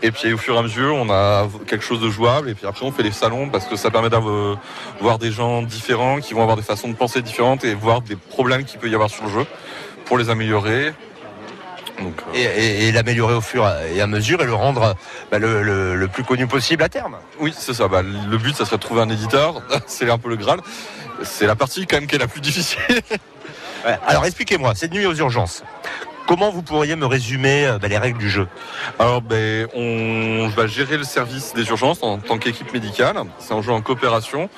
Et 0.00 0.12
puis 0.12 0.32
au 0.32 0.38
fur 0.38 0.54
et 0.54 0.58
à 0.58 0.62
mesure, 0.62 0.94
on 0.94 1.10
a 1.10 1.48
quelque 1.66 1.84
chose 1.84 2.00
de 2.00 2.08
jouable. 2.08 2.48
Et 2.48 2.54
puis 2.54 2.66
après, 2.66 2.86
on 2.86 2.92
fait 2.92 3.02
les 3.02 3.10
salons 3.10 3.48
parce 3.48 3.66
que 3.66 3.76
ça 3.76 3.90
permet 3.90 4.10
d'avoir 4.10 4.58
voir 5.00 5.18
des 5.18 5.32
gens 5.32 5.62
différents 5.62 6.20
qui 6.20 6.34
vont 6.34 6.42
avoir 6.42 6.56
des 6.56 6.62
façons 6.62 6.88
de 6.88 6.94
penser 6.94 7.20
différentes 7.20 7.64
et 7.64 7.74
voir 7.74 8.00
des 8.00 8.14
problèmes 8.14 8.64
qu'il 8.64 8.78
peut 8.78 8.88
y 8.88 8.94
avoir 8.94 9.10
sur 9.10 9.24
le 9.24 9.30
jeu 9.30 9.46
pour 10.04 10.18
les 10.18 10.30
améliorer. 10.30 10.92
Donc, 12.00 12.14
euh... 12.28 12.34
et, 12.34 12.42
et, 12.42 12.88
et 12.88 12.92
l'améliorer 12.92 13.34
au 13.34 13.40
fur 13.40 13.68
et 13.92 14.00
à 14.00 14.06
mesure 14.06 14.40
et 14.42 14.46
le 14.46 14.54
rendre 14.54 14.94
bah, 15.30 15.38
le, 15.38 15.62
le, 15.62 15.96
le, 15.96 16.08
plus 16.08 16.24
connu 16.24 16.46
possible 16.46 16.82
à 16.82 16.88
terme. 16.88 17.16
Oui, 17.40 17.54
c'est 17.56 17.74
ça. 17.74 17.88
Bah, 17.88 18.02
le 18.02 18.38
but, 18.38 18.54
ça 18.54 18.64
serait 18.64 18.76
de 18.76 18.82
trouver 18.82 19.02
un 19.02 19.08
éditeur. 19.08 19.62
c'est 19.86 20.08
un 20.10 20.18
peu 20.18 20.28
le 20.28 20.36
Graal. 20.36 20.60
C'est 21.22 21.46
la 21.46 21.56
partie 21.56 21.86
quand 21.86 21.96
même 21.96 22.06
qui 22.06 22.14
est 22.14 22.18
la 22.18 22.28
plus 22.28 22.40
difficile. 22.40 22.80
ouais. 23.86 23.98
Alors 24.06 24.24
expliquez-moi, 24.24 24.74
cette 24.74 24.92
nuit 24.92 25.06
aux 25.06 25.14
urgences. 25.14 25.64
Comment 26.28 26.50
vous 26.50 26.60
pourriez 26.60 26.94
me 26.94 27.06
résumer 27.06 27.74
bah, 27.80 27.88
les 27.88 27.96
règles 27.96 28.18
du 28.18 28.28
jeu? 28.28 28.48
Alors, 28.98 29.22
ben, 29.22 29.66
on 29.74 30.46
va 30.48 30.66
gérer 30.66 30.98
le 30.98 31.04
service 31.04 31.54
des 31.54 31.66
urgences 31.70 32.02
en 32.02 32.18
tant 32.18 32.36
qu'équipe 32.36 32.70
médicale. 32.74 33.16
C'est 33.38 33.54
un 33.54 33.62
jeu 33.62 33.72
en 33.72 33.80
coopération 33.80 34.50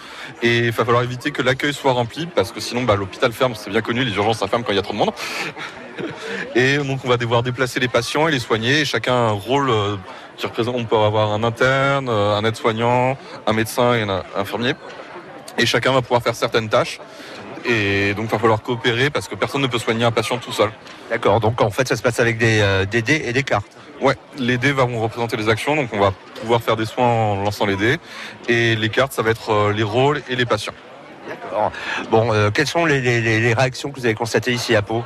et 0.42 0.58
il 0.58 0.70
va 0.72 0.84
falloir 0.84 1.04
éviter 1.04 1.30
que 1.30 1.42
l'accueil 1.42 1.72
soit 1.72 1.92
rempli 1.92 2.26
parce 2.26 2.50
que 2.50 2.58
sinon, 2.58 2.84
l'hôpital 2.96 3.32
ferme. 3.32 3.54
C'est 3.54 3.70
bien 3.70 3.82
connu, 3.82 4.04
les 4.04 4.16
urgences 4.16 4.38
ça 4.38 4.48
ferme 4.48 4.64
quand 4.64 4.72
il 4.72 4.76
y 4.76 4.80
a 4.80 4.82
trop 4.82 4.94
de 4.94 4.98
monde. 4.98 5.12
Et 6.54 6.78
donc, 6.78 7.00
on 7.04 7.08
va 7.08 7.16
devoir 7.16 7.42
déplacer 7.42 7.80
les 7.80 7.88
patients 7.88 8.28
et 8.28 8.30
les 8.30 8.38
soigner. 8.38 8.80
Et 8.80 8.84
chacun 8.84 9.12
a 9.12 9.16
un 9.16 9.32
rôle 9.32 9.70
euh, 9.70 9.96
qui 10.36 10.46
représente. 10.46 10.74
On 10.76 10.84
peut 10.84 10.96
avoir 10.96 11.32
un 11.32 11.42
interne, 11.42 12.08
euh, 12.08 12.36
un 12.36 12.44
aide-soignant, 12.44 13.16
un 13.46 13.52
médecin 13.52 13.94
et 13.94 14.02
un 14.02 14.22
infirmier. 14.36 14.74
Et 15.58 15.66
chacun 15.66 15.92
va 15.92 16.02
pouvoir 16.02 16.22
faire 16.22 16.34
certaines 16.34 16.68
tâches. 16.68 17.00
Et 17.64 18.14
donc, 18.14 18.26
il 18.26 18.30
va 18.30 18.38
falloir 18.38 18.62
coopérer 18.62 19.10
parce 19.10 19.28
que 19.28 19.34
personne 19.34 19.60
ne 19.60 19.66
peut 19.66 19.78
soigner 19.78 20.04
un 20.04 20.12
patient 20.12 20.38
tout 20.38 20.52
seul. 20.52 20.70
D'accord. 21.10 21.40
Donc, 21.40 21.60
en 21.60 21.70
fait, 21.70 21.86
ça 21.86 21.96
se 21.96 22.02
passe 22.02 22.20
avec 22.20 22.38
des, 22.38 22.60
euh, 22.60 22.86
des 22.86 23.02
dés 23.02 23.22
et 23.26 23.32
des 23.32 23.42
cartes. 23.42 23.76
Ouais, 24.00 24.16
les 24.38 24.56
dés 24.56 24.72
vont 24.72 25.02
représenter 25.02 25.36
les 25.36 25.50
actions, 25.50 25.76
donc 25.76 25.90
on 25.92 25.98
va 25.98 26.14
pouvoir 26.40 26.62
faire 26.62 26.74
des 26.74 26.86
soins 26.86 27.04
en 27.04 27.42
lançant 27.42 27.66
les 27.66 27.76
dés. 27.76 27.98
Et 28.48 28.74
les 28.74 28.88
cartes, 28.88 29.12
ça 29.12 29.20
va 29.20 29.28
être 29.28 29.72
les 29.76 29.82
rôles 29.82 30.22
et 30.30 30.36
les 30.36 30.46
patients. 30.46 30.72
D'accord. 31.30 31.70
Bon, 32.10 32.32
euh, 32.32 32.50
quelles 32.50 32.66
sont 32.66 32.84
les, 32.84 33.00
les, 33.00 33.20
les, 33.20 33.54
réactions 33.54 33.90
que 33.90 34.00
vous 34.00 34.06
avez 34.06 34.14
constatées 34.14 34.52
ici 34.52 34.74
à 34.74 34.82
Pau? 34.82 35.04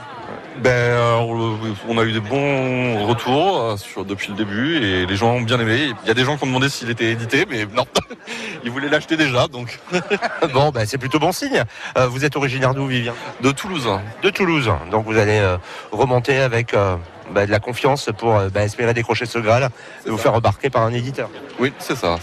Ben, 0.62 0.70
euh, 0.70 1.74
on 1.88 1.98
a 1.98 2.04
eu 2.04 2.12
des 2.12 2.20
bons 2.20 3.06
retours 3.06 3.60
euh, 3.60 3.76
sur, 3.76 4.04
depuis 4.04 4.30
le 4.30 4.36
début 4.36 4.76
et 4.76 5.06
les 5.06 5.16
gens 5.16 5.34
ont 5.34 5.40
bien 5.40 5.58
aimé. 5.58 5.92
Il 6.02 6.08
y 6.08 6.10
a 6.10 6.14
des 6.14 6.24
gens 6.24 6.36
qui 6.36 6.44
ont 6.44 6.46
demandé 6.46 6.68
s'il 6.68 6.90
était 6.90 7.10
édité, 7.10 7.44
mais 7.48 7.66
non, 7.66 7.84
ils 8.64 8.70
voulaient 8.70 8.88
l'acheter 8.88 9.16
déjà. 9.16 9.48
Donc 9.48 9.80
bon, 10.52 10.70
ben, 10.70 10.86
c'est 10.86 10.98
plutôt 10.98 11.18
bon 11.18 11.32
signe. 11.32 11.64
Euh, 11.98 12.06
vous 12.06 12.24
êtes 12.24 12.36
originaire 12.36 12.74
d'où, 12.74 12.86
Vivien? 12.86 13.14
De 13.40 13.50
Toulouse. 13.50 13.88
De 14.22 14.30
Toulouse. 14.30 14.70
Donc 14.90 15.06
vous 15.06 15.18
allez 15.18 15.38
euh, 15.38 15.56
remonter 15.90 16.38
avec 16.38 16.72
euh, 16.74 16.96
ben, 17.30 17.46
de 17.46 17.50
la 17.50 17.58
confiance 17.60 18.10
pour 18.16 18.38
ben, 18.52 18.62
espérer 18.62 18.94
décrocher 18.94 19.26
ce 19.26 19.38
Graal 19.38 19.70
et 20.06 20.10
vous 20.10 20.18
faire 20.18 20.34
remarquer 20.34 20.70
par 20.70 20.82
un 20.82 20.92
éditeur. 20.92 21.30
Oui, 21.58 21.72
c'est 21.78 21.96
ça. 21.96 22.18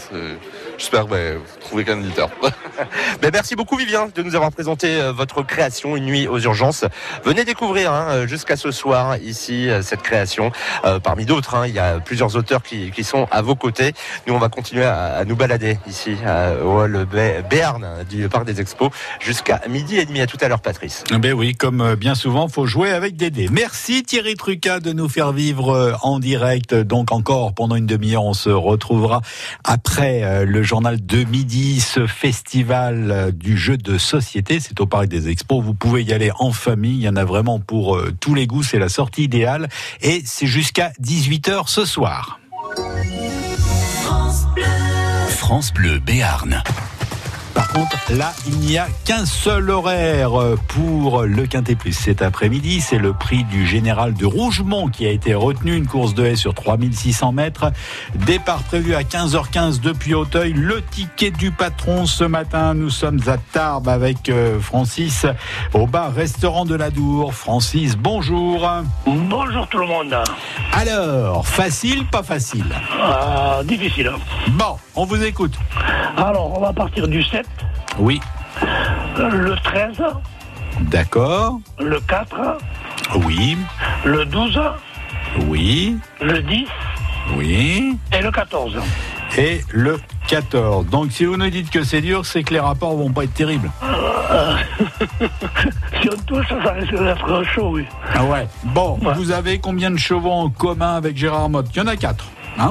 J'espère 0.81 1.05
ben, 1.05 1.37
trouver 1.59 1.85
qu'un 1.85 1.99
éditeur. 1.99 2.31
ben, 3.21 3.29
merci 3.31 3.55
beaucoup 3.55 3.77
Vivien 3.77 4.09
de 4.15 4.23
nous 4.23 4.33
avoir 4.33 4.51
présenté 4.51 4.99
euh, 4.99 5.11
votre 5.11 5.43
création 5.43 5.95
Une 5.95 6.05
nuit 6.05 6.27
aux 6.27 6.39
urgences. 6.39 6.85
Venez 7.23 7.45
découvrir 7.45 7.93
hein, 7.93 8.25
jusqu'à 8.25 8.55
ce 8.55 8.71
soir 8.71 9.17
ici 9.17 9.69
euh, 9.69 9.83
cette 9.83 10.01
création. 10.01 10.51
Euh, 10.83 10.99
parmi 10.99 11.25
d'autres, 11.25 11.53
hein, 11.53 11.67
il 11.67 11.75
y 11.75 11.77
a 11.77 11.99
plusieurs 11.99 12.35
auteurs 12.35 12.63
qui, 12.63 12.91
sont 13.03 13.27
à 13.29 13.43
vos 13.43 13.53
côtés. 13.53 13.93
Nous 14.25 14.33
on 14.33 14.39
va 14.39 14.49
continuer 14.49 14.85
à, 14.85 15.23
nous 15.25 15.35
balader 15.35 15.77
ici 15.87 16.15
au 16.63 16.79
hall 16.79 17.05
Béarn 17.49 18.03
du 18.09 18.27
Parc 18.29 18.45
des 18.45 18.59
Expos 18.59 18.89
jusqu'à 19.19 19.61
midi 19.69 19.97
et 19.97 20.05
demi. 20.05 20.21
À 20.21 20.27
tout 20.27 20.37
à 20.41 20.47
l'heure 20.47 20.61
Patrice. 20.61 21.03
Ben 21.11 21.33
oui, 21.33 21.53
comme 21.55 21.95
bien 21.95 22.15
souvent, 22.15 22.47
faut 22.47 22.65
jouer 22.65 22.91
avec 22.91 23.15
des 23.17 23.29
dés. 23.29 23.49
Merci 23.51 24.03
Thierry 24.03 24.35
Truca 24.35 24.79
de 24.79 24.93
nous 24.93 25.09
faire 25.09 25.31
vivre 25.31 25.97
en 26.01 26.19
direct. 26.19 26.73
Donc 26.73 27.11
encore 27.11 27.53
pendant 27.53 27.75
une 27.75 27.87
demi-heure, 27.87 28.23
on 28.23 28.33
se 28.33 28.49
retrouvera 28.49 29.21
après 29.63 30.45
le 30.45 30.61
journal 30.71 31.05
de 31.05 31.25
midi, 31.25 31.81
ce 31.81 32.07
festival 32.07 33.33
du 33.33 33.57
jeu 33.57 33.75
de 33.75 33.97
société. 33.97 34.61
C'est 34.61 34.79
au 34.79 34.85
Parc 34.85 35.09
des 35.09 35.27
Expos. 35.27 35.61
Vous 35.61 35.73
pouvez 35.73 36.01
y 36.01 36.13
aller 36.13 36.31
en 36.39 36.53
famille. 36.53 36.95
Il 36.95 37.01
y 37.01 37.09
en 37.09 37.17
a 37.17 37.25
vraiment 37.25 37.59
pour 37.59 37.97
euh, 37.97 38.13
tous 38.21 38.35
les 38.35 38.47
goûts. 38.47 38.63
C'est 38.63 38.79
la 38.79 38.87
sortie 38.87 39.23
idéale. 39.23 39.67
Et 39.99 40.21
c'est 40.23 40.47
jusqu'à 40.47 40.93
18h 41.03 41.67
ce 41.67 41.83
soir. 41.83 42.39
France 44.01 44.47
Bleu, 44.55 44.63
France 45.27 45.73
Bleu 45.73 45.99
Béarn. 45.99 46.63
Par 47.53 47.67
contre, 47.69 47.97
là, 48.11 48.33
il 48.47 48.57
n'y 48.59 48.77
a 48.77 48.87
qu'un 49.05 49.25
seul 49.25 49.69
horaire 49.69 50.31
pour 50.69 51.23
le 51.23 51.45
Quintet 51.47 51.75
Plus 51.75 51.93
cet 51.93 52.21
après-midi. 52.21 52.81
C'est 52.81 52.97
le 52.97 53.13
prix 53.13 53.43
du 53.45 53.65
général 53.67 54.13
de 54.13 54.25
Rougemont 54.25 54.87
qui 54.87 55.05
a 55.05 55.09
été 55.11 55.33
retenu. 55.33 55.75
Une 55.75 55.87
course 55.87 56.13
de 56.13 56.25
haie 56.25 56.35
sur 56.35 56.53
3600 56.53 57.31
mètres. 57.31 57.71
Départ 58.15 58.63
prévu 58.63 58.95
à 58.95 59.01
15h15 59.01 59.81
depuis 59.81 60.13
Auteuil. 60.13 60.53
Le 60.53 60.81
ticket 60.81 61.31
du 61.31 61.51
patron 61.51 62.05
ce 62.05 62.23
matin. 62.23 62.73
Nous 62.73 62.89
sommes 62.89 63.19
à 63.27 63.37
Tarbes 63.37 63.89
avec 63.89 64.31
Francis 64.61 65.25
au 65.73 65.87
bar 65.87 66.13
restaurant 66.13 66.65
de 66.65 66.75
la 66.75 66.89
Dour. 66.89 67.33
Francis, 67.33 67.95
bonjour. 67.97 68.69
Bonjour 69.05 69.67
tout 69.67 69.77
le 69.77 69.87
monde. 69.87 70.15
Alors, 70.73 71.47
facile, 71.47 72.05
pas 72.05 72.23
facile? 72.23 72.65
Euh, 72.99 73.63
Difficile. 73.63 74.11
Bon, 74.49 74.77
on 74.95 75.05
vous 75.05 75.23
écoute. 75.23 75.53
Alors, 76.17 76.57
on 76.57 76.61
va 76.61 76.73
partir 76.73 77.07
du 77.07 77.23
7. 77.23 77.45
Oui. 77.99 78.19
Le 79.17 79.55
13. 79.63 80.01
D'accord. 80.81 81.59
Le 81.79 81.99
4. 82.01 82.57
Oui. 83.25 83.57
Le 84.05 84.25
12. 84.25 84.59
Oui. 85.47 85.97
Le 86.21 86.41
10. 86.41 86.65
Oui. 87.35 87.97
Et 88.11 88.21
le 88.21 88.31
14. 88.31 88.77
et 89.37 89.61
le 89.69 89.99
14. 90.27 90.87
Donc 90.87 91.11
si 91.11 91.25
vous 91.25 91.37
nous 91.37 91.49
dites 91.49 91.69
que 91.69 91.83
c'est 91.83 92.01
dur, 92.01 92.25
c'est 92.25 92.43
que 92.43 92.53
les 92.53 92.59
rapports 92.59 92.95
vont 92.97 93.11
pas 93.11 93.23
être 93.23 93.33
terribles. 93.33 93.69
Euh, 93.83 94.55
si 96.01 96.09
on 96.09 96.17
touche, 96.25 96.47
ça 96.49 96.71
risque 96.73 96.97
d'être 96.97 97.43
chaud, 97.53 97.69
oui. 97.73 97.85
Ah 98.13 98.25
ouais. 98.25 98.47
Bon, 98.63 98.97
vous 99.15 99.31
avez 99.31 99.59
combien 99.59 99.91
de 99.91 99.97
chevaux 99.97 100.31
en 100.31 100.49
commun 100.49 100.95
avec 100.95 101.15
Gérard 101.17 101.49
Motte? 101.49 101.67
Il 101.73 101.77
y 101.77 101.81
en 101.81 101.87
a 101.87 101.95
quatre. 101.95 102.25
Hein 102.57 102.69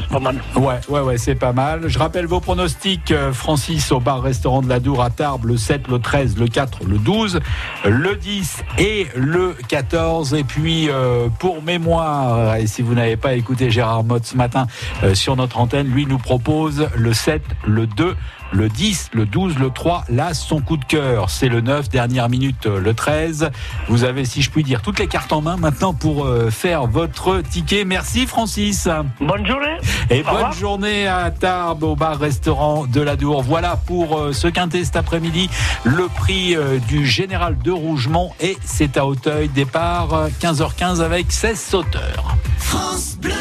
c'est 0.00 0.08
pas 0.08 0.20
mal. 0.20 0.36
Ouais, 0.56 0.80
ouais, 0.88 1.00
ouais, 1.00 1.18
c'est 1.18 1.34
pas 1.34 1.52
mal. 1.52 1.88
Je 1.88 1.98
rappelle 1.98 2.26
vos 2.26 2.40
pronostics, 2.40 3.10
euh, 3.10 3.32
Francis, 3.32 3.92
au 3.92 4.00
bar-restaurant 4.00 4.62
de 4.62 4.68
la 4.68 4.80
Dour 4.80 5.02
à 5.02 5.10
Tarbes, 5.10 5.46
le 5.46 5.56
7, 5.56 5.88
le 5.88 5.98
13, 5.98 6.36
le 6.38 6.46
4, 6.46 6.84
le 6.84 6.98
12, 6.98 7.40
le 7.84 8.16
10 8.16 8.62
et 8.78 9.06
le 9.16 9.56
14. 9.68 10.34
Et 10.34 10.44
puis, 10.44 10.88
euh, 10.88 11.28
pour 11.38 11.62
mémoire, 11.62 12.56
et 12.56 12.66
si 12.66 12.82
vous 12.82 12.94
n'avez 12.94 13.16
pas 13.16 13.34
écouté 13.34 13.70
Gérard 13.70 14.04
Motte 14.04 14.26
ce 14.26 14.36
matin 14.36 14.66
euh, 15.02 15.14
sur 15.14 15.36
notre 15.36 15.58
antenne, 15.58 15.88
lui 15.88 16.06
nous 16.06 16.18
propose 16.18 16.88
le 16.96 17.12
7, 17.12 17.42
le 17.66 17.86
2, 17.86 18.16
le 18.54 18.68
10, 18.68 19.10
le 19.14 19.26
12, 19.26 19.58
le 19.58 19.70
3, 19.70 20.04
là, 20.08 20.32
son 20.32 20.60
coup 20.60 20.76
de 20.76 20.84
cœur, 20.84 21.28
c'est 21.28 21.48
le 21.48 21.60
9, 21.60 21.88
dernière 21.88 22.28
minute, 22.28 22.66
le 22.66 22.94
13. 22.94 23.50
Vous 23.88 24.04
avez, 24.04 24.24
si 24.24 24.42
je 24.42 24.50
puis 24.50 24.62
dire, 24.62 24.80
toutes 24.80 25.00
les 25.00 25.08
cartes 25.08 25.32
en 25.32 25.42
main 25.42 25.56
maintenant 25.56 25.92
pour 25.92 26.24
euh, 26.24 26.50
faire 26.50 26.86
votre 26.86 27.40
ticket. 27.40 27.84
Merci 27.84 28.26
Francis. 28.26 28.88
Bonne 29.20 29.44
journée. 29.46 29.76
Et 30.10 30.20
Au 30.20 30.24
bonne 30.24 30.34
revoir. 30.34 30.52
journée 30.52 31.06
à 31.08 31.30
Tarbes 31.32 31.82
au 31.82 31.96
bar-restaurant 31.96 32.86
de 32.86 33.00
la 33.00 33.16
Dour. 33.16 33.42
Voilà 33.42 33.76
pour 33.76 34.18
euh, 34.18 34.32
ce 34.32 34.46
quintet 34.46 34.84
cet 34.84 34.96
après-midi, 34.96 35.50
le 35.82 36.06
prix 36.06 36.54
euh, 36.56 36.78
du 36.86 37.06
Général 37.06 37.58
de 37.58 37.72
Rougemont 37.72 38.30
et 38.40 38.56
c'est 38.64 38.96
à 38.96 39.04
Auteuil. 39.06 39.48
Départ 39.48 40.14
euh, 40.14 40.28
15h15 40.40 41.00
avec 41.00 41.32
16 41.32 41.58
sauteurs. 41.60 42.36
France 42.58 43.16
Bleu. 43.20 43.32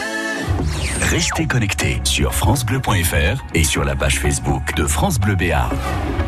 Restez 1.01 1.47
connectés 1.47 2.01
sur 2.03 2.33
francebleu.fr 2.33 3.43
et 3.53 3.63
sur 3.63 3.83
la 3.83 3.95
page 3.95 4.19
Facebook 4.19 4.75
de 4.75 4.85
France 4.85 5.19
Bleu 5.19 5.35
Béarn. 5.35 5.75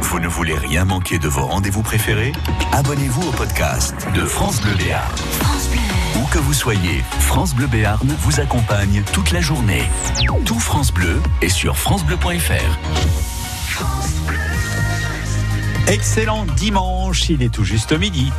Vous 0.02 0.20
ne 0.20 0.28
voulez 0.28 0.56
rien 0.56 0.86
manquer 0.86 1.20
de 1.20 1.28
vos 1.28 1.46
rendez-vous 1.46 1.82
préférés? 1.82 2.32
Abonnez-vous 2.72 3.28
au 3.28 3.32
podcast 3.32 3.96
de 4.16 4.22
France 4.22 4.62
Bleu 4.62 4.74
Béarn. 4.76 5.12
Où 6.18 6.26
que 6.28 6.40
vous 6.40 6.54
soyez, 6.54 7.04
France 7.20 7.56
Bleu 7.56 7.68
Béarn 7.68 8.08
vous 8.20 8.40
accompagne 8.40 9.04
toute 9.14 9.32
la 9.32 9.42
journée. 9.42 9.84
Tout 10.46 10.60
France 10.60 10.92
Bleu 10.92 11.22
est 11.42 11.50
sur 11.50 11.78
francebleu.fr. 11.78 12.80
Excellent 15.88 16.46
dimanche, 16.58 17.30
il 17.30 17.44
est 17.44 17.54
tout 17.54 17.64
juste 17.64 17.92
midi. 17.98 18.32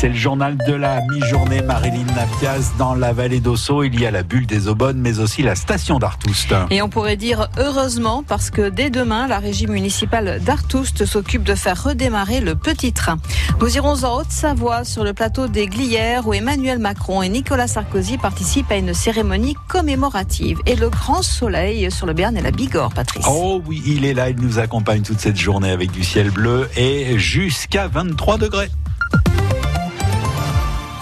C'est 0.00 0.10
le 0.10 0.14
journal 0.14 0.56
de 0.56 0.74
la 0.74 1.00
mi-journée. 1.10 1.60
Marilyn 1.60 2.04
Napias 2.14 2.70
dans 2.78 2.94
la 2.94 3.12
vallée 3.12 3.40
d'Osso. 3.40 3.82
Il 3.82 3.98
y 3.98 4.06
a 4.06 4.12
la 4.12 4.22
bulle 4.22 4.46
des 4.46 4.68
Aubonnes, 4.68 5.00
mais 5.00 5.18
aussi 5.18 5.42
la 5.42 5.56
station 5.56 5.98
d'Artoust. 5.98 6.54
Et 6.70 6.82
on 6.82 6.88
pourrait 6.88 7.16
dire 7.16 7.48
heureusement 7.58 8.22
parce 8.22 8.50
que 8.50 8.68
dès 8.68 8.90
demain, 8.90 9.26
la 9.26 9.40
régie 9.40 9.66
municipale 9.66 10.40
d'Artoust 10.44 11.04
s'occupe 11.04 11.42
de 11.42 11.56
faire 11.56 11.82
redémarrer 11.82 12.40
le 12.40 12.54
petit 12.54 12.92
train. 12.92 13.16
Nous 13.60 13.74
irons 13.74 14.04
en 14.04 14.20
Haute-Savoie 14.20 14.84
sur 14.84 15.02
le 15.02 15.14
plateau 15.14 15.48
des 15.48 15.66
Glières 15.66 16.28
où 16.28 16.32
Emmanuel 16.32 16.78
Macron 16.78 17.20
et 17.22 17.28
Nicolas 17.28 17.66
Sarkozy 17.66 18.18
participent 18.18 18.70
à 18.70 18.76
une 18.76 18.94
cérémonie 18.94 19.56
commémorative. 19.66 20.60
Et 20.66 20.76
le 20.76 20.90
grand 20.90 21.22
soleil 21.22 21.90
sur 21.90 22.06
le 22.06 22.12
Béarn 22.12 22.36
et 22.36 22.42
la 22.42 22.52
Bigorre, 22.52 22.94
Patrice. 22.94 23.26
Oh 23.28 23.60
oui, 23.66 23.82
il 23.84 24.04
est 24.04 24.14
là, 24.14 24.30
il 24.30 24.36
nous 24.36 24.60
accompagne 24.60 25.02
toute 25.02 25.18
cette 25.18 25.38
journée 25.38 25.72
avec 25.72 25.90
du 25.90 26.04
ciel 26.04 26.30
bleu 26.30 26.70
et 26.76 27.18
jusqu'à 27.18 27.88
23 27.88 28.38
degrés. 28.38 28.70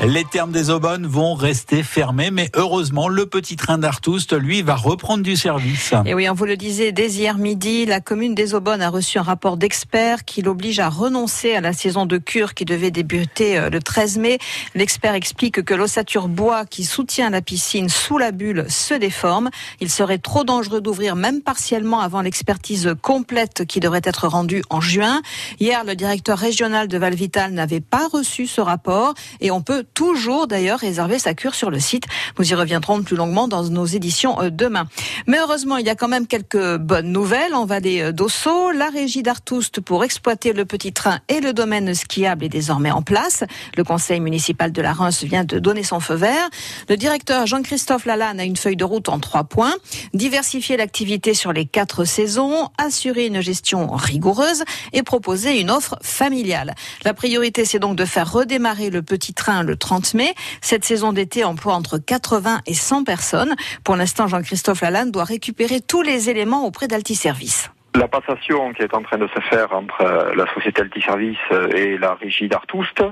Les 0.04 0.24
termes 0.24 0.52
des 0.52 0.68
Aubonnes 0.68 1.06
vont 1.06 1.32
rester 1.32 1.82
fermés, 1.82 2.30
mais 2.30 2.50
heureusement, 2.54 3.08
le 3.08 3.24
petit 3.24 3.56
train 3.56 3.78
d'Artoust, 3.78 4.34
lui, 4.34 4.60
va 4.60 4.74
reprendre 4.74 5.22
du 5.22 5.36
service. 5.36 5.94
Et 6.04 6.12
oui, 6.12 6.28
on 6.28 6.34
vous 6.34 6.44
le 6.44 6.58
disait, 6.58 6.92
dès 6.92 7.08
hier 7.08 7.38
midi, 7.38 7.86
la 7.86 8.00
commune 8.00 8.34
des 8.34 8.54
Aubonnes 8.54 8.82
a 8.82 8.90
reçu 8.90 9.18
un 9.18 9.22
rapport 9.22 9.56
d'experts 9.56 10.26
qui 10.26 10.42
l'oblige 10.42 10.80
à 10.80 10.90
renoncer 10.90 11.54
à 11.54 11.62
la 11.62 11.72
saison 11.72 12.04
de 12.04 12.18
cure 12.18 12.52
qui 12.52 12.66
devait 12.66 12.90
débuter 12.90 13.56
euh, 13.56 13.70
le 13.70 13.80
13 13.80 14.18
mai. 14.18 14.38
L'expert 14.74 15.14
explique 15.14 15.62
que 15.64 15.72
l'ossature 15.72 16.28
bois 16.28 16.66
qui 16.66 16.84
soutient 16.84 17.30
la 17.30 17.40
piscine 17.40 17.88
sous 17.88 18.18
la 18.18 18.32
bulle 18.32 18.66
se 18.68 18.92
déforme. 18.92 19.48
Il 19.80 19.90
serait 19.90 20.18
trop 20.18 20.44
dangereux 20.44 20.82
d'ouvrir 20.82 21.16
même 21.16 21.40
partiellement 21.40 22.00
avant 22.00 22.20
l'expertise 22.20 22.94
complète 23.00 23.64
qui 23.64 23.80
devrait 23.80 24.02
être 24.04 24.28
rendue 24.28 24.62
en 24.68 24.82
juin. 24.82 25.22
Hier, 25.58 25.84
le 25.84 25.96
directeur 25.96 26.38
régional 26.38 26.86
de 26.86 26.98
Valvital 26.98 27.52
n'avait 27.52 27.80
pas 27.80 28.08
reçu 28.12 28.46
ce 28.46 28.60
rapport 28.60 29.14
et 29.40 29.50
on 29.50 29.62
peut 29.62 29.86
toujours 29.96 30.46
d'ailleurs 30.46 30.78
réserver 30.78 31.18
sa 31.18 31.32
cure 31.32 31.54
sur 31.54 31.70
le 31.70 31.80
site. 31.80 32.04
Nous 32.38 32.52
y 32.52 32.54
reviendrons 32.54 33.02
plus 33.02 33.16
longuement 33.16 33.48
dans 33.48 33.64
nos 33.64 33.86
éditions 33.86 34.38
euh, 34.42 34.50
demain. 34.50 34.86
Mais 35.26 35.38
heureusement, 35.38 35.78
il 35.78 35.86
y 35.86 35.88
a 35.88 35.94
quand 35.94 36.06
même 36.06 36.26
quelques 36.26 36.76
bonnes 36.76 37.10
nouvelles 37.10 37.54
en 37.54 37.64
vallée 37.64 38.02
euh, 38.02 38.12
d'Osso. 38.12 38.72
La 38.72 38.90
régie 38.90 39.22
d'Artoust 39.22 39.80
pour 39.80 40.04
exploiter 40.04 40.52
le 40.52 40.66
petit 40.66 40.92
train 40.92 41.20
et 41.28 41.40
le 41.40 41.54
domaine 41.54 41.94
skiable 41.94 42.44
est 42.44 42.50
désormais 42.50 42.90
en 42.90 43.00
place. 43.00 43.42
Le 43.74 43.84
conseil 43.84 44.20
municipal 44.20 44.70
de 44.70 44.82
la 44.82 44.92
Reims 44.92 45.24
vient 45.24 45.44
de 45.44 45.58
donner 45.58 45.82
son 45.82 45.98
feu 45.98 46.14
vert. 46.14 46.50
Le 46.90 46.98
directeur 46.98 47.46
Jean-Christophe 47.46 48.04
Lalanne 48.04 48.38
a 48.38 48.44
une 48.44 48.56
feuille 48.56 48.76
de 48.76 48.84
route 48.84 49.08
en 49.08 49.18
trois 49.18 49.44
points. 49.44 49.74
Diversifier 50.12 50.76
l'activité 50.76 51.32
sur 51.32 51.54
les 51.54 51.64
quatre 51.64 52.04
saisons, 52.04 52.68
assurer 52.76 53.28
une 53.28 53.40
gestion 53.40 53.86
rigoureuse 53.92 54.62
et 54.92 55.02
proposer 55.02 55.58
une 55.58 55.70
offre 55.70 55.96
familiale. 56.02 56.74
La 57.02 57.14
priorité, 57.14 57.64
c'est 57.64 57.78
donc 57.78 57.96
de 57.96 58.04
faire 58.04 58.30
redémarrer 58.30 58.90
le 58.90 59.00
petit 59.00 59.32
train 59.32 59.62
le 59.62 59.76
30 59.76 59.85
mai. 60.14 60.34
Cette 60.60 60.84
saison 60.84 61.12
d'été 61.12 61.44
emploie 61.44 61.74
entre 61.74 61.98
80 61.98 62.60
et 62.66 62.74
100 62.74 63.04
personnes. 63.04 63.54
Pour 63.84 63.96
l'instant, 63.96 64.26
Jean-Christophe 64.28 64.80
Lalanne 64.80 65.10
doit 65.10 65.24
récupérer 65.24 65.80
tous 65.80 66.02
les 66.02 66.30
éléments 66.30 66.66
auprès 66.66 66.88
d'Altiservice. 66.88 67.70
La 67.94 68.08
passation 68.08 68.74
qui 68.74 68.82
est 68.82 68.94
en 68.94 69.02
train 69.02 69.16
de 69.16 69.26
se 69.28 69.40
faire 69.48 69.72
entre 69.72 70.02
euh, 70.02 70.34
la 70.34 70.52
société 70.52 70.82
Altiservice 70.82 71.38
euh, 71.52 71.68
et 71.70 71.96
la 71.96 72.14
régie 72.14 72.46
d'Artoust 72.46 73.02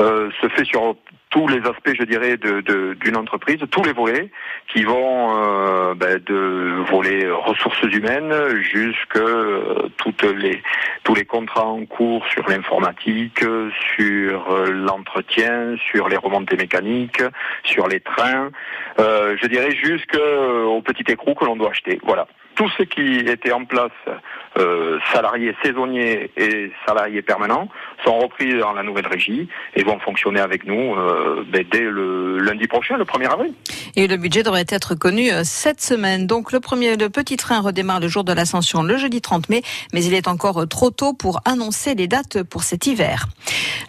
euh, 0.00 0.28
se 0.40 0.48
fait 0.48 0.64
sur 0.64 0.96
tous 1.34 1.48
les 1.48 1.62
aspects, 1.68 1.94
je 1.98 2.04
dirais, 2.04 2.36
de- 2.36 2.60
de- 2.60 2.94
d'une 3.02 3.16
entreprise, 3.16 3.58
tous 3.72 3.82
les 3.82 3.92
volets 3.92 4.30
qui 4.72 4.84
vont 4.84 5.18
euh, 5.36 5.94
ben, 5.94 6.20
de 6.32 6.40
volets 6.92 7.28
ressources 7.28 7.82
humaines 7.98 8.32
jusque 8.74 9.16
euh, 9.16 9.88
toutes 9.96 10.22
les 10.22 10.62
tous 11.02 11.14
les 11.16 11.24
contrats 11.24 11.66
en 11.66 11.84
cours 11.86 12.24
sur 12.32 12.48
l'informatique, 12.48 13.40
sur 13.96 14.52
euh, 14.52 14.70
l'entretien, 14.70 15.74
sur 15.90 16.08
les 16.08 16.16
remontées 16.16 16.56
mécaniques, 16.56 17.22
sur 17.64 17.88
les 17.88 17.98
trains, 17.98 18.50
euh, 19.00 19.36
je 19.42 19.46
dirais 19.48 19.72
jusqu'au 19.74 20.80
petit 20.82 21.04
écrou 21.12 21.34
que 21.34 21.44
l'on 21.44 21.56
doit 21.56 21.70
acheter. 21.70 21.98
Voilà. 22.04 22.28
Tout 22.54 22.68
ce 22.78 22.84
qui 22.84 23.16
était 23.36 23.50
en 23.50 23.64
place, 23.64 23.90
euh, 24.56 24.98
salariés 25.12 25.54
saisonniers 25.62 26.30
et 26.36 26.70
salariés 26.86 27.22
permanents, 27.22 27.68
sont 28.04 28.18
repris 28.18 28.58
dans 28.58 28.72
la 28.72 28.82
nouvelle 28.82 29.06
régie 29.06 29.48
et 29.74 29.82
vont 29.82 29.98
fonctionner 30.00 30.40
avec 30.40 30.66
nous 30.66 30.94
euh, 30.94 31.44
ben, 31.50 31.64
dès 31.70 31.82
le 31.82 32.38
lundi 32.38 32.66
prochain, 32.66 32.96
le 32.96 33.04
1er 33.04 33.30
avril. 33.30 33.54
Et 33.96 34.06
le 34.06 34.16
budget 34.16 34.42
devrait 34.42 34.66
être 34.68 34.94
connu 34.94 35.30
euh, 35.30 35.42
cette 35.44 35.80
semaine. 35.80 36.26
Donc 36.26 36.52
le 36.52 36.60
premier, 36.60 36.96
le 36.96 37.10
petit 37.10 37.36
train 37.36 37.60
redémarre 37.60 38.00
le 38.00 38.08
jour 38.08 38.24
de 38.24 38.32
l'ascension 38.32 38.82
le 38.82 38.96
jeudi 38.96 39.20
30 39.20 39.48
mai, 39.48 39.62
mais 39.92 40.04
il 40.04 40.14
est 40.14 40.28
encore 40.28 40.62
euh, 40.62 40.66
trop 40.66 40.90
tôt 40.90 41.12
pour 41.12 41.40
annoncer 41.44 41.94
les 41.94 42.08
dates 42.08 42.42
pour 42.42 42.62
cet 42.62 42.86
hiver. 42.86 43.26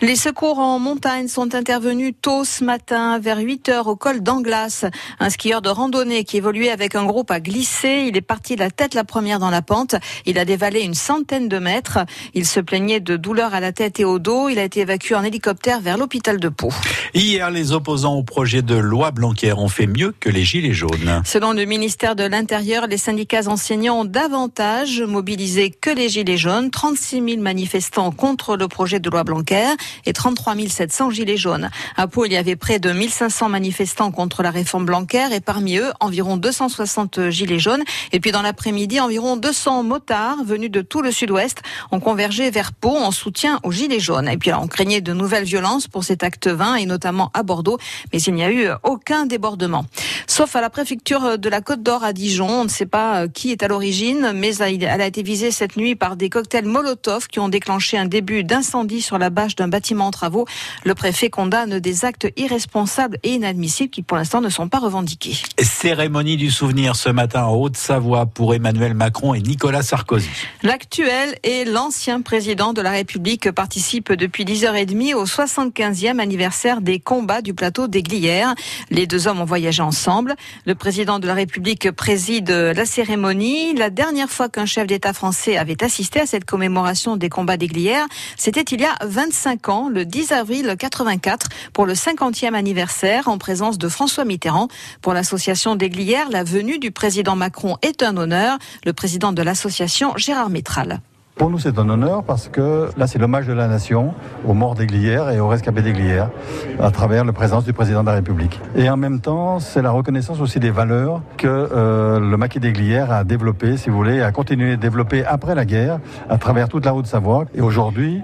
Les 0.02 0.16
secours 0.16 0.60
en 0.60 0.80
montagne 0.80 1.28
sont 1.28 1.56
intervenus 1.56 2.14
tôt 2.22 2.44
ce 2.44 2.64
matin, 2.64 3.18
vers 3.20 3.38
8 3.38 3.70
heures 3.70 3.88
au 3.88 3.96
col 3.96 4.22
d'Anglas. 4.22 4.86
Un 5.20 5.30
skieur 5.30 5.62
de 5.62 5.70
randonnée 5.70 6.24
qui 6.24 6.38
évoluait 6.38 6.70
avec 6.70 6.96
un 6.96 7.06
groupe 7.06 7.32
a 7.32 7.40
glissé. 7.40 8.06
Il 8.08 8.18
est 8.18 8.22
parti 8.22 8.56
la 8.56 8.70
tête 8.70 8.94
la 8.94 9.04
première 9.04 9.40
dans 9.40 9.50
la 9.50 9.62
pente. 9.62 9.96
Il 10.26 10.38
a 10.38 10.46
dévalé 10.56 10.84
une 10.84 10.94
centaine 10.94 11.50
de 11.50 11.60
mètres. 11.60 12.00
Il 12.34 12.46
se 12.46 12.62
plaignait 12.62 13.02
de 13.02 13.18
douleurs 13.18 13.54
à 13.54 13.60
la 13.60 13.74
tête 13.74 14.00
et 14.00 14.06
au 14.06 14.20
dos. 14.20 14.48
Il 14.48 14.58
a 14.58 14.64
été 14.64 14.80
évacué 14.80 15.14
en 15.14 15.22
hélicoptère 15.22 15.82
vers 15.82 15.98
l'hôpital 15.98 16.40
de 16.40 16.48
Pau. 16.48 16.72
Hier, 17.14 17.52
les 17.52 17.74
opposants 17.74 18.14
au 18.14 18.24
projet 18.24 18.62
de 18.62 18.76
loi 18.76 19.12
Blanquer 19.12 19.52
ont 19.52 19.68
fait 19.68 19.86
mieux 19.86 20.14
que 20.18 20.30
les 20.30 20.46
Gilets 20.46 20.72
jaunes. 20.72 21.22
Selon 21.26 21.52
le 21.52 21.66
ministère 21.66 22.16
de 22.16 22.24
l'Intérieur, 22.24 22.88
les 22.88 22.98
syndicats 22.98 23.50
enseignants 23.50 24.00
ont 24.00 24.06
davantage 24.06 25.02
mobilisé 25.02 25.72
que 25.72 25.90
les 25.90 26.08
Gilets 26.08 26.38
jaunes. 26.38 26.72
36 26.72 27.22
000 27.32 27.42
manifestants 27.42 28.12
contre 28.12 28.56
le 28.56 28.70
projet 28.70 29.02
de 29.02 29.10
loi 29.10 29.26
Blanquer 29.26 29.68
et 30.06 30.14
33 30.14 30.56
700 30.70 31.10
Gilets 31.10 31.36
jaunes. 31.36 31.70
À 31.98 32.08
Pau, 32.08 32.24
il 32.24 32.32
y 32.32 32.38
avait 32.38 32.56
près 32.56 32.80
de 32.80 32.94
1500 32.94 33.50
manifestants 33.50 34.12
contre 34.12 34.42
la 34.42 34.52
réforme 34.52 34.86
Blanquer 34.86 35.28
et 35.34 35.42
parmi 35.42 35.80
eux, 35.80 35.92
environ 36.00 36.38
260 36.38 37.30
Gilets 37.30 37.60
jaunes. 37.60 37.84
Et 38.14 38.22
puis 38.22 38.32
dans 38.32 38.42
l'après-midi, 38.42 39.02
environ 39.02 39.36
200 39.36 39.84
motards 39.84 40.45
venus 40.46 40.72
de 40.72 40.82
tout 40.82 41.02
le 41.02 41.12
sud-ouest 41.12 41.62
ont 41.92 42.00
convergé 42.00 42.50
vers 42.52 42.72
Pau 42.74 42.96
en 42.96 43.12
soutien 43.12 43.60
aux 43.64 43.72
Gilets 43.72 44.00
jaunes. 44.00 44.30
Et 44.30 44.38
puis 44.38 44.50
là, 44.50 44.60
on 44.62 44.68
craignait 44.68 45.02
de 45.02 45.14
nouvelles 45.14 45.44
violences 45.44 45.88
pour 45.88 46.04
cet 46.04 46.24
acte 46.24 46.48
20 46.48 46.76
et 46.76 46.86
notamment 46.86 47.32
à 47.34 47.44
Bordeaux, 47.44 47.78
mais 48.14 48.22
il 48.22 48.34
n'y 48.34 48.44
a 48.44 48.52
eu 48.52 48.68
aucun 48.84 49.26
débordement. 49.26 49.86
Sauf 50.28 50.56
à 50.56 50.62
la 50.62 50.70
préfecture 50.70 51.38
de 51.38 51.50
la 51.50 51.62
Côte 51.62 51.84
d'Or 51.84 52.04
à 52.04 52.14
Dijon. 52.14 52.50
On 52.50 52.64
ne 52.64 52.70
sait 52.70 52.86
pas 52.86 53.24
euh, 53.24 53.28
qui 53.28 53.52
est 53.52 53.64
à 53.64 53.68
l'origine, 53.68 54.32
mais 54.36 54.56
elle 54.56 55.02
a 55.02 55.06
été 55.06 55.24
visée 55.24 55.52
cette 55.52 55.78
nuit 55.78 55.96
par 55.96 56.16
des 56.16 56.30
cocktails 56.30 56.66
Molotov 56.66 57.28
qui 57.28 57.40
ont 57.40 57.50
déclenché 57.50 57.98
un 57.98 58.06
début 58.06 58.44
d'incendie 58.44 59.02
sur 59.02 59.18
la 59.18 59.30
bâche 59.30 59.56
d'un 59.56 59.68
bâtiment 59.68 60.08
en 60.08 60.12
travaux. 60.12 60.46
Le 60.84 60.96
préfet 60.96 61.30
condamne 61.30 61.80
des 61.80 62.06
actes 62.06 62.28
irresponsables 62.38 63.18
et 63.24 63.34
inadmissibles 63.34 63.90
qui 63.90 64.02
pour 64.02 64.18
l'instant 64.18 64.42
ne 64.42 64.50
sont 64.50 64.68
pas 64.68 64.80
revendiqués. 64.80 65.38
Cérémonie 65.60 66.38
du 66.38 66.52
souvenir 66.52 66.96
ce 66.96 67.10
matin 67.10 67.46
en 67.46 67.56
Haute-Savoie 67.56 68.26
pour 68.28 68.54
Emmanuel 68.54 68.94
Macron 68.94 69.34
et 69.34 69.42
Nicolas 69.42 69.84
Sarkozy. 69.84 70.30
L'actuel 70.64 71.38
et 71.44 71.66
l'ancien 71.66 72.22
président 72.22 72.74
de 72.74 72.82
la 72.82 72.92
République 72.92 73.52
participent 73.52 74.14
depuis 74.14 74.46
10h30 74.46 75.14
au 75.14 75.26
75e 75.26 76.20
anniversaire 76.20 76.82
des 76.82 77.00
combats 77.00 77.42
du 77.42 77.54
plateau 77.54 77.88
des 77.88 78.04
Glières. 78.04 78.56
Les 78.90 79.08
deux 79.08 79.28
hommes 79.28 79.42
ont 79.42 79.46
voyagé 79.46 79.82
ensemble. 79.82 80.36
Le 80.66 80.76
président 80.76 81.20
de 81.20 81.28
la 81.28 81.34
République 81.34 81.92
préside 81.92 82.50
la 82.50 82.86
cérémonie. 82.86 83.74
La 83.74 83.90
dernière 83.90 84.30
fois 84.30 84.50
qu'un 84.50 84.66
chef 84.66 84.88
d'État 84.88 85.14
français 85.14 85.58
avait 85.58 85.84
assisté 85.84 86.20
à 86.20 86.26
cette 86.26 86.46
commémoration 86.46 87.16
des 87.18 87.30
combats 87.30 87.58
des 87.58 87.68
Glières, 87.68 88.08
c'était 88.38 88.62
il 88.62 88.82
y 88.82 88.86
a 88.86 88.96
25 89.04 89.70
ans, 89.70 89.90
le 89.90 90.06
10 90.06 90.32
avril 90.32 90.76
84, 90.78 91.48
pour 91.74 91.86
le 91.86 91.94
50e 91.94 92.54
anniversaire, 92.54 93.28
en 93.28 93.38
présence 93.38 93.78
de 93.78 93.88
François 93.90 94.26
Mitterrand. 94.26 94.68
Pour 95.02 95.14
l'association 95.14 95.76
des 95.76 95.90
Glières, 95.90 96.30
la 96.30 96.44
venue 96.44 96.80
du 96.80 96.92
président 96.92 97.36
Macron 97.36 97.78
est 97.82 98.04
un 98.04 98.18
honneur. 98.18 98.58
Le 98.86 98.94
président 98.94 99.32
de 99.32 99.42
l'association, 99.42 100.14
Gérard 100.26 100.50
Métral. 100.50 101.02
Pour 101.36 101.52
nous, 101.52 101.60
c'est 101.60 101.78
un 101.78 101.88
honneur 101.88 102.24
parce 102.24 102.48
que 102.48 102.90
là, 102.98 103.06
c'est 103.06 103.20
l'hommage 103.20 103.46
de 103.46 103.54
la 103.54 103.68
nation 103.68 104.16
aux 104.48 104.56
morts 104.56 104.74
des 104.74 104.88
Glières 104.88 105.30
et 105.30 105.40
aux 105.40 105.48
rescapés 105.48 105.84
des 105.84 105.94
Glières 105.94 106.32
à 106.80 106.90
travers 106.90 107.24
la 107.26 107.32
présence 107.32 107.64
du 107.64 107.74
président 107.74 108.02
de 108.02 108.08
la 108.08 108.14
République. 108.14 108.60
Et 108.76 108.90
en 108.90 108.98
même 108.98 109.20
temps, 109.20 109.60
c'est 109.60 109.84
la 109.84 109.92
reconnaissance 109.92 110.40
aussi 110.40 110.60
des 110.60 110.72
valeurs 110.72 111.22
que 111.38 111.48
euh, 111.48 112.20
le 112.20 112.38
maquis 112.38 112.60
des 112.60 112.72
Glières 112.72 113.12
a 113.12 113.24
développé, 113.24 113.78
si 113.78 113.92
vous 113.92 113.98
voulez, 113.98 114.24
a 114.24 114.32
continué 114.32 114.72
à 114.72 114.78
développer 114.78 115.24
après 115.24 115.54
la 115.54 115.66
guerre 115.66 116.00
à 116.28 116.40
travers 116.40 116.70
toute 116.70 116.86
la 116.86 116.96
Haute-Savoie. 116.96 117.46
Et 117.54 117.62
aujourd'hui, 117.62 118.24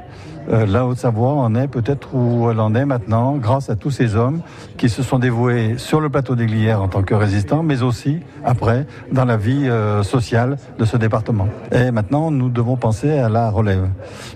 euh, 0.50 0.66
la 0.66 0.86
Haute-Savoie 0.86 1.34
en 1.34 1.56
est 1.56 1.68
peut-être 1.68 2.14
où 2.14 2.50
elle 2.50 2.60
en 2.60 2.74
est 2.76 2.86
maintenant, 2.86 3.38
grâce 3.38 3.70
à 3.70 3.76
tous 3.76 3.92
ces 3.92 4.16
hommes 4.16 4.42
qui 4.78 4.89
se 4.89 5.04
sont 5.04 5.20
dévoués 5.20 5.76
sur 5.78 6.02
le 6.02 6.10
plateau 6.10 6.36
des 6.36 6.46
Glières 6.46 6.82
en 6.82 6.88
tant 6.88 7.04
que 7.04 7.14
résistants, 7.14 7.64
mais 7.64 7.84
aussi 7.84 8.20
après 8.44 8.86
dans 9.12 9.26
la 9.26 9.38
vie 9.38 9.68
euh, 9.70 10.04
sociale 10.04 10.58
de 10.80 10.86
ce 10.86 10.98
département. 10.98 11.48
Et 11.72 11.92
maintenant, 11.92 12.32
nous 12.32 12.50
devons 12.50 12.78
penser 12.78 13.18
à 13.18 13.30
la 13.30 13.50
relève. 13.50 13.88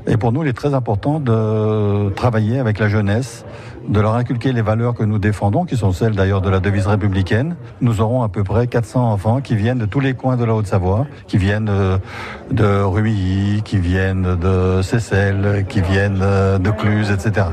Et 0.08 0.18
pour 0.18 0.32
nous, 0.32 0.43
il 0.43 0.49
est 0.49 0.53
très 0.53 0.74
important 0.74 1.20
de 1.20 2.10
travailler 2.12 2.60
avec 2.60 2.80
la 2.80 2.88
jeunesse, 2.88 3.45
de 3.88 4.00
leur 4.00 4.16
inculquer 4.16 4.52
les 4.52 4.62
valeurs 4.62 4.94
que 4.94 5.04
nous 5.04 5.20
défendons, 5.20 5.66
qui 5.66 5.78
sont 5.78 5.92
celles 5.92 6.14
d'ailleurs 6.14 6.42
de 6.42 6.50
la 6.50 6.60
devise 6.60 6.88
républicaine. 6.88 7.56
Nous 7.82 8.02
aurons 8.02 8.24
à 8.24 8.30
peu 8.30 8.44
près 8.44 8.68
400 8.68 9.12
enfants 9.12 9.42
qui 9.42 9.56
viennent 9.56 9.80
de 9.80 9.86
tous 9.86 10.00
les 10.00 10.14
coins 10.14 10.38
de 10.38 10.46
la 10.46 10.56
Haute-Savoie, 10.56 11.08
qui 11.28 11.38
viennent 11.38 11.66
de, 11.66 12.00
de 12.52 12.82
Ruilly, 12.82 13.62
qui 13.64 13.78
viennent 13.78 14.36
de 14.36 14.82
Seyssel, 14.82 15.66
qui 15.70 15.82
viennent 15.82 16.20
de 16.20 16.72
Cluse, 16.72 17.12
etc. 17.12 17.48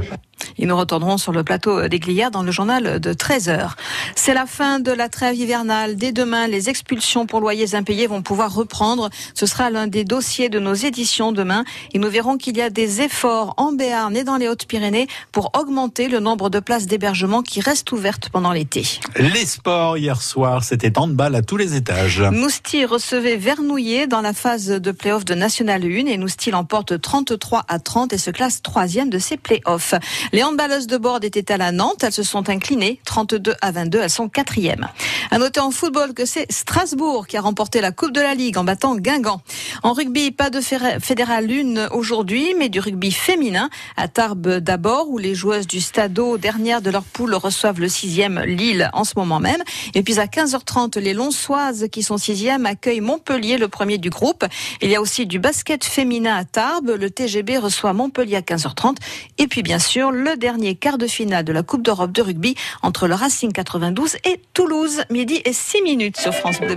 Et 0.59 0.67
nous 0.67 0.77
retournerons 0.77 1.19
sur 1.19 1.33
le 1.33 1.45
plateau 1.45 1.89
des 1.89 1.99
Glières 1.99 2.31
dans 2.31 2.43
le 2.43 2.53
journal 2.53 3.01
de 3.01 3.13
13h. 3.13 3.71
C'est 4.15 4.35
la 4.35 4.47
fin 4.47 4.81
de 4.81 4.93
la 4.93 5.09
trêve 5.09 5.37
hivernale. 5.37 5.97
Dès 5.97 6.13
demain, 6.13 6.47
les 6.47 6.69
expulsions 6.69 7.27
pour 7.27 7.41
loyers 7.41 7.75
impayés 7.75 8.07
vont 8.07 8.23
pouvoir 8.23 8.55
reprendre. 8.55 9.11
Ce 9.35 9.47
sera 9.47 9.71
l'un 9.71 9.87
des 9.87 10.05
dossiers 10.05 10.49
de 10.49 10.59
nos 10.59 10.75
éditions 10.75 11.33
demain. 11.33 11.65
Et 11.93 11.99
nous 11.99 12.09
verrons 12.09 12.37
qu'il 12.37 12.57
y 12.57 12.63
a 12.63 12.71
des 12.71 13.03
efforts 13.03 13.55
en 13.57 13.73
Béarn 13.73 14.17
et 14.17 14.25
dans 14.25 14.37
les 14.37 14.49
Hautes-Pyrénées 14.49 15.07
pour 15.33 15.51
augmenter 15.59 16.09
le 16.09 16.21
nombre 16.21 16.51
de 16.51 16.61
places 16.61 16.87
d'hébergement 16.87 17.43
qui 17.43 17.61
restent 17.61 17.93
ouvertes 17.93 18.29
pendant 18.31 18.53
l'été. 18.53 18.87
Les 19.17 19.47
sports 19.47 19.97
hier 19.99 20.21
soir, 20.21 20.65
c'était 20.65 20.99
handball 20.99 21.35
à 21.35 21.43
tous 21.43 21.57
les 21.57 21.75
étages. 21.75 22.21
Mousti 22.21 22.85
recevait 22.85 23.37
Vernouillet 23.37 24.07
dans 24.07 24.21
la 24.21 24.33
phase 24.33 24.67
de 24.67 24.93
play-off 24.93 25.25
de 25.25 25.35
National 25.35 25.83
1 25.85 26.07
et 26.07 26.19
Mousti 26.19 26.51
l'emporte 26.51 27.01
33 27.01 27.65
à 27.69 27.79
30 27.79 28.13
et 28.13 28.19
se 28.19 28.31
classe 28.31 28.63
troisième 28.63 29.11
de 29.11 29.19
ses 29.19 29.37
play-offs. 29.37 29.95
Les 30.35 30.43
handballeuses 30.43 30.87
de 30.87 30.97
bord 30.97 31.19
étaient 31.23 31.53
à 31.53 31.59
la 31.59 31.73
Nantes. 31.73 32.05
Elles 32.05 32.13
se 32.13 32.23
sont 32.23 32.49
inclinées 32.49 32.99
32 33.05 33.55
à 33.61 33.71
22. 33.71 33.99
Elles 34.01 34.09
sont 34.09 34.31
quatrièmes. 34.31 34.89
À 35.31 35.37
noter 35.37 35.61
en 35.61 35.71
football 35.71 36.15
que 36.15 36.25
c'est 36.25 36.51
Strasbourg 36.51 37.27
qui 37.27 37.37
a 37.37 37.43
remporté 37.43 37.83
la 37.83 37.93
Coupe 37.93 38.13
de 38.13 38.21
la 38.21 38.35
Ligue 38.35 38.57
en 38.57 38.65
battant 38.65 38.97
Guingamp. 38.97 39.43
En 39.83 39.93
rugby, 39.93 40.31
pas 40.31 40.49
de 40.49 40.61
fédéral 40.63 41.51
une 41.51 41.87
aujourd'hui, 41.93 42.55
mais 42.59 42.71
du 42.71 42.81
rugby 42.81 43.13
féminin 43.13 43.69
à 43.99 44.09
Tarbes 44.09 44.57
d'abord, 44.61 45.11
où 45.11 45.19
les 45.19 45.35
joueuses 45.35 45.67
du 45.67 45.83
Stadeau, 45.83 46.39
dernière 46.39 46.81
de 46.81 46.89
leur 46.89 47.05
poule, 47.05 47.35
reçoivent 47.35 47.81
le 47.81 47.91
sixième 47.91 48.41
Lille 48.41 48.89
en 48.95 49.05
ce 49.05 49.13
moment 49.17 49.39
même. 49.39 49.63
Et 49.95 50.03
puis 50.03 50.19
à 50.19 50.25
15h30, 50.25 50.99
les 50.99 51.13
Lonsoises 51.13 51.89
qui 51.93 52.03
sont 52.03 52.17
sixièmes 52.17 52.65
accueillent 52.65 53.03
Montpellier, 53.03 53.59
le 53.59 53.69
premier 53.69 53.99
du 53.99 54.09
groupe. 54.09 54.47
Il 54.81 54.89
y 54.89 54.97
a 54.97 55.03
aussi 55.03 55.27
du 55.27 55.39
basket 55.39 55.85
féminin 55.85 56.37
à 56.37 56.45
Tarbes. 56.45 56.97
Le 56.99 57.11
TGB 57.11 57.59
reçoit 57.59 57.93
Montpellier 57.93 58.37
à 58.37 58.41
15h30. 58.41 58.97
Et 59.37 59.47
puis 59.47 59.63
bien 59.63 59.79
sûr, 59.79 60.11
le 60.11 60.22
dernier 60.37 60.75
quart 60.75 60.99
de 60.99 61.07
finale 61.07 61.45
de 61.45 61.53
la 61.53 61.63
Coupe 61.63 61.83
d'Europe 61.83 62.13
de 62.13 62.23
rugby 62.23 62.55
entre 62.83 63.07
le 63.07 63.15
Racing 63.15 63.53
92 63.53 64.17
et 64.25 64.41
Toulouse, 64.55 65.03
midi 65.11 65.43
et 65.45 65.53
6 65.53 65.83
minutes 65.83 66.19
sur 66.19 66.35
France 66.35 66.61
Bleu. 66.61 66.75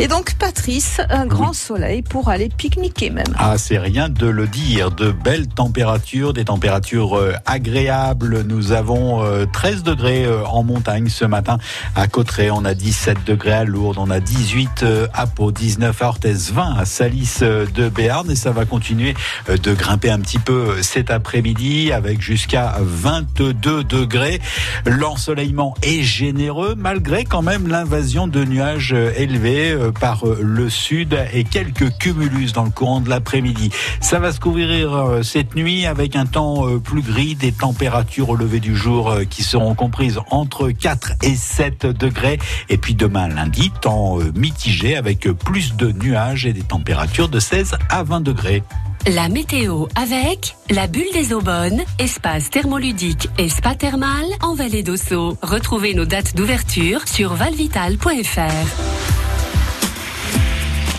Et 0.00 0.08
donc, 0.08 0.32
Patrice, 0.38 1.02
un 1.10 1.26
grand 1.26 1.52
soleil 1.52 2.00
pour 2.00 2.30
aller 2.30 2.48
pique-niquer 2.48 3.10
même. 3.10 3.26
Ah, 3.36 3.58
c'est 3.58 3.76
rien 3.76 4.08
de 4.08 4.26
le 4.26 4.46
dire. 4.46 4.90
De 4.90 5.10
belles 5.10 5.46
températures, 5.46 6.32
des 6.32 6.46
températures 6.46 7.18
euh, 7.18 7.34
agréables. 7.44 8.44
Nous 8.44 8.72
avons 8.72 9.22
13 9.52 9.80
euh, 9.80 9.82
degrés 9.82 10.24
euh, 10.24 10.42
en 10.46 10.62
montagne 10.62 11.10
ce 11.10 11.26
matin. 11.26 11.58
À 11.94 12.08
Cotteret, 12.08 12.50
on 12.50 12.64
a 12.64 12.72
17 12.72 13.26
degrés 13.26 13.52
à 13.52 13.64
Lourdes, 13.64 13.98
on 13.98 14.08
a 14.08 14.20
18 14.20 14.86
à 15.12 15.26
Pau, 15.26 15.52
19 15.52 16.00
à 16.00 16.06
Orthez, 16.06 16.32
20 16.50 16.76
à 16.78 16.86
Salis 16.86 17.40
de 17.40 17.90
Béarn. 17.90 18.30
Et 18.30 18.36
ça 18.36 18.52
va 18.52 18.64
continuer 18.64 19.14
de 19.48 19.74
grimper 19.74 20.08
un 20.10 20.20
petit 20.20 20.38
peu 20.38 20.80
cet 20.80 21.10
après-midi 21.10 21.92
avec 21.92 22.22
jusqu'à 22.22 22.76
22 22.80 23.84
degrés. 23.84 24.40
L'ensoleillement 24.86 25.74
est 25.82 26.02
généreux 26.02 26.74
malgré 26.74 27.26
quand 27.26 27.42
même 27.42 27.68
l'invasion 27.68 28.28
de 28.28 28.46
nuages 28.46 28.94
élevés 28.94 29.76
par 29.90 30.26
euh, 30.26 30.38
le 30.42 30.70
sud 30.70 31.18
et 31.32 31.44
quelques 31.44 31.96
cumulus 31.98 32.52
dans 32.52 32.64
le 32.64 32.70
courant 32.70 33.00
de 33.00 33.08
l'après-midi. 33.08 33.70
Ça 34.00 34.18
va 34.18 34.32
se 34.32 34.40
couvrir 34.40 34.94
euh, 34.94 35.22
cette 35.22 35.54
nuit 35.54 35.86
avec 35.86 36.16
un 36.16 36.26
temps 36.26 36.68
euh, 36.68 36.78
plus 36.78 37.02
gris, 37.02 37.34
des 37.34 37.52
températures 37.52 38.30
au 38.30 38.36
lever 38.36 38.60
du 38.60 38.76
jour 38.76 39.14
qui 39.28 39.42
seront 39.42 39.74
comprises 39.74 40.20
entre 40.30 40.70
4 40.70 41.12
et 41.22 41.34
7 41.34 41.86
degrés. 41.86 42.38
Et 42.68 42.76
puis 42.76 42.94
demain 42.94 43.28
lundi, 43.28 43.70
temps 43.80 44.18
mitigé 44.34 44.96
avec 44.96 45.28
plus 45.32 45.76
de 45.76 45.92
nuages 45.92 46.46
et 46.46 46.52
des 46.52 46.62
températures 46.62 47.28
de 47.28 47.40
16 47.40 47.76
à 47.88 48.02
20 48.02 48.20
degrés. 48.20 48.62
La 49.06 49.30
météo 49.30 49.86
avec 49.94 50.56
la 50.68 50.86
bulle 50.86 51.10
des 51.14 51.32
Aubonnes, 51.32 51.82
espace 51.98 52.50
thermoludique 52.50 53.30
et 53.38 53.48
spa 53.48 53.74
thermal 53.74 54.26
en 54.42 54.54
vallée 54.54 54.82
d'Ossau. 54.82 55.38
Retrouvez 55.40 55.94
nos 55.94 56.04
dates 56.04 56.36
d'ouverture 56.36 57.08
sur 57.08 57.32
valvital.fr. 57.32 59.29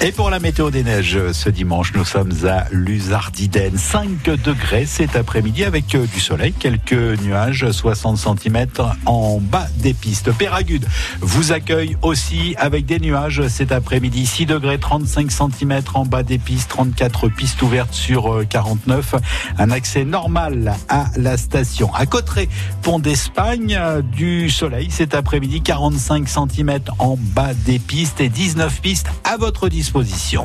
Et 0.04 0.12
pour 0.12 0.32
la 0.32 0.40
météo 0.40 0.72
des 0.72 0.84
neiges, 0.84 1.32
ce 1.32 1.48
dimanche, 1.48 1.94
nous 1.94 2.06
sommes 2.06 2.32
à 2.48 2.66
Luzardiden. 2.72 3.78
5 3.78 4.24
degrés 4.44 4.88
cet 4.88 5.16
après-midi 5.16 5.64
avec 5.64 5.94
euh, 5.94 6.08
du 6.08 6.20
soleil, 6.20 6.54
quelques 6.54 7.22
nuages, 7.22 7.70
60 7.70 8.18
cm 8.18 8.66
en 9.06 9.40
bas 9.40 9.68
des 9.78 9.94
pistes. 9.94 10.32
Péragude 10.32 10.88
vous 11.20 11.52
accueille 11.52 11.98
aussi 12.02 12.56
avec 12.58 12.88
des 12.88 13.00
nuages 13.00 13.48
cet 13.48 13.72
après-midi. 13.72 14.26
6 14.26 14.48
degrés, 14.48 14.80
35 14.80 15.30
cm 15.32 15.82
en 15.94 16.04
bas 16.04 16.24
des 16.24 16.40
pistes, 16.40 16.70
34 16.70 17.28
pistes 17.28 17.62
ouvertes 17.62 17.94
sur 17.94 18.42
49. 18.50 19.14
Euh, 19.14 19.20
Un 19.60 19.70
accès 19.70 20.04
normal 20.04 20.74
à 20.90 21.12
la 21.16 21.38
station. 21.38 21.94
À 21.94 22.08
Cotteret, 22.08 22.50
pont 22.82 22.98
d'Espagne, 22.98 23.78
euh, 23.80 24.02
du 24.02 24.50
soleil 24.50 24.90
cet 24.90 25.14
après-midi, 25.14 25.62
45 25.62 26.28
cm 26.28 26.80
en 26.98 27.18
bas 27.20 27.54
des 27.54 27.78
pistes 27.78 28.20
et 28.20 28.30
19 28.30 28.82
pistes 28.82 29.06
à 29.24 29.38
votre 29.38 29.70
disposition. 29.70 29.91
Les 29.94 30.38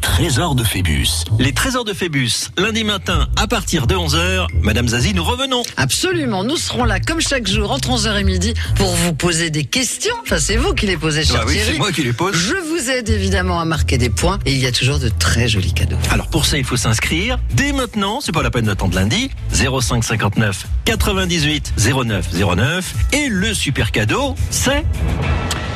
trésors 0.00 0.54
de 0.54 0.64
Phébus. 0.64 1.08
Les 1.38 1.52
trésors 1.52 1.84
de 1.84 1.92
Phébus. 1.92 2.50
Lundi 2.56 2.84
matin, 2.84 3.28
à 3.36 3.46
partir 3.46 3.86
de 3.86 3.94
11h, 3.94 4.46
Madame 4.62 4.88
Zazie, 4.88 5.14
nous 5.14 5.24
revenons. 5.24 5.62
Absolument. 5.76 6.44
Nous 6.44 6.56
serons 6.56 6.84
là, 6.84 7.00
comme 7.00 7.20
chaque 7.20 7.46
jour, 7.46 7.70
entre 7.70 7.90
11h 7.90 8.18
et 8.18 8.24
midi, 8.24 8.54
pour 8.76 8.88
vous 8.88 9.12
poser 9.14 9.50
des 9.50 9.64
questions. 9.64 10.14
Enfin, 10.22 10.38
c'est 10.38 10.56
vous 10.56 10.74
qui 10.74 10.86
les 10.86 10.96
posez, 10.96 11.24
cher 11.24 11.40
bah 11.40 11.44
oui, 11.46 11.54
Thierry. 11.54 11.72
c'est 11.72 11.78
moi 11.78 11.92
qui 11.92 12.02
les 12.02 12.12
pose. 12.12 12.34
Je 12.34 12.54
vous 12.54 12.90
aide 12.90 13.08
évidemment 13.08 13.60
à 13.60 13.64
marquer 13.64 13.98
des 13.98 14.10
points. 14.10 14.38
Et 14.46 14.52
il 14.52 14.58
y 14.58 14.66
a 14.66 14.72
toujours 14.72 14.98
de 14.98 15.08
très 15.08 15.48
jolis 15.48 15.72
cadeaux. 15.74 15.96
Alors 16.10 16.28
pour 16.28 16.46
ça, 16.46 16.58
il 16.58 16.64
faut 16.64 16.76
s'inscrire 16.76 17.38
dès 17.54 17.72
maintenant. 17.72 18.20
C'est 18.20 18.32
pas 18.32 18.42
la 18.42 18.50
peine 18.50 18.66
d'attendre 18.66 18.94
lundi. 18.94 19.30
05 19.52 20.02
59 20.02 20.66
98 20.84 21.74
09 22.04 22.26
09. 22.56 22.94
Et 23.12 23.28
le 23.28 23.54
super 23.54 23.92
cadeau, 23.92 24.34
c'est? 24.50 24.84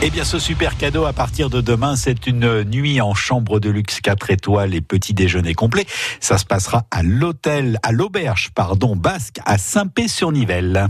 Eh 0.02 0.10
bien, 0.10 0.24
ce 0.24 0.38
super 0.38 0.76
cadeau 0.76 1.06
à 1.06 1.12
partir 1.14 1.48
de 1.48 1.62
demain, 1.62 1.96
c'est 1.96 2.26
une 2.26 2.64
nuit 2.64 3.00
en 3.00 3.14
chambre 3.14 3.58
de 3.58 3.70
luxe 3.70 4.00
4 4.14 4.30
étoiles 4.30 4.74
et 4.74 4.80
petit 4.80 5.12
déjeuner 5.12 5.54
complet. 5.54 5.86
Ça 6.20 6.38
se 6.38 6.44
passera 6.44 6.84
à 6.92 7.02
l'hôtel, 7.02 7.80
à 7.82 7.90
l'auberge, 7.90 8.50
pardon, 8.54 8.94
basque 8.94 9.40
à 9.44 9.58
Saint-Pé-sur-Nivelle. 9.58 10.88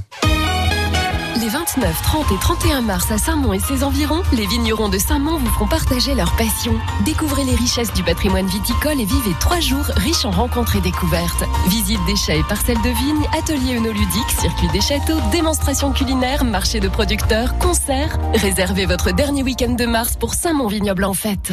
Les 1.41 1.49
29, 1.49 2.03
30 2.03 2.33
et 2.33 2.39
31 2.39 2.81
mars 2.83 3.11
à 3.11 3.19
Saint-Mont 3.19 3.55
et 3.55 3.59
ses 3.59 3.83
environs, 3.83 4.23
les 4.33 4.47
vignerons 4.47 4.89
de 4.89 4.99
Saint-Mont 4.99 5.39
vous 5.39 5.51
feront 5.51 5.67
partager 5.67 6.15
leur 6.15 6.37
passion. 6.37 6.75
Découvrez 7.05 7.45
les 7.45 7.55
richesses 7.55 7.93
du 7.93 8.03
patrimoine 8.03 8.47
viticole 8.47 9.01
et 9.01 9.05
vivez 9.05 9.33
trois 9.41 9.59
jours 9.59 9.85
riches 9.97 10.25
en 10.25 10.31
rencontres 10.31 10.77
et 10.77 10.81
découvertes. 10.81 11.45
Visite 11.69 12.01
des 12.07 12.17
chais 12.17 12.39
et 12.39 12.45
parcelles 12.45 12.81
de 12.83 12.91
vignes, 12.91 13.27
ateliers 13.37 13.79
œnoludiques, 13.79 14.31
circuit 14.39 14.69
des 14.69 14.81
châteaux, 14.81 15.19
démonstrations 15.33 15.93
culinaires, 15.93 16.45
marché 16.45 16.79
de 16.79 16.89
producteurs, 16.89 17.59
concerts. 17.59 18.19
Réservez 18.35 18.87
votre 18.87 19.13
dernier 19.13 19.43
week-end 19.43 19.73
de 19.73 19.87
mars 19.87 20.17
pour 20.17 20.35
Saint-Mont 20.35 20.69
Vignoble 20.69 21.05
en 21.05 21.15
fête. 21.15 21.53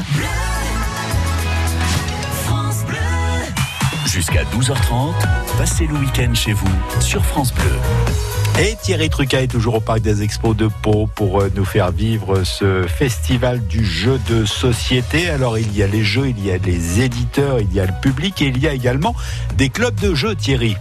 Jusqu'à 4.12 4.44
12h30, 4.44 5.14
passez 5.58 5.88
le 5.88 5.94
week-end 5.94 6.34
chez 6.34 6.52
vous 6.52 6.68
sur 7.00 7.24
France 7.24 7.54
Bleu. 7.54 7.72
Et 8.60 8.76
Thierry 8.76 9.10
Truca 9.10 9.42
est 9.42 9.48
toujours 9.48 9.76
au 9.76 9.80
Parc 9.80 10.02
des 10.02 10.22
Expos 10.22 10.54
de 10.54 10.68
Pau 10.68 11.08
pour 11.16 11.40
euh, 11.40 11.50
nous 11.56 11.64
faire 11.64 11.92
vivre 11.92 12.44
ce 12.44 12.86
festival 12.88 13.66
du 13.68 13.86
jeu 13.86 14.20
de 14.28 14.44
société. 14.44 15.30
Alors 15.30 15.58
il 15.58 15.74
y 15.74 15.82
a 15.82 15.88
les 15.88 16.04
jeux, 16.04 16.28
il 16.28 16.46
y 16.46 16.52
a 16.52 16.58
les 16.58 17.00
éditeurs, 17.00 17.62
il 17.62 17.74
y 17.74 17.80
a 17.80 17.86
le 17.86 17.94
public 18.02 18.42
et 18.42 18.48
il 18.48 18.58
y 18.58 18.68
a 18.68 18.74
également 18.74 19.16
des 19.56 19.70
clubs 19.70 19.98
de 20.02 20.14
jeux, 20.14 20.36
Thierry. 20.36 20.76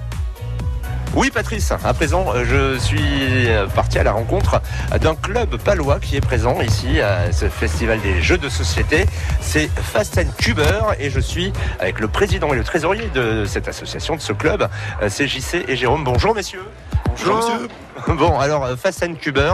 Oui, 1.16 1.30
Patrice, 1.30 1.72
à 1.72 1.92
présent, 1.92 2.24
euh, 2.34 2.44
je 2.44 2.78
suis 2.78 3.48
euh, 3.48 3.66
parti 3.66 3.98
à 3.98 4.04
la 4.04 4.12
rencontre 4.12 4.62
d'un 5.00 5.16
club 5.16 5.56
palois 5.56 5.98
qui 5.98 6.16
est 6.16 6.20
présent 6.20 6.60
ici 6.60 7.00
à 7.00 7.32
ce 7.32 7.48
festival 7.48 8.00
des 8.00 8.22
jeux 8.22 8.38
de 8.38 8.48
société. 8.48 9.06
C'est 9.40 9.68
Fast 9.68 10.18
and 10.18 10.30
Cuber 10.38 10.80
et 11.00 11.10
je 11.10 11.18
suis 11.18 11.52
avec 11.80 11.98
le 11.98 12.06
président 12.06 12.52
et 12.52 12.56
le 12.56 12.62
trésorier 12.62 13.08
de 13.12 13.44
cette 13.44 13.66
association, 13.66 14.14
de 14.14 14.20
ce 14.20 14.32
club. 14.32 14.68
Euh, 15.02 15.08
C'est 15.10 15.26
JC 15.26 15.64
et 15.66 15.74
Jérôme. 15.74 16.04
Bonjour, 16.04 16.32
messieurs. 16.32 16.64
Bonjour, 17.08 17.36
monsieur. 17.36 17.68
Bon, 18.16 18.38
alors, 18.38 18.66
Fast 18.78 19.02
and 19.02 19.14
Cuber, 19.20 19.52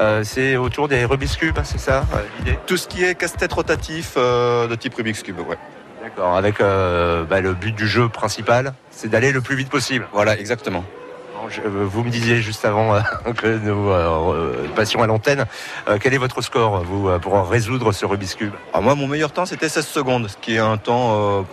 euh, 0.00 0.24
c'est 0.24 0.56
autour 0.56 0.88
des 0.88 1.04
Rubik's 1.04 1.36
Cube, 1.36 1.56
c'est 1.62 1.78
ça 1.78 2.04
euh, 2.14 2.18
l'idée? 2.38 2.58
Tout 2.66 2.76
ce 2.76 2.88
qui 2.88 3.04
est 3.04 3.14
casse-tête 3.14 3.52
rotatif 3.52 4.14
euh, 4.16 4.66
de 4.66 4.74
type 4.74 4.94
Rubik's 4.96 5.22
Cube, 5.22 5.38
ouais. 5.38 5.56
D'accord, 6.02 6.36
avec 6.36 6.60
euh, 6.60 7.24
bah, 7.24 7.40
le 7.40 7.54
but 7.54 7.72
du 7.74 7.86
jeu 7.86 8.08
principal, 8.08 8.74
c'est 8.94 9.08
d'aller 9.08 9.32
le 9.32 9.40
plus 9.40 9.56
vite 9.56 9.68
possible. 9.70 10.06
Voilà, 10.12 10.38
exactement. 10.38 10.84
Je- 11.50 11.60
euh, 11.60 11.84
vous 11.84 12.02
me 12.04 12.08
disiez 12.10 12.40
juste 12.40 12.64
avant 12.64 12.94
euh, 12.94 13.00
que 13.36 13.46
nous 13.58 13.90
euh, 13.90 14.66
passions 14.74 15.02
à 15.02 15.06
l'antenne, 15.06 15.44
euh, 15.88 15.98
quel 16.00 16.14
est 16.14 16.18
votre 16.18 16.40
score, 16.40 16.82
vous, 16.84 17.10
pour 17.20 17.48
résoudre 17.48 17.92
ce 17.92 18.06
Rubik's 18.06 18.34
Cube? 18.34 18.54
Ah, 18.72 18.80
moi, 18.80 18.94
mon 18.94 19.06
meilleur 19.06 19.30
temps, 19.32 19.44
c'était 19.44 19.68
16 19.68 19.86
secondes, 19.86 20.28
ce 20.28 20.36
qui 20.38 20.54
est 20.54 20.58
un 20.58 20.78
temps. 20.78 21.44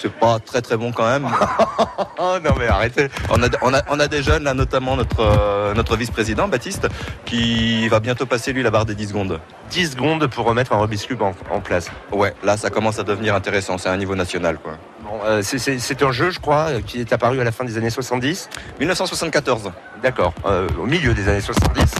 C'est 0.00 0.12
pas 0.12 0.38
très 0.38 0.62
très 0.62 0.76
bon 0.76 0.92
quand 0.92 1.06
même. 1.06 1.28
oh 2.18 2.36
non 2.42 2.54
mais 2.58 2.66
arrêtez. 2.68 3.08
On 3.30 3.42
a, 3.42 3.48
on 3.62 3.74
a, 3.74 3.82
on 3.90 4.00
a 4.00 4.08
des 4.08 4.22
jeunes 4.22 4.44
là, 4.44 4.54
notamment 4.54 4.96
notre, 4.96 5.20
euh, 5.20 5.74
notre 5.74 5.96
vice-président 5.96 6.48
Baptiste, 6.48 6.88
qui 7.24 7.88
va 7.88 8.00
bientôt 8.00 8.26
passer 8.26 8.52
lui 8.52 8.62
la 8.62 8.70
barre 8.70 8.86
des 8.86 8.94
10 8.94 9.08
secondes. 9.08 9.40
10 9.70 9.92
secondes 9.92 10.26
pour 10.26 10.46
remettre 10.46 10.72
un 10.72 10.78
Rubik's 10.80 11.06
Cube 11.06 11.22
en, 11.22 11.32
en 11.50 11.60
place. 11.60 11.90
Ouais, 12.12 12.34
là 12.42 12.56
ça 12.56 12.70
commence 12.70 12.98
à 12.98 13.02
devenir 13.02 13.34
intéressant, 13.34 13.78
c'est 13.78 13.88
un 13.88 13.96
niveau 13.96 14.14
national 14.14 14.58
quoi. 14.58 14.72
Bon, 15.02 15.18
euh, 15.24 15.42
c'est- 15.42 16.02
un 16.02 16.12
jeu, 16.12 16.30
je 16.30 16.38
crois, 16.38 16.68
euh, 16.70 16.80
qui 16.86 17.00
est 17.00 17.12
apparu 17.12 17.40
à 17.40 17.44
la 17.44 17.52
fin 17.52 17.64
des 17.64 17.76
années 17.76 17.90
70. 17.90 18.48
1974. 18.78 19.70
D'accord, 20.02 20.32
euh, 20.46 20.66
au 20.80 20.86
milieu 20.86 21.12
des 21.14 21.28
années 21.28 21.40
70. 21.40 21.94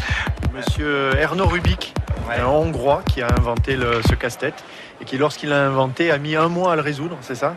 Monsieur 0.55 1.17
Erno 1.19 1.47
Rubik, 1.47 1.95
un 2.31 2.45
Hongrois 2.47 3.03
qui 3.07 3.23
a 3.23 3.29
inventé 3.39 3.77
le- 3.77 4.01
ce 4.09 4.15
casse-tête 4.15 4.65
et 5.01 5.05
qui, 5.05 5.19
lorsqu'il 5.19 5.49
l'a 5.51 5.67
inventé, 5.67 6.11
a 6.11 6.19
mis 6.19 6.37
un 6.37 6.49
mois 6.49 6.73
à 6.73 6.77
le 6.77 6.83
résoudre, 6.83 7.17
c'est 7.21 7.35
ça? 7.35 7.55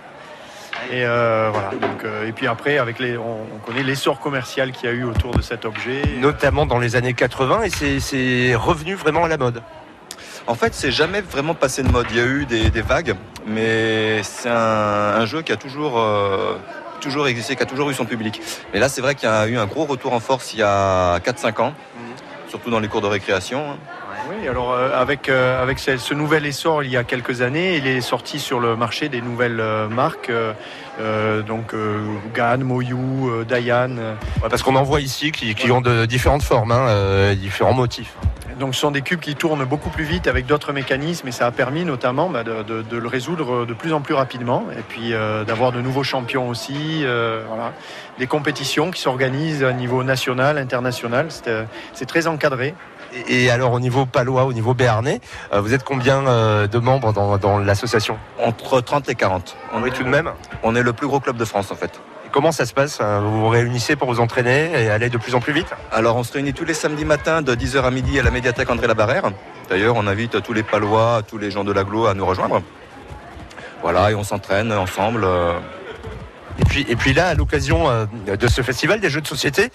Et 0.92 1.06
euh, 1.06 1.50
voilà. 1.52 1.70
Donc, 1.72 2.04
euh, 2.04 2.28
et 2.28 2.32
puis 2.32 2.48
après, 2.48 2.78
avec 2.78 3.00
les, 3.00 3.18
on, 3.18 3.42
on 3.56 3.58
connaît 3.66 3.84
l'essor 3.84 4.20
commercial 4.20 4.72
qu'il 4.72 4.90
y 4.90 4.92
a 4.92 4.96
eu 4.96 5.04
autour 5.04 5.32
de 5.32 5.42
cet 5.42 5.66
objet. 5.66 6.02
Notamment 6.20 6.66
dans 6.66 6.80
les 6.80 6.96
années 6.96 7.14
80 7.14 7.64
et 7.64 7.70
c'est- 7.70 8.00
c'est 8.00 8.56
revenu 8.56 8.96
vraiment 8.96 9.24
à 9.26 9.28
la 9.28 9.38
mode. 9.38 9.62
En 10.46 10.56
fait, 10.56 10.74
c'est 10.74 10.92
jamais 10.92 11.22
vraiment 11.22 11.54
passé 11.56 11.84
de 11.84 11.90
mode. 11.90 12.08
Il 12.12 12.18
y 12.18 12.20
a 12.20 12.26
eu 12.26 12.46
des, 12.46 12.70
des 12.70 12.82
vagues, 12.82 13.16
mais 13.48 14.22
c'est 14.24 14.50
un, 14.50 14.54
un 15.22 15.26
jeu 15.26 15.42
qui 15.42 15.54
a 15.54 15.56
toujours, 15.58 15.98
euh, 15.98 16.56
toujours 17.00 17.28
existé, 17.28 17.56
qui 17.56 17.64
a 17.64 17.66
toujours 17.66 17.90
eu 17.90 17.94
son 17.94 18.06
public. 18.06 18.42
Mais 18.74 18.80
là, 18.80 18.90
c'est 18.90 19.00
vrai 19.02 19.16
qu'il 19.16 19.30
y 19.30 19.32
a 19.32 19.48
eu 19.48 19.58
un 19.58 19.66
gros 19.66 19.86
retour 19.86 20.12
en 20.14 20.20
force 20.20 20.54
il 20.54 20.60
y 20.60 20.64
a 20.64 21.20
4-5 21.20 21.62
ans, 21.62 21.74
surtout 22.50 22.70
dans 22.70 22.80
les 22.82 22.90
cours 22.90 23.02
de 23.02 23.08
récréation. 23.08 23.78
Oui, 24.30 24.48
alors 24.48 24.72
euh, 24.72 24.90
avec, 24.94 25.28
euh, 25.30 25.62
avec 25.62 25.80
ce, 25.80 25.98
ce 25.98 26.14
nouvel 26.14 26.46
essor 26.46 26.84
il 26.84 26.90
y 26.90 26.98
a 26.98 27.04
quelques 27.04 27.42
années, 27.42 27.76
il 27.78 27.88
est 27.88 28.02
sorti 28.02 28.40
sur 28.40 28.60
le 28.60 28.76
marché 28.76 29.10
des 29.10 29.22
nouvelles 29.22 29.60
euh, 29.60 29.88
marques, 29.88 30.32
donc 31.48 31.74
Gan, 32.36 32.60
Moyu, 32.60 33.44
Dayan. 33.48 33.98
Ouais, 33.98 34.50
parce 34.50 34.62
qu'on 34.64 34.76
en 34.76 34.84
voit 34.84 35.02
ici 35.02 35.32
qui, 35.32 35.56
qui 35.56 35.72
ont 35.72 35.82
de 35.82 36.06
différentes 36.06 36.44
formes, 36.44 36.72
hein, 36.72 37.34
différents 37.36 37.74
motifs. 37.74 38.14
Donc 38.60 38.76
ce 38.76 38.82
sont 38.82 38.92
des 38.92 39.02
cubes 39.02 39.20
qui 39.20 39.34
tournent 39.36 39.66
beaucoup 39.66 39.90
plus 39.90 40.04
vite 40.04 40.28
avec 40.28 40.46
d'autres 40.46 40.74
mécanismes 40.74 41.28
et 41.28 41.32
ça 41.32 41.48
a 41.48 41.52
permis 41.52 41.86
notamment 41.86 42.30
bah, 42.30 42.44
de, 42.44 42.62
de- 42.62 42.84
de 42.84 42.98
le 42.98 43.08
résoudre 43.08 43.66
de 43.66 43.74
plus 43.74 43.94
en 43.94 44.02
plus 44.02 44.14
rapidement 44.14 44.66
et 44.78 44.84
puis 44.88 45.14
euh, 45.14 45.44
d'avoir 45.44 45.72
de 45.72 45.82
nouveaux 45.82 46.04
champions 46.04 46.48
aussi. 46.50 47.02
euh, 47.04 47.42
voilà. 47.48 47.74
Des 48.20 48.28
compétitions 48.28 48.92
qui 48.92 49.02
s'organisent 49.02 49.64
à 49.64 49.74
niveau 49.74 50.04
national, 50.04 50.60
international. 50.60 51.26
C'est 51.30 51.48
euh, 51.48 51.64
c'est 51.94 52.06
très 52.06 52.28
encadré. 52.28 52.76
Et, 53.28 53.50
alors 53.50 53.74
au 53.74 53.80
niveau 53.80 54.06
palois, 54.06 54.46
au 54.46 54.54
niveau 54.54 54.74
béarnais, 54.74 55.22
euh, 55.54 55.62
vous 55.62 55.74
êtes 55.74 55.84
combien 55.84 56.26
euh, 56.28 56.68
de 56.68 56.80
membres 56.80 57.14
dans, 57.14 57.38
dans 57.38 57.58
l'association 57.60 58.18
Entre 58.40 58.82
30 58.82 59.10
et 59.10 59.16
40. 59.16 59.56
On 59.74 59.82
Oui, 59.82 59.92
tout 59.92 60.04
de 60.04 60.10
même. 60.10 60.32
On 60.64 60.76
est 60.76 60.84
le 60.84 60.94
plus 60.94 61.08
gros 61.08 61.20
club 61.20 61.38
de 61.38 61.46
France 61.46 61.72
en 61.72 61.76
fait. 61.76 62.02
Et 62.26 62.30
comment 62.32 62.52
ça 62.52 62.66
se 62.66 62.74
passe 62.74 63.00
euh, 63.02 63.20
Vous 63.22 63.42
vous 63.42 63.50
réunissez 63.50 63.96
pour 63.96 64.08
vous 64.08 64.20
entraîner 64.20 64.72
et 64.82 64.90
aller 64.90 65.10
de 65.10 65.18
plus 65.18 65.36
en 65.36 65.40
plus 65.40 65.54
vite 65.54 65.74
Alors 65.92 66.16
on 66.16 66.24
se 66.24 66.34
réunit 66.34 66.54
tous 66.54 66.66
les 66.66 66.74
samedis 66.74 67.06
matins 67.06 67.42
de 67.42 67.56
10h 67.56 67.84
à 67.84 67.92
midi 67.92 68.20
à 68.20 68.24
la 68.24 68.32
médiathèque 68.32 68.70
André 68.70 68.88
Labarrère. 68.88 69.32
D'ailleurs, 69.70 69.96
on 69.96 70.08
invite 70.08 70.42
tous 70.42 70.54
les 70.54 70.64
Palois, 70.64 71.22
tous 71.28 71.38
les 71.38 71.52
gens 71.52 71.64
de 71.64 71.72
l'agglo 71.72 72.08
à 72.08 72.14
nous 72.14 72.26
rejoindre. 72.26 72.62
Voilà, 73.82 74.12
et 74.12 74.16
on 74.16 74.24
s'entraîne 74.24 74.72
ensemble. 74.72 75.26
Et 76.60 76.66
puis, 76.66 76.86
et 76.88 77.14
là, 77.14 77.28
à 77.28 77.34
l'occasion 77.34 77.90
euh, 77.90 78.06
de 78.26 78.48
ce 78.48 78.62
festival 78.62 79.00
des 79.00 79.10
jeux 79.10 79.22
de 79.22 79.28
société, 79.28 79.70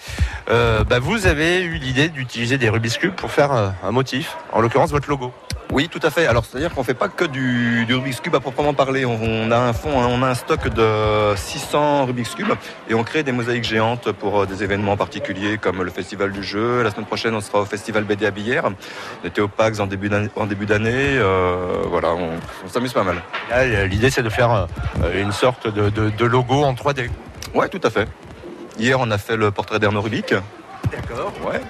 euh, 0.49 0.83
bah, 0.83 0.99
vous 0.99 1.27
avez 1.27 1.61
eu 1.61 1.77
l'idée 1.77 2.09
d'utiliser 2.09 2.57
des 2.57 2.69
Rubik's 2.69 2.97
Cube 2.97 3.13
pour 3.13 3.31
faire 3.31 3.51
euh, 3.51 3.69
un 3.83 3.91
motif, 3.91 4.37
en 4.51 4.61
l'occurrence 4.61 4.91
votre 4.91 5.09
logo. 5.09 5.33
Oui, 5.71 5.87
tout 5.87 5.99
à 6.01 6.09
fait. 6.09 6.25
Alors, 6.25 6.43
c'est-à-dire 6.45 6.73
qu'on 6.73 6.83
fait 6.83 6.95
pas 6.95 7.09
que 7.09 7.25
du, 7.25 7.85
du 7.85 7.93
Rubik's 7.93 8.21
Cube 8.21 8.33
à 8.35 8.39
proprement 8.39 8.73
parler. 8.73 9.05
On, 9.05 9.19
on 9.21 9.51
a 9.51 9.57
un 9.57 9.71
fond, 9.73 9.91
on 9.93 10.23
a 10.23 10.27
un 10.27 10.33
stock 10.33 10.67
de 10.67 11.35
600 11.35 12.05
Rubik's 12.07 12.33
Cube 12.33 12.51
et 12.89 12.95
on 12.95 13.03
crée 13.03 13.21
des 13.21 13.31
mosaïques 13.31 13.65
géantes 13.65 14.11
pour 14.13 14.41
euh, 14.41 14.45
des 14.47 14.63
événements 14.63 14.97
particuliers 14.97 15.59
comme 15.59 15.83
le 15.83 15.91
Festival 15.91 16.31
du 16.31 16.41
jeu. 16.43 16.81
La 16.81 16.89
semaine 16.89 17.05
prochaine, 17.05 17.35
on 17.35 17.41
sera 17.41 17.61
au 17.61 17.65
Festival 17.65 18.03
BD 18.03 18.25
à 18.25 18.31
Billère. 18.31 18.63
On 19.23 19.27
était 19.27 19.41
au 19.41 19.47
PAX 19.47 19.79
en 19.79 19.85
début 19.85 20.09
d'année. 20.09 21.17
Euh, 21.17 21.83
voilà, 21.85 22.13
on, 22.15 22.31
on 22.65 22.67
s'amuse 22.67 22.93
pas 22.93 23.03
mal. 23.03 23.17
Là, 23.51 23.85
l'idée, 23.85 24.09
c'est 24.09 24.23
de 24.23 24.29
faire 24.29 24.51
euh, 25.03 25.21
une 25.21 25.31
sorte 25.31 25.67
de, 25.71 25.89
de- 25.91 26.09
de 26.09 26.25
logo 26.25 26.63
en 26.63 26.73
3D. 26.73 27.09
Ouais, 27.53 27.69
tout 27.69 27.81
à 27.83 27.91
fait. 27.91 28.07
Hier, 28.79 28.99
on 28.99 29.11
a 29.11 29.19
fait 29.19 29.37
le 29.37 29.51
portrait 29.51 29.77
d'Erno 29.77 30.01
Rubik. 30.01 30.33
D'accord. 30.91 31.31
Ouais. 31.47 31.61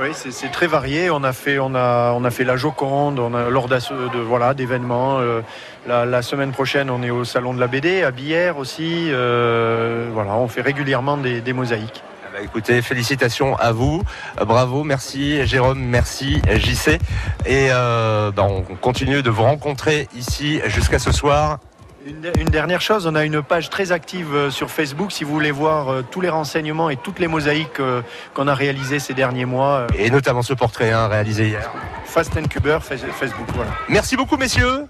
Ouais, 0.00 0.12
c'est 0.14 0.50
très 0.50 0.66
varié. 0.66 1.10
On 1.10 1.22
a 1.24 1.32
fait, 1.32 1.58
on 1.58 1.74
a, 1.74 2.12
on 2.12 2.24
a 2.24 2.30
fait 2.30 2.44
la 2.44 2.56
Joconde, 2.56 3.18
on 3.18 3.30
lors 3.50 3.68
de 3.68 4.18
voilà 4.18 4.54
d'événements. 4.54 5.18
euh, 5.18 5.42
la, 5.86 6.22
semaine 6.22 6.52
prochaine, 6.52 6.90
on 6.90 7.02
est 7.02 7.10
au 7.10 7.24
salon 7.24 7.52
de 7.54 7.60
la 7.60 7.66
BD 7.66 8.02
à 8.02 8.10
Billère 8.10 8.58
aussi. 8.58 9.08
euh, 9.10 10.08
voilà, 10.12 10.34
on 10.34 10.48
fait 10.48 10.60
régulièrement 10.60 11.16
des, 11.16 11.52
mosaïques. 11.52 12.02
Bah, 12.32 12.38
écoutez, 12.42 12.80
félicitations 12.80 13.56
à 13.56 13.72
vous, 13.72 14.02
Euh, 14.40 14.44
bravo, 14.44 14.84
merci 14.84 15.44
Jérôme, 15.46 15.80
merci 15.80 16.40
JC. 16.48 16.98
Et 17.44 17.68
bah, 17.68 18.32
on 18.38 18.62
continue 18.62 19.22
de 19.22 19.30
vous 19.30 19.42
rencontrer 19.42 20.08
ici 20.14 20.60
jusqu'à 20.66 20.98
ce 20.98 21.12
soir. 21.12 21.58
Une, 22.04 22.32
une 22.40 22.48
dernière 22.48 22.80
chose, 22.80 23.06
on 23.06 23.14
a 23.14 23.24
une 23.24 23.42
page 23.42 23.70
très 23.70 23.92
active 23.92 24.34
euh, 24.34 24.50
sur 24.50 24.70
Facebook. 24.70 25.12
Si 25.12 25.22
vous 25.22 25.32
voulez 25.32 25.52
voir 25.52 25.88
euh, 25.88 26.02
tous 26.10 26.20
les 26.20 26.28
renseignements 26.30 26.90
et 26.90 26.96
toutes 26.96 27.20
les 27.20 27.28
mosaïques 27.28 27.78
euh, 27.78 28.02
qu'on 28.34 28.48
a 28.48 28.54
réalisées 28.54 28.98
ces 28.98 29.14
derniers 29.14 29.44
mois, 29.44 29.82
euh, 29.82 29.86
Et 29.96 30.10
notamment 30.10 30.42
ce 30.42 30.52
portrait 30.54 30.90
hein, 30.90 31.06
réalisé 31.06 31.48
hier. 31.48 31.70
Fast 32.04 32.36
and 32.36 32.44
Cuber 32.48 32.78
Fa- 32.82 32.96
Facebook. 32.96 33.46
Voilà. 33.54 33.70
Merci 33.88 34.16
beaucoup 34.16 34.36
messieurs. 34.36 34.86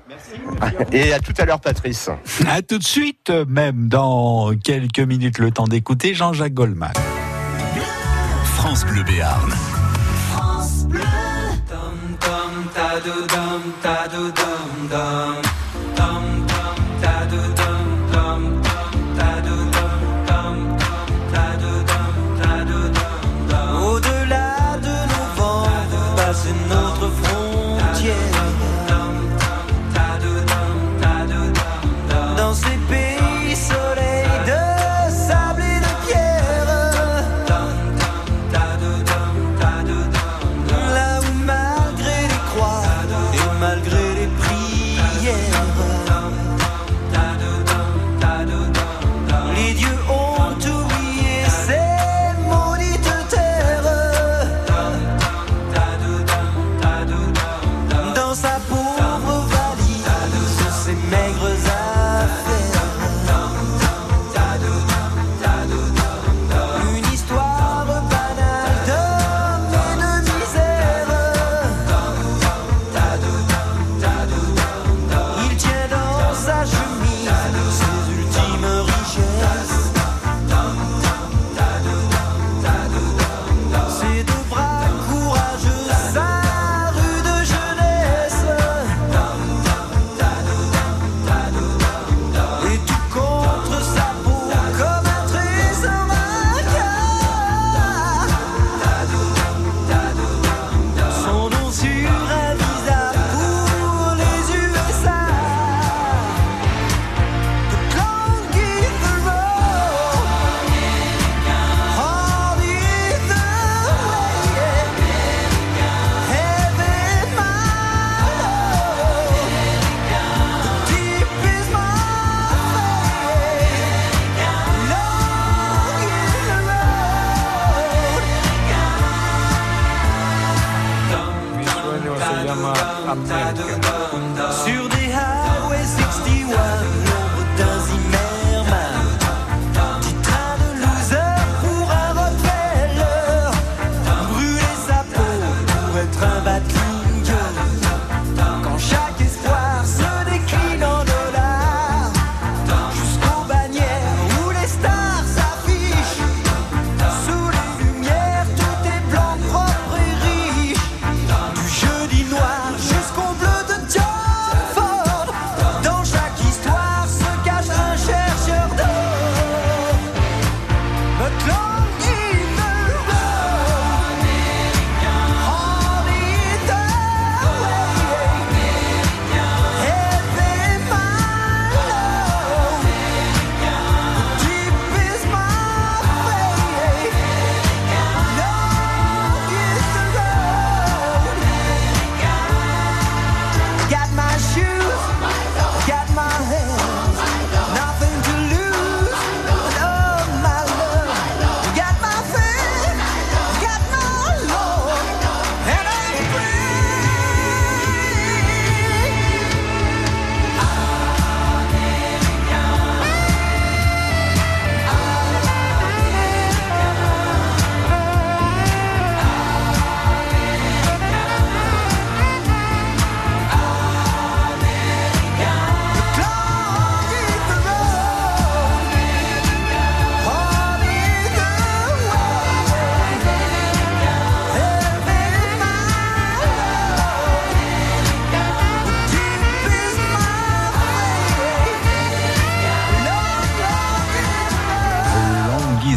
Et 0.90 1.12
à 1.12 1.20
tout 1.20 1.34
à 1.36 1.44
l'heure 1.44 1.60
Patrice. 1.60 2.09
À 2.48 2.62
tout 2.62 2.78
de 2.78 2.84
suite, 2.84 3.30
même 3.47 3.89
dans 3.89 4.52
quelques 4.64 5.01
minutes, 5.01 5.39
le 5.39 5.51
temps 5.51 5.66
d'écouter 5.66 6.14
Jean-Jacques 6.14 6.55
Goldman. 6.55 6.93
France 8.55 8.86
Bleu 8.86 9.02
Béarn. 9.02 9.52
Au-delà 14.84 15.41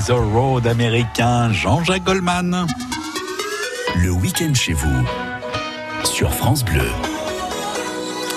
the 0.08 0.12
road 0.12 0.68
américain, 0.68 1.52
Jean-Jacques 1.52 2.04
Goldman. 2.04 2.68
Le 3.96 4.12
week-end 4.12 4.54
chez 4.54 4.74
vous, 4.74 5.06
sur 6.04 6.32
France 6.32 6.64
Bleu. 6.64 6.88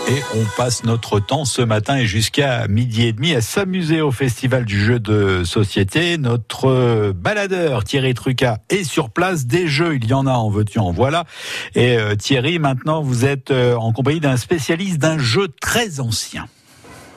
Et 0.09 0.23
on 0.35 0.45
passe 0.57 0.85
notre 0.85 1.21
temps 1.21 1.45
ce 1.45 1.61
matin 1.61 1.99
et 1.99 2.07
jusqu'à 2.07 2.67
midi 2.69 3.07
et 3.07 3.13
demi 3.13 3.35
à 3.35 3.43
s'amuser 3.43 4.01
au 4.01 4.11
festival 4.11 4.65
du 4.65 4.83
jeu 4.83 4.99
de 4.99 5.45
société. 5.45 6.17
Notre 6.17 7.13
baladeur 7.13 7.85
Thierry 7.85 8.15
Truca 8.15 8.59
est 8.71 8.85
sur 8.85 9.11
place. 9.11 9.45
Des 9.45 9.69
jeux, 9.69 9.97
il 9.97 10.07
y 10.07 10.15
en 10.15 10.27
a 10.27 10.33
en 10.33 10.49
veux-tu, 10.49 10.79
en 10.79 10.91
voilà. 10.91 11.25
Et 11.75 11.99
euh, 11.99 12.15
Thierry, 12.15 12.59
maintenant 12.59 13.03
vous 13.03 13.27
êtes 13.27 13.51
euh, 13.51 13.75
en 13.77 13.93
compagnie 13.93 14.21
d'un 14.21 14.39
spécialiste 14.39 14.99
d'un 14.99 15.19
jeu 15.19 15.49
très 15.61 16.01
ancien. 16.01 16.47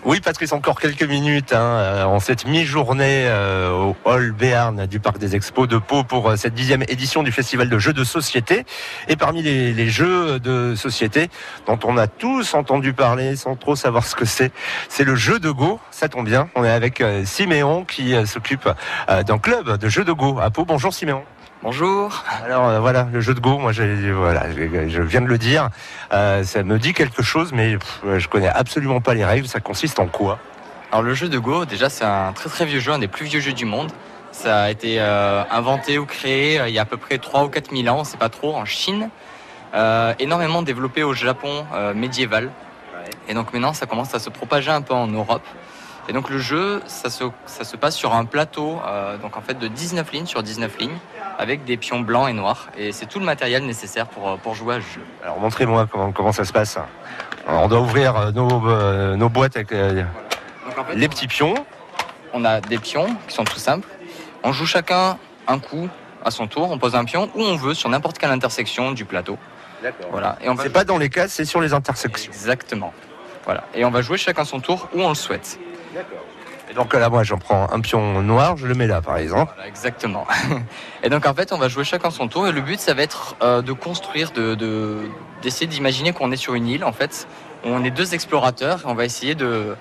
Oui, 0.04 0.20
Patrice, 0.20 0.52
encore 0.52 0.80
quelques 0.80 1.04
minutes 1.04 1.54
hein, 1.54 1.62
euh, 1.62 2.04
en 2.06 2.20
cette 2.20 2.48
mi-journée 2.48 3.26
euh, 3.28 3.70
au 3.70 3.96
Hall 4.04 4.32
Béarn 4.32 4.88
du 4.88 5.00
Parc 5.00 5.20
des 5.20 5.36
Expos 5.36 5.68
de 5.68 5.78
Pau 5.78 6.04
pour 6.04 6.28
euh, 6.28 6.36
cette 6.38 6.56
dixième 6.56 6.82
édition 6.88 7.22
du 7.22 7.32
Festival 7.32 7.70
de 7.70 7.78
jeux 7.78 7.94
de 7.94 8.04
société. 8.04 8.66
Et 9.10 9.16
parmi 9.16 9.44
les, 9.44 9.74
les 9.74 9.90
jeux 9.90 10.40
de 10.40 10.74
société 10.74 11.30
dont 11.68 11.78
on 11.84 11.98
a 11.98 12.08
tous 12.08 12.56
entendu 12.56 12.94
parler 12.94 13.36
sans 13.36 13.56
trop 13.56 13.76
savoir 13.76 14.08
ce 14.08 14.16
que 14.16 14.26
c'est, 14.26 14.52
c'est 14.90 15.04
le 15.04 15.16
jeu 15.16 15.38
de 15.38 15.52
Go. 15.52 15.80
Ça 15.92 16.10
tombe 16.10 16.26
bien, 16.26 16.50
on 16.56 16.66
est 16.66 16.72
avec 16.72 17.04
Siméon 17.24 17.86
qui 17.86 18.16
s'occupe 18.26 18.68
d'un 19.08 19.38
club 19.38 19.78
de 19.78 19.88
jeux 19.88 20.04
de 20.04 20.14
Go 20.14 20.40
à 20.42 20.50
Pau. 20.50 20.66
Bonjour 20.66 20.92
Siméon. 20.92 21.24
Bonjour. 21.64 22.24
Alors 22.44 22.68
euh, 22.68 22.80
voilà, 22.80 23.08
le 23.14 23.22
jeu 23.22 23.36
de 23.36 23.40
Go, 23.40 23.60
moi 23.60 23.72
voilà, 23.72 24.46
je, 24.52 25.02
viens 25.02 25.22
de 25.22 25.28
le 25.28 25.38
dire, 25.38 25.70
euh, 26.12 26.44
ça 26.44 26.64
me 26.64 26.80
dit 26.80 26.94
quelque 26.94 27.22
chose, 27.22 27.52
mais 27.54 27.78
pff, 27.78 28.02
je 28.18 28.28
connais 28.28 28.48
absolument 28.48 29.00
pas 29.00 29.14
les 29.14 29.24
règles. 29.24 29.48
Ça 29.48 29.60
consiste 29.60 30.00
en 30.00 30.08
quoi? 30.08 30.40
Alors 30.92 31.04
le 31.04 31.14
jeu 31.14 31.30
de 31.30 31.38
Go, 31.38 31.66
déjà 31.66 31.90
c'est 31.90 32.04
un 32.04 32.34
très 32.34 32.50
très 32.50 32.66
vieux 32.66 32.80
jeu, 32.80 32.92
un 32.92 33.00
des 33.00 33.08
plus 33.08 33.26
vieux 33.26 33.40
jeux 33.40 33.54
du 33.54 33.66
monde. 33.66 33.92
Ça 34.32 34.64
a 34.64 34.72
été 34.72 35.00
euh, 35.00 35.44
inventé 35.52 36.00
ou 36.00 36.06
créé 36.06 36.60
euh, 36.60 36.68
il 36.68 36.74
y 36.74 36.80
a 36.80 36.82
à 36.82 36.86
peu 36.86 36.98
près 36.98 37.18
3 37.18 37.44
ou 37.44 37.50
4 37.50 37.76
000 37.76 37.88
ans, 37.94 38.00
on 38.00 38.04
sait 38.04 38.18
pas 38.18 38.30
trop, 38.30 38.56
en 38.56 38.66
Chine. 38.66 39.10
Euh, 39.74 40.14
énormément 40.20 40.64
développé 40.64 41.04
au 41.04 41.14
Japon 41.14 41.66
euh, 41.74 41.94
médiéval. 41.94 42.50
Et 43.28 43.34
donc 43.34 43.54
maintenant 43.54 43.74
ça 43.74 43.86
commence 43.86 44.14
à 44.16 44.20
se 44.20 44.30
propager 44.30 44.72
un 44.72 44.82
peu 44.82 44.94
en 44.94 45.08
Europe. 45.08 45.44
Et 46.10 46.14
donc 46.14 46.30
le 46.30 46.40
jeu, 46.40 46.82
ça 46.88 47.10
se, 47.10 47.26
ça 47.46 47.64
se 47.64 47.78
passe 47.78 47.96
sur 47.96 48.14
un 48.14 48.26
plateau, 48.26 48.80
euh, 48.86 49.18
donc 49.18 49.38
en 49.38 49.42
fait 49.42 49.58
de 49.58 49.68
19 49.68 50.12
lignes 50.12 50.26
sur 50.26 50.44
19 50.44 50.78
lignes, 50.80 50.98
avec 51.38 51.64
des 51.64 51.78
pions 51.78 52.02
blancs 52.02 52.30
et 52.30 52.34
noirs. 52.34 52.70
Et 52.78 52.92
c'est 52.92 53.06
tout 53.06 53.20
le 53.20 53.26
matériel 53.26 53.66
nécessaire 53.66 54.08
pour, 54.08 54.30
euh, 54.30 54.36
pour 54.38 54.56
jouer 54.56 54.76
à 54.76 54.82
ce 54.82 54.96
jeu. 54.96 55.02
Alors 55.24 55.40
montrez-moi 55.40 55.88
comment, 55.90 56.12
comment 56.12 56.32
ça 56.32 56.44
se 56.44 56.52
passe. 56.52 56.78
Alors, 57.48 57.64
on 57.64 57.68
doit 57.68 57.80
ouvrir 57.80 58.16
euh, 58.16 58.32
nos, 58.32 58.68
euh, 58.68 59.16
nos 59.16 59.30
boîtes 59.30 59.56
avec 59.56 59.72
euh, 59.72 60.04
les 60.94 61.10
petits 61.10 61.28
pions. 61.28 61.56
On 62.34 62.46
a 62.46 62.62
des 62.62 62.78
pions 62.78 63.08
qui 63.28 63.36
sont 63.36 63.44
tout 63.44 63.60
simples. 63.60 63.88
On 64.44 64.52
joue 64.52 64.66
chacun 64.66 65.18
un 65.48 65.60
coup 65.60 65.90
à 66.24 66.32
son 66.32 66.48
tour. 66.48 66.72
On 66.72 66.78
pose 66.78 66.96
un 66.96 67.04
pion 67.04 67.30
où 67.36 67.42
on 67.42 67.56
veut 67.56 67.74
sur 67.74 67.90
n'importe 67.90 68.18
quelle 68.18 68.32
intersection 68.32 68.92
du 68.92 69.06
plateau. 69.06 69.38
Voilà. 70.12 70.38
Et 70.42 70.50
on 70.50 70.54
va 70.54 70.64
C'est 70.64 70.70
pas 70.70 70.84
dans 70.84 70.98
les 70.98 71.10
cases, 71.10 71.34
c'est 71.34 71.46
sur 71.46 71.60
les 71.60 71.74
intersections. 71.74 72.32
Exactement. 72.32 72.94
Voilà. 73.46 73.64
Et 73.74 73.84
on 73.84 73.90
va 73.90 74.02
jouer 74.02 74.18
chacun 74.18 74.46
son 74.46 74.60
tour 74.60 74.88
où 74.94 75.02
on 75.02 75.10
le 75.10 75.16
souhaite. 75.16 75.60
Et 76.70 76.74
donc 76.74 76.94
là, 76.94 77.10
moi, 77.10 77.24
j'en 77.24 77.38
prends 77.38 77.68
un 77.72 77.82
pion 77.82 78.22
noir, 78.22 78.56
je 78.56 78.66
le 78.66 78.74
mets 78.76 78.88
là, 78.88 79.02
par 79.02 79.18
exemple. 79.18 79.52
Voilà, 79.56 79.68
exactement. 79.68 80.26
Et 81.04 81.10
donc 81.10 81.26
en 81.26 81.34
fait, 81.34 81.52
on 81.52 81.58
va 81.58 81.68
jouer 81.68 81.84
chacun 81.84 82.12
son 82.12 82.28
tour. 82.30 82.48
Et 82.48 82.52
le 82.54 82.62
but, 82.62 82.80
ça 82.80 82.94
va 82.94 83.02
être 83.04 83.36
euh, 83.42 83.62
de 83.62 83.74
construire, 83.74 84.32
de 84.32 84.56
de- 84.56 85.02
d'essayer 85.42 85.68
d'imaginer 85.68 86.14
qu'on 86.14 86.32
est 86.32 86.38
sur 86.38 86.54
une 86.54 86.68
île. 86.68 86.86
En 86.86 86.94
fait, 86.94 87.28
on 87.66 87.84
est 87.84 87.92
deux 87.92 88.14
explorateurs. 88.14 88.82
Et 88.82 88.86
on 88.88 88.94
va 88.94 89.04
essayer 89.04 89.36
de, 89.36 89.76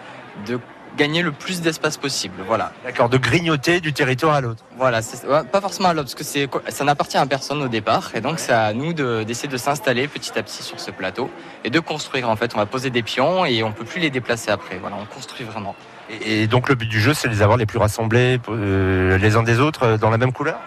de 0.46 0.58
gagner 0.96 1.22
le 1.22 1.30
plus 1.30 1.60
d'espace 1.60 1.96
possible. 1.96 2.42
Voilà. 2.44 2.72
D'accord, 2.84 3.08
de 3.08 3.18
grignoter 3.18 3.80
du 3.80 3.92
territoire 3.92 4.34
à 4.34 4.40
l'autre. 4.40 4.64
Voilà, 4.76 5.00
c'est- 5.00 5.24
ouais, 5.28 5.44
pas 5.44 5.60
forcément 5.60 5.90
à 5.90 5.94
l'autre, 5.94 6.06
parce 6.06 6.16
que 6.16 6.24
c'est, 6.24 6.48
ça 6.70 6.82
n'appartient 6.82 7.16
à 7.18 7.26
personne 7.26 7.62
au 7.62 7.68
départ, 7.68 8.10
et 8.16 8.20
donc 8.20 8.40
c'est 8.40 8.52
à 8.52 8.72
nous 8.72 8.92
de- 8.92 9.22
d'essayer 9.22 9.48
de 9.48 9.56
s'installer 9.56 10.08
petit 10.08 10.36
à 10.36 10.42
petit 10.42 10.64
sur 10.64 10.80
ce 10.80 10.90
plateau 10.90 11.30
et 11.62 11.70
de 11.70 11.78
construire. 11.78 12.28
En 12.28 12.34
fait, 12.34 12.56
on 12.56 12.58
va 12.58 12.66
poser 12.66 12.90
des 12.90 13.02
pions 13.04 13.44
et 13.44 13.62
on 13.62 13.70
peut 13.70 13.84
plus 13.84 14.00
les 14.00 14.10
déplacer 14.10 14.50
après. 14.50 14.78
Voilà, 14.78 14.96
on 15.00 15.04
construit 15.04 15.44
vraiment. 15.44 15.76
Et, 16.10 16.42
et 16.42 16.46
donc 16.46 16.68
le 16.68 16.74
but 16.74 16.88
du 16.88 17.00
jeu, 17.00 17.14
c'est 17.14 17.28
de 17.28 17.32
les 17.32 17.42
avoir 17.42 17.56
les 17.56 17.66
plus 17.66 17.78
rassemblés 17.78 18.40
euh, 18.48 19.16
les 19.16 19.36
uns 19.36 19.42
des 19.42 19.60
autres 19.60 19.84
euh, 19.84 19.96
dans 19.96 20.10
la 20.10 20.18
même 20.18 20.32
couleur? 20.32 20.58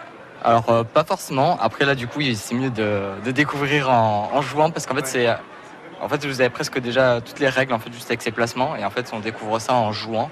Alors 0.43 0.69
euh, 0.69 0.83
pas 0.83 1.03
forcément. 1.03 1.57
Après 1.61 1.85
là, 1.85 1.95
du 1.95 2.07
coup, 2.07 2.21
c'est 2.33 2.55
mieux 2.55 2.69
de, 2.69 3.09
de 3.25 3.31
découvrir 3.31 3.89
en, 3.89 4.29
en 4.33 4.41
jouant, 4.41 4.71
parce 4.71 4.85
qu'en 4.85 4.95
fait 4.95 5.07
c'est, 5.07 5.27
en 6.01 6.09
fait 6.09 6.25
vous 6.25 6.41
avez 6.41 6.49
presque 6.49 6.79
déjà 6.79 7.21
toutes 7.21 7.39
les 7.39 7.49
règles 7.49 7.73
en 7.73 7.79
fait 7.79 7.91
juste 7.91 8.09
avec 8.09 8.21
ces 8.21 8.31
placements, 8.31 8.75
et 8.75 8.83
en 8.85 8.89
fait 8.89 9.11
on 9.13 9.19
découvre 9.19 9.59
ça 9.59 9.73
en 9.73 9.91
jouant. 9.91 10.29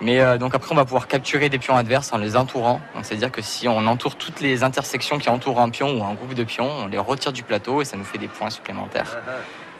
Mais 0.00 0.20
euh, 0.20 0.38
donc 0.38 0.54
après 0.54 0.72
on 0.72 0.76
va 0.76 0.84
pouvoir 0.84 1.08
capturer 1.08 1.48
des 1.48 1.58
pions 1.58 1.76
adverses 1.76 2.12
en 2.12 2.18
les 2.18 2.36
entourant. 2.36 2.80
Donc 2.94 3.04
c'est 3.04 3.14
à 3.14 3.18
dire 3.18 3.30
que 3.30 3.42
si 3.42 3.68
on 3.68 3.86
entoure 3.86 4.16
toutes 4.16 4.40
les 4.40 4.62
intersections 4.62 5.18
qui 5.18 5.28
entourent 5.28 5.60
un 5.60 5.68
pion 5.68 5.98
ou 5.98 6.04
un 6.04 6.14
groupe 6.14 6.34
de 6.34 6.44
pions, 6.44 6.70
on 6.84 6.86
les 6.86 6.98
retire 6.98 7.32
du 7.32 7.42
plateau 7.42 7.82
et 7.82 7.84
ça 7.84 7.96
nous 7.96 8.04
fait 8.04 8.18
des 8.18 8.28
points 8.28 8.50
supplémentaires. 8.50 9.18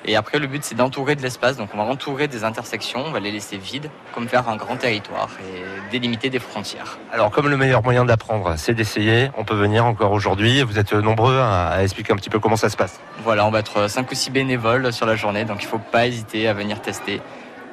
Et 0.05 0.17
après 0.17 0.39
le 0.39 0.47
but 0.47 0.65
c'est 0.65 0.75
d'entourer 0.75 1.15
de 1.15 1.23
l'espace. 1.23 1.57
Donc 1.57 1.71
on 1.75 1.79
va 1.79 1.85
entourer 1.85 2.29
des 2.29 2.45
intersections, 2.45 3.05
on 3.07 3.11
va 3.11 3.21
les 3.21 3.31
laisser 3.31 3.57
vides, 3.57 3.91
comme 4.15 4.29
faire 4.29 4.49
un 4.49 4.57
grand 4.57 4.77
territoire 4.77 5.29
et 5.41 5.91
délimiter 5.91 6.31
des 6.31 6.39
frontières. 6.39 6.99
Alors 7.13 7.31
comme 7.31 7.49
le 7.49 7.57
meilleur 7.57 7.83
moyen 7.83 8.05
d'apprendre, 8.05 8.55
c'est 8.57 8.75
d'essayer, 8.75 9.31
on 9.37 9.45
peut 9.45 9.55
venir 9.55 9.85
encore 9.85 10.13
aujourd'hui. 10.13 10.63
Vous 10.63 10.79
êtes 10.79 10.93
nombreux 10.93 11.39
à, 11.39 11.83
expliquer 11.83 12.13
un 12.13 12.17
petit 12.17 12.31
peu 12.31 12.39
comment 12.39 12.57
ça 12.57 12.69
se 12.69 12.77
passe. 12.77 13.01
Voilà, 13.25 13.47
on 13.47 13.51
va 13.51 13.61
être 13.61 13.89
5 13.89 14.11
ou 14.11 14.15
6 14.15 14.31
bénévoles 14.31 14.93
sur 14.93 15.07
la 15.07 15.17
journée, 15.17 15.45
donc 15.45 15.63
il 15.63 15.67
ne 15.67 15.71
faut 15.71 15.79
pas 15.79 16.07
hésiter 16.07 16.49
à 16.49 16.55
venir 16.55 16.81
tester. 16.81 17.21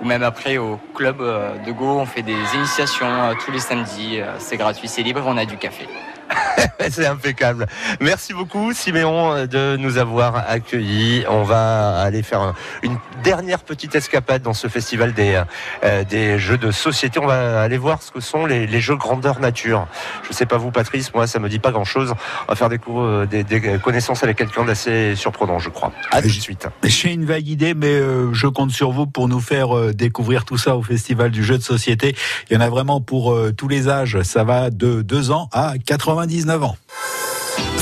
Ou 0.01 0.05
même 0.05 0.23
après 0.23 0.57
au 0.57 0.79
club 0.93 1.21
euh, 1.21 1.57
de 1.65 1.71
Go, 1.71 1.85
on 1.85 2.05
fait 2.05 2.21
des 2.21 2.37
initiations 2.55 3.07
euh, 3.07 3.33
tous 3.43 3.51
les 3.51 3.59
samedis, 3.59 4.19
euh, 4.19 4.31
c'est 4.37 4.57
gratuit, 4.57 4.87
c'est 4.87 5.01
libre, 5.01 5.23
on 5.25 5.37
a 5.37 5.45
du 5.45 5.57
café. 5.57 5.87
C'est 6.89 7.05
impeccable. 7.05 7.67
Merci 7.99 8.33
beaucoup 8.33 8.73
Siméon 8.73 9.45
de 9.45 9.75
nous 9.77 9.97
avoir 9.97 10.49
accueillis. 10.49 11.25
On 11.29 11.43
va 11.43 11.99
aller 11.99 12.23
faire 12.23 12.53
une 12.83 12.97
dernière 13.23 13.59
petite 13.59 13.95
escapade 13.95 14.41
dans 14.41 14.53
ce 14.53 14.67
festival 14.67 15.13
des, 15.13 15.41
euh, 15.83 16.03
des 16.03 16.39
jeux 16.39 16.57
de 16.57 16.71
société. 16.71 17.19
On 17.19 17.25
va 17.25 17.61
aller 17.61 17.77
voir 17.77 18.01
ce 18.01 18.11
que 18.11 18.19
sont 18.19 18.45
les, 18.45 18.67
jeux 18.79 18.95
grandeur 18.95 19.39
nature. 19.39 19.87
Je 20.27 20.33
sais 20.33 20.45
pas 20.45 20.57
vous 20.57 20.71
Patrice, 20.71 21.13
moi 21.13 21.27
ça 21.27 21.39
me 21.39 21.49
dit 21.49 21.59
pas 21.59 21.71
grand 21.71 21.83
chose. 21.83 22.13
On 22.47 22.53
va 22.53 22.55
faire 22.55 22.69
euh, 22.89 23.25
des, 23.25 23.43
des 23.43 23.79
connaissances 23.79 24.23
avec 24.23 24.37
quelqu'un 24.37 24.65
d'assez 24.65 25.15
surprenant 25.15 25.59
je 25.59 25.69
crois. 25.69 25.91
À 26.11 26.21
tout 26.21 26.27
de 26.27 26.33
suite. 26.33 26.67
J'ai 26.83 27.11
une 27.11 27.25
vague 27.25 27.47
idée, 27.47 27.73
mais 27.73 27.87
euh, 27.87 28.33
je 28.33 28.47
compte 28.47 28.71
sur 28.71 28.91
vous 28.91 29.07
pour 29.07 29.27
nous 29.27 29.39
faire 29.39 29.93
découvrir 29.93 30.45
tout 30.45 30.57
ça 30.57 30.75
au 30.75 30.83
Festival 30.83 31.31
du 31.31 31.43
jeu 31.43 31.57
de 31.57 31.63
société. 31.63 32.15
Il 32.49 32.53
y 32.53 32.57
en 32.57 32.61
a 32.61 32.69
vraiment 32.69 33.01
pour 33.01 33.37
tous 33.55 33.67
les 33.67 33.89
âges. 33.89 34.21
Ça 34.21 34.43
va 34.43 34.69
de 34.69 35.01
2 35.01 35.31
ans 35.31 35.49
à 35.51 35.73
99 36.17 36.63
ans. 36.63 36.75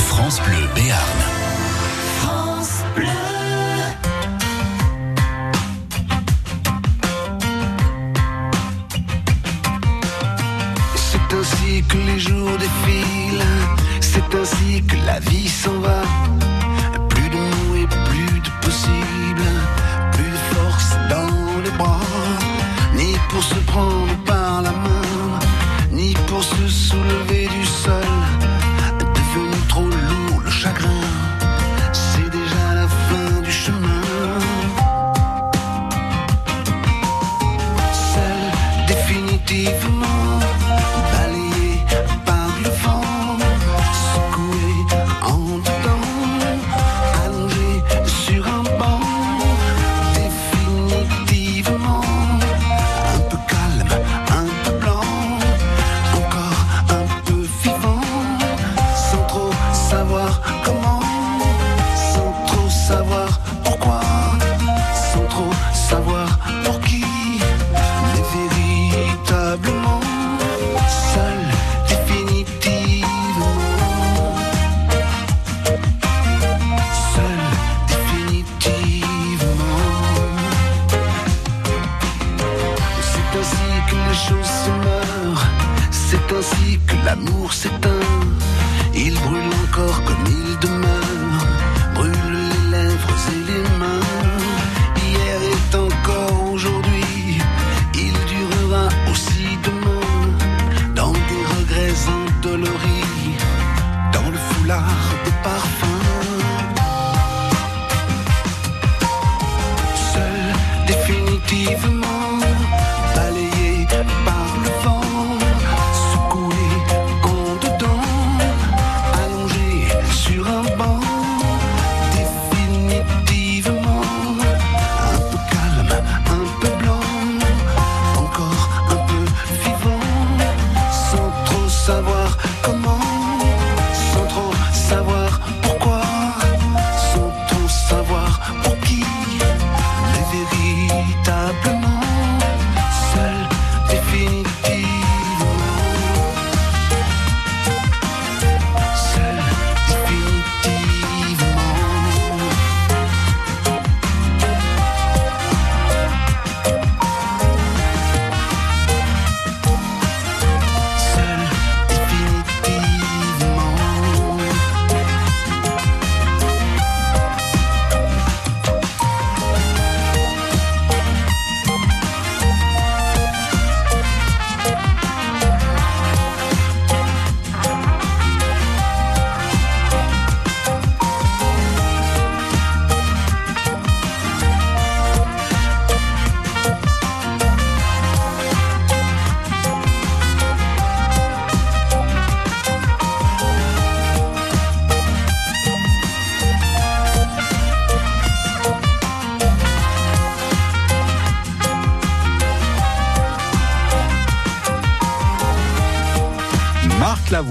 France 0.10 0.41
Bleu 0.41 0.68
Béarn. 0.76 1.20
France 2.20 2.84
Bleu. 2.94 3.07
C'est 10.98 11.34
ainsi 11.34 11.84
que 11.88 11.98
les 11.98 12.20
jours 12.20 12.57
défilent, 12.57 13.45
c'est 14.02 14.36
ainsi 14.36 14.84
que 14.84 14.98
la 15.06 15.20
vie 15.22 15.48
s'en 15.48 15.80
va. 15.80 16.02
Plus 17.07 17.30
de 17.30 17.38
mots 17.38 17.76
et 17.84 17.88
plus 18.10 18.40
de 18.41 18.49
possible, 18.66 19.48
plus 20.12 20.30
de 20.30 20.41
force 20.53 20.91
dans 21.10 21.62
les 21.64 21.72
bras, 21.78 22.02
ni 22.95 23.16
pour 23.30 23.41
se 23.41 23.60
prendre 23.72 24.14
par 24.26 24.62
la 24.62 24.72
main, 24.72 25.40
ni 25.94 26.14
pour 26.28 26.44
se 26.44 26.68
soulever 26.68 27.48
du 27.48 27.65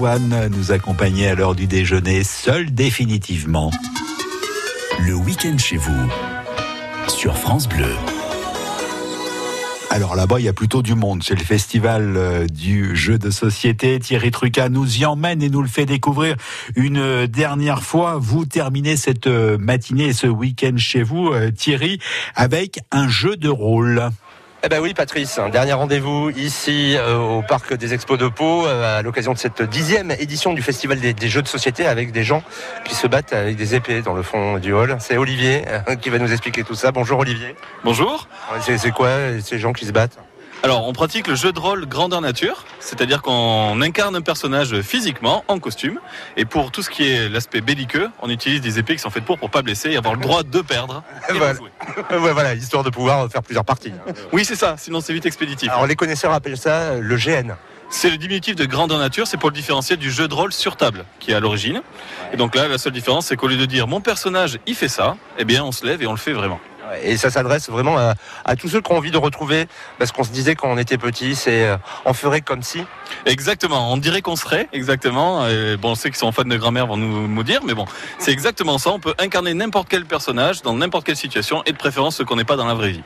Nous 0.05 0.71
accompagnait 0.71 1.29
à 1.29 1.35
l'heure 1.35 1.55
du 1.55 1.65
déjeuner, 1.65 2.23
seul 2.23 2.71
définitivement. 2.71 3.71
Le 4.99 5.15
week-end 5.15 5.57
chez 5.57 5.77
vous. 5.77 6.11
Sur 7.07 7.35
France 7.35 7.67
Bleu. 7.67 7.91
Alors 9.89 10.15
là-bas, 10.15 10.39
il 10.39 10.45
y 10.45 10.47
a 10.47 10.53
plutôt 10.53 10.83
du 10.83 10.93
monde. 10.93 11.23
C'est 11.23 11.33
le 11.33 11.43
festival 11.43 12.17
euh, 12.17 12.45
du 12.45 12.95
jeu 12.95 13.17
de 13.17 13.31
société. 13.31 13.97
Thierry 13.97 14.29
Truca 14.29 14.69
nous 14.69 14.99
y 14.99 15.05
emmène 15.05 15.41
et 15.41 15.49
nous 15.49 15.63
le 15.63 15.67
fait 15.67 15.87
découvrir 15.87 16.35
une 16.75 17.25
dernière 17.25 17.81
fois. 17.81 18.17
Vous 18.19 18.45
terminez 18.45 18.97
cette 18.97 19.25
euh, 19.25 19.57
matinée 19.57 20.13
ce 20.13 20.27
week-end 20.27 20.77
chez 20.77 21.01
vous, 21.01 21.29
euh, 21.29 21.49
Thierry, 21.49 21.97
avec 22.35 22.79
un 22.91 23.07
jeu 23.07 23.37
de 23.37 23.49
rôle. 23.49 24.11
Eh 24.65 24.67
ben 24.67 24.79
oui, 24.79 24.95
Patrice, 24.95 25.37
un 25.37 25.49
dernier 25.49 25.73
rendez-vous 25.73 26.31
ici 26.31 26.95
euh, 26.97 27.17
au 27.17 27.43
parc 27.43 27.75
des 27.75 27.93
Expos 27.93 28.17
de 28.17 28.27
Pau 28.27 28.65
euh, 28.65 28.97
à 28.97 29.03
l'occasion 29.03 29.31
de 29.31 29.37
cette 29.37 29.61
dixième 29.61 30.09
édition 30.09 30.53
du 30.53 30.63
Festival 30.63 30.99
des, 30.99 31.13
des 31.13 31.27
Jeux 31.27 31.43
de 31.43 31.47
Société 31.47 31.85
avec 31.85 32.11
des 32.11 32.23
gens 32.23 32.41
qui 32.83 32.95
se 32.95 33.05
battent 33.05 33.33
avec 33.33 33.57
des 33.57 33.75
épées 33.75 34.01
dans 34.01 34.15
le 34.15 34.23
fond 34.23 34.57
du 34.57 34.73
hall. 34.73 34.97
C'est 34.99 35.17
Olivier 35.17 35.65
euh, 35.67 35.95
qui 35.95 36.09
va 36.09 36.17
nous 36.17 36.31
expliquer 36.31 36.63
tout 36.63 36.73
ça. 36.73 36.91
Bonjour 36.91 37.19
Olivier. 37.19 37.55
Bonjour. 37.83 38.27
C'est 38.59 38.89
quoi 38.89 39.39
ces 39.39 39.59
gens 39.59 39.71
qui 39.71 39.85
se 39.85 39.91
battent? 39.91 40.17
Alors, 40.65 40.87
on 40.87 40.93
pratique 40.93 41.27
le 41.27 41.35
jeu 41.35 41.51
de 41.51 41.59
rôle 41.59 41.85
grandeur 41.85 42.21
nature, 42.21 42.65
c'est-à-dire 42.79 43.21
qu'on 43.21 43.79
incarne 43.81 44.15
un 44.15 44.21
personnage 44.21 44.81
physiquement, 44.81 45.45
en 45.47 45.59
costume, 45.59 45.99
et 46.37 46.45
pour 46.45 46.71
tout 46.71 46.81
ce 46.81 46.89
qui 46.89 47.07
est 47.07 47.29
l'aspect 47.29 47.61
belliqueux, 47.61 48.09
on 48.23 48.31
utilise 48.31 48.61
des 48.61 48.79
épées 48.79 48.95
qui 48.95 49.01
sont 49.03 49.11
faites 49.11 49.25
pour 49.25 49.37
pour 49.37 49.51
pas 49.51 49.61
blesser 49.61 49.91
et 49.91 49.97
avoir 49.97 50.15
le 50.15 50.21
droit 50.21 50.41
de 50.41 50.61
perdre. 50.61 51.03
et 51.29 51.33
voilà. 51.33 51.53
Ouais, 52.09 52.31
voilà, 52.33 52.55
histoire 52.55 52.83
de 52.83 52.89
pouvoir 52.89 53.29
faire 53.29 53.43
plusieurs 53.43 53.63
parties. 53.63 53.93
Oui, 54.31 54.43
c'est 54.43 54.55
ça, 54.55 54.73
sinon 54.75 55.01
c'est 55.01 55.13
vite 55.13 55.27
expéditif. 55.27 55.69
Alors 55.69 55.85
les 55.85 55.95
connaisseurs 55.95 56.33
appellent 56.33 56.57
ça 56.57 56.95
le 56.95 57.15
GN. 57.15 57.53
C'est 57.91 58.09
le 58.09 58.17
diminutif 58.17 58.55
de 58.55 58.65
grandeur 58.65 58.97
nature, 58.97 59.27
c'est 59.27 59.37
pour 59.37 59.51
le 59.51 59.55
différencier 59.55 59.97
du 59.97 60.09
jeu 60.09 60.27
de 60.27 60.33
rôle 60.33 60.51
sur 60.51 60.77
table 60.77 61.05
qui 61.19 61.29
est 61.29 61.35
à 61.35 61.39
l'origine. 61.39 61.83
Et 62.33 62.37
donc 62.37 62.55
là, 62.55 62.67
la 62.67 62.79
seule 62.79 62.93
différence, 62.93 63.27
c'est 63.27 63.35
qu'au 63.35 63.47
lieu 63.47 63.57
de 63.57 63.67
dire 63.67 63.85
mon 63.85 64.01
personnage, 64.01 64.57
il 64.65 64.73
fait 64.73 64.87
ça, 64.87 65.15
eh 65.37 65.45
bien, 65.45 65.63
on 65.63 65.71
se 65.71 65.85
lève 65.85 66.01
et 66.01 66.07
on 66.07 66.11
le 66.11 66.17
fait 66.17 66.33
vraiment. 66.33 66.59
Et 67.03 67.17
ça 67.17 67.29
s'adresse 67.29 67.69
vraiment 67.69 67.97
à, 67.97 68.55
tous 68.55 68.69
ceux 68.69 68.81
qui 68.81 68.91
ont 68.91 68.97
envie 68.97 69.11
de 69.11 69.17
retrouver, 69.17 69.67
parce 69.97 70.11
qu'on 70.11 70.23
se 70.23 70.31
disait 70.31 70.55
quand 70.55 70.69
on 70.69 70.77
était 70.77 70.97
petit, 70.97 71.35
c'est 71.35 71.65
euh, 71.65 71.77
on 72.05 72.13
ferait 72.13 72.41
comme 72.41 72.63
si. 72.63 72.83
Exactement, 73.25 73.91
on 73.91 73.97
dirait 73.97 74.21
qu'on 74.21 74.35
serait, 74.35 74.67
exactement. 74.73 75.47
Et 75.47 75.77
bon, 75.77 75.91
on 75.91 75.95
sait 75.95 76.09
qu'ils 76.09 76.17
sont 76.17 76.31
fans 76.31 76.43
de 76.43 76.57
grammaire 76.57 76.87
vont 76.87 76.97
nous, 76.97 77.27
nous 77.27 77.43
dire, 77.43 77.61
mais 77.65 77.73
bon, 77.73 77.85
c'est 78.19 78.31
exactement 78.31 78.77
ça. 78.77 78.91
On 78.91 78.99
peut 78.99 79.15
incarner 79.19 79.53
n'importe 79.53 79.87
quel 79.89 80.05
personnage 80.05 80.61
dans 80.61 80.73
n'importe 80.73 81.05
quelle 81.05 81.15
situation 81.15 81.63
et 81.65 81.71
de 81.71 81.77
préférence 81.77 82.17
ce 82.17 82.23
qu'on 82.23 82.35
n'est 82.35 82.43
pas 82.45 82.55
dans 82.55 82.65
la 82.65 82.73
vraie 82.73 82.91
vie. 82.91 83.03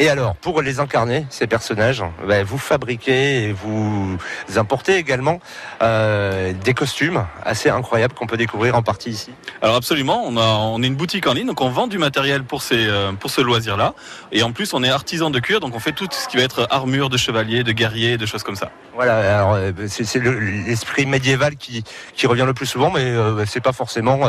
Et 0.00 0.08
alors, 0.08 0.36
pour 0.36 0.62
les 0.62 0.78
incarner, 0.78 1.26
ces 1.28 1.48
personnages, 1.48 2.04
ben, 2.26 2.44
vous 2.44 2.56
fabriquez 2.58 3.44
et 3.48 3.52
vous 3.52 4.16
importez 4.54 4.94
également 4.96 5.40
euh, 5.82 6.52
des 6.52 6.72
costumes 6.72 7.26
assez 7.44 7.68
incroyables 7.68 8.14
qu'on 8.14 8.28
peut 8.28 8.36
découvrir 8.36 8.76
en 8.76 8.82
partie 8.82 9.10
ici. 9.10 9.32
Alors 9.60 9.74
absolument, 9.74 10.22
on 10.24 10.36
a 10.36 10.46
on 10.46 10.80
est 10.84 10.86
une 10.86 10.94
boutique 10.94 11.26
en 11.26 11.32
ligne, 11.32 11.48
donc 11.48 11.60
on 11.60 11.68
vend 11.68 11.88
du 11.88 11.98
matériel 11.98 12.44
pour 12.44 12.62
ces 12.62 12.86
euh, 12.86 13.10
pour 13.12 13.30
ce 13.30 13.40
loisir-là, 13.40 13.94
et 14.30 14.44
en 14.44 14.52
plus 14.52 14.72
on 14.72 14.84
est 14.84 14.88
artisan 14.88 15.30
de 15.30 15.40
cuir, 15.40 15.58
donc 15.58 15.74
on 15.74 15.80
fait 15.80 15.90
tout 15.90 16.06
ce 16.12 16.28
qui 16.28 16.36
va 16.36 16.44
être 16.44 16.68
armure 16.70 17.08
de 17.10 17.16
chevalier, 17.16 17.64
de 17.64 17.72
guerrier, 17.72 18.18
de 18.18 18.26
choses 18.26 18.44
comme 18.44 18.54
ça. 18.56 18.70
Voilà, 18.94 19.40
alors 19.40 19.54
euh, 19.54 19.72
c'est 19.88 20.04
c'est 20.04 20.20
le- 20.20 20.38
l'esprit 20.38 21.06
médiéval 21.06 21.56
qui, 21.56 21.82
qui 22.14 22.28
revient 22.28 22.44
le 22.46 22.54
plus 22.54 22.66
souvent, 22.66 22.90
mais 22.90 23.00
euh, 23.00 23.44
c'est 23.46 23.60
pas 23.60 23.72
forcément 23.72 24.20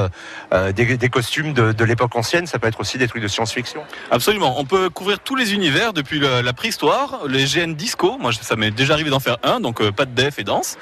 des, 0.75 0.97
des 0.97 1.09
costumes 1.09 1.53
de, 1.53 1.73
de 1.73 1.83
l'époque 1.83 2.15
ancienne, 2.15 2.47
ça 2.47 2.57
peut 2.57 2.67
être 2.67 2.79
aussi 2.79 2.97
des 2.97 3.07
trucs 3.07 3.21
de 3.21 3.27
science-fiction. 3.27 3.81
Absolument, 4.09 4.59
on 4.59 4.65
peut 4.65 4.89
couvrir 4.89 5.19
tous 5.19 5.35
les 5.35 5.53
univers 5.53 5.58
depuis 5.69 6.19
le- 6.19 6.41
la 6.41 6.53
préhistoire, 6.53 7.19
les 7.27 7.43
GN 7.45 7.73
disco, 7.73 8.17
moi 8.17 8.31
ça 8.31 8.55
m'est 8.55 8.71
déjà 8.71 8.93
arrivé 8.93 9.09
d'en 9.09 9.19
faire 9.19 9.37
un, 9.43 9.59
donc 9.59 9.81
euh, 9.81 9.91
pas 9.91 10.05
de 10.05 10.11
def 10.15 10.39
et 10.39 10.43
danse, 10.45 10.77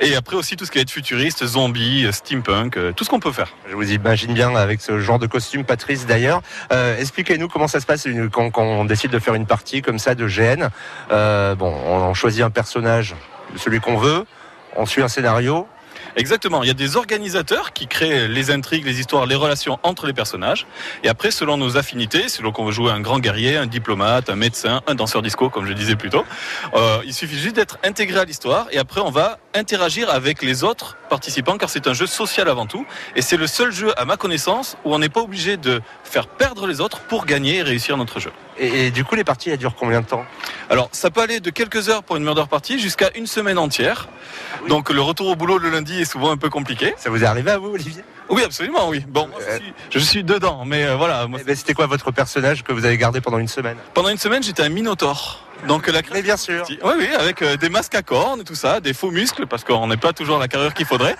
et 0.00 0.16
après 0.16 0.34
aussi 0.36 0.56
tout 0.56 0.64
ce 0.64 0.70
qui 0.72 0.78
va 0.78 0.82
être 0.82 0.90
futuriste, 0.90 1.46
zombie, 1.46 2.04
euh, 2.06 2.12
steampunk, 2.12 2.76
euh, 2.76 2.92
tout 2.92 3.04
ce 3.04 3.10
qu'on 3.10 3.20
peut 3.20 3.30
faire. 3.30 3.50
Je 3.70 3.76
vous 3.76 3.92
imagine 3.92 4.34
bien 4.34 4.54
avec 4.56 4.80
ce 4.80 4.98
genre 4.98 5.18
de 5.20 5.26
costume, 5.28 5.64
Patrice 5.64 6.06
d'ailleurs. 6.06 6.42
Expliquez-nous 6.98 7.48
comment 7.48 7.68
ça 7.68 7.80
se 7.80 7.86
passe 7.86 8.06
quand, 8.32 8.50
quand 8.50 8.64
on 8.64 8.84
décide 8.84 9.10
de 9.12 9.18
faire 9.18 9.34
une 9.34 9.46
partie 9.46 9.80
comme 9.82 9.98
ça 9.98 10.14
de 10.14 10.26
GN. 10.26 10.68
Bon, 11.10 11.72
on, 11.86 11.96
on 12.10 12.14
choisit 12.14 12.42
un 12.42 12.50
personnage, 12.50 13.14
celui 13.56 13.80
qu'on 13.80 13.96
veut, 13.96 14.24
on 14.76 14.86
suit 14.86 15.02
un 15.02 15.08
scénario. 15.08 15.66
Exactement, 16.16 16.62
il 16.62 16.66
y 16.66 16.70
a 16.70 16.74
des 16.74 16.96
organisateurs 16.96 17.74
qui 17.74 17.86
créent 17.86 18.26
les 18.26 18.50
intrigues, 18.50 18.86
les 18.86 19.00
histoires, 19.00 19.26
les 19.26 19.34
relations 19.34 19.78
entre 19.82 20.06
les 20.06 20.14
personnages. 20.14 20.66
Et 21.04 21.10
après, 21.10 21.30
selon 21.30 21.58
nos 21.58 21.76
affinités, 21.76 22.30
selon 22.30 22.52
qu'on 22.52 22.64
veut 22.64 22.72
jouer 22.72 22.90
un 22.90 23.00
grand 23.00 23.18
guerrier, 23.18 23.58
un 23.58 23.66
diplomate, 23.66 24.30
un 24.30 24.36
médecin, 24.36 24.80
un 24.86 24.94
danseur 24.94 25.20
disco, 25.20 25.50
comme 25.50 25.66
je 25.66 25.74
disais 25.74 25.94
plus 25.94 26.08
tôt, 26.08 26.24
euh, 26.74 27.02
il 27.04 27.12
suffit 27.12 27.38
juste 27.38 27.56
d'être 27.56 27.78
intégré 27.84 28.20
à 28.20 28.24
l'histoire. 28.24 28.66
Et 28.70 28.78
après, 28.78 29.02
on 29.02 29.10
va 29.10 29.38
interagir 29.54 30.08
avec 30.08 30.42
les 30.42 30.64
autres 30.64 30.96
participants, 31.10 31.58
car 31.58 31.68
c'est 31.68 31.86
un 31.86 31.92
jeu 31.92 32.06
social 32.06 32.48
avant 32.48 32.64
tout. 32.64 32.86
Et 33.14 33.20
c'est 33.20 33.36
le 33.36 33.46
seul 33.46 33.70
jeu, 33.70 33.92
à 34.00 34.06
ma 34.06 34.16
connaissance, 34.16 34.78
où 34.86 34.94
on 34.94 34.98
n'est 34.98 35.10
pas 35.10 35.20
obligé 35.20 35.58
de 35.58 35.82
faire 36.02 36.28
perdre 36.28 36.66
les 36.66 36.80
autres 36.80 37.00
pour 37.00 37.26
gagner 37.26 37.56
et 37.56 37.62
réussir 37.62 37.98
notre 37.98 38.20
jeu. 38.20 38.32
Et, 38.58 38.86
et 38.86 38.90
du 38.90 39.04
coup, 39.04 39.16
les 39.16 39.24
parties, 39.24 39.50
elles 39.50 39.58
durent 39.58 39.76
combien 39.76 40.00
de 40.00 40.06
temps? 40.06 40.24
Alors, 40.70 40.88
ça 40.92 41.10
peut 41.10 41.20
aller 41.20 41.40
de 41.40 41.50
quelques 41.50 41.90
heures 41.90 42.02
pour 42.02 42.16
une 42.16 42.24
murder 42.24 42.44
party 42.48 42.78
jusqu'à 42.78 43.10
une 43.14 43.26
semaine 43.26 43.58
entière. 43.58 44.08
Donc, 44.68 44.88
le 44.88 45.02
retour 45.02 45.28
au 45.28 45.36
boulot 45.36 45.58
le 45.58 45.68
lundi 45.68 46.00
est 46.00 46.05
souvent 46.06 46.30
un 46.30 46.36
peu 46.36 46.48
compliqué. 46.48 46.94
Ça 46.96 47.10
vous 47.10 47.22
est 47.22 47.26
arrivé 47.26 47.50
à 47.50 47.58
vous, 47.58 47.68
Olivier? 47.68 48.02
Oui, 48.28 48.42
absolument, 48.42 48.88
oui. 48.88 49.04
Bon, 49.06 49.28
moi, 49.28 49.38
je, 49.48 49.56
suis, 49.56 49.72
je 49.90 49.98
suis 49.98 50.24
dedans, 50.24 50.64
mais 50.64 50.84
euh, 50.84 50.96
voilà. 50.96 51.26
moi, 51.26 51.38
Eh 51.42 51.44
ben, 51.44 51.54
C'était 51.54 51.74
quoi 51.74 51.86
votre 51.86 52.10
personnage 52.10 52.64
que 52.64 52.72
vous 52.72 52.84
avez 52.84 52.96
gardé 52.96 53.20
pendant 53.20 53.38
une 53.38 53.48
semaine? 53.48 53.76
Pendant 53.94 54.08
une 54.08 54.18
semaine, 54.18 54.42
j'étais 54.42 54.62
un 54.62 54.68
minotaure. 54.68 55.42
Donc 55.68 55.86
la 55.88 56.02
Mais 56.12 56.22
bien 56.22 56.36
sûr. 56.36 56.64
Oui, 56.68 56.92
oui, 56.98 57.08
avec 57.18 57.42
euh, 57.42 57.56
des 57.56 57.68
masques 57.68 57.94
à 57.94 58.02
cornes 58.02 58.40
et 58.40 58.44
tout 58.44 58.54
ça, 58.54 58.80
des 58.80 58.92
faux 58.92 59.10
muscles, 59.10 59.46
parce 59.46 59.64
qu'on 59.64 59.86
n'est 59.86 59.96
pas 59.96 60.12
toujours 60.12 60.38
la 60.38 60.48
carrure 60.48 60.74
qu'il 60.74 60.86
faudrait. 60.86 61.16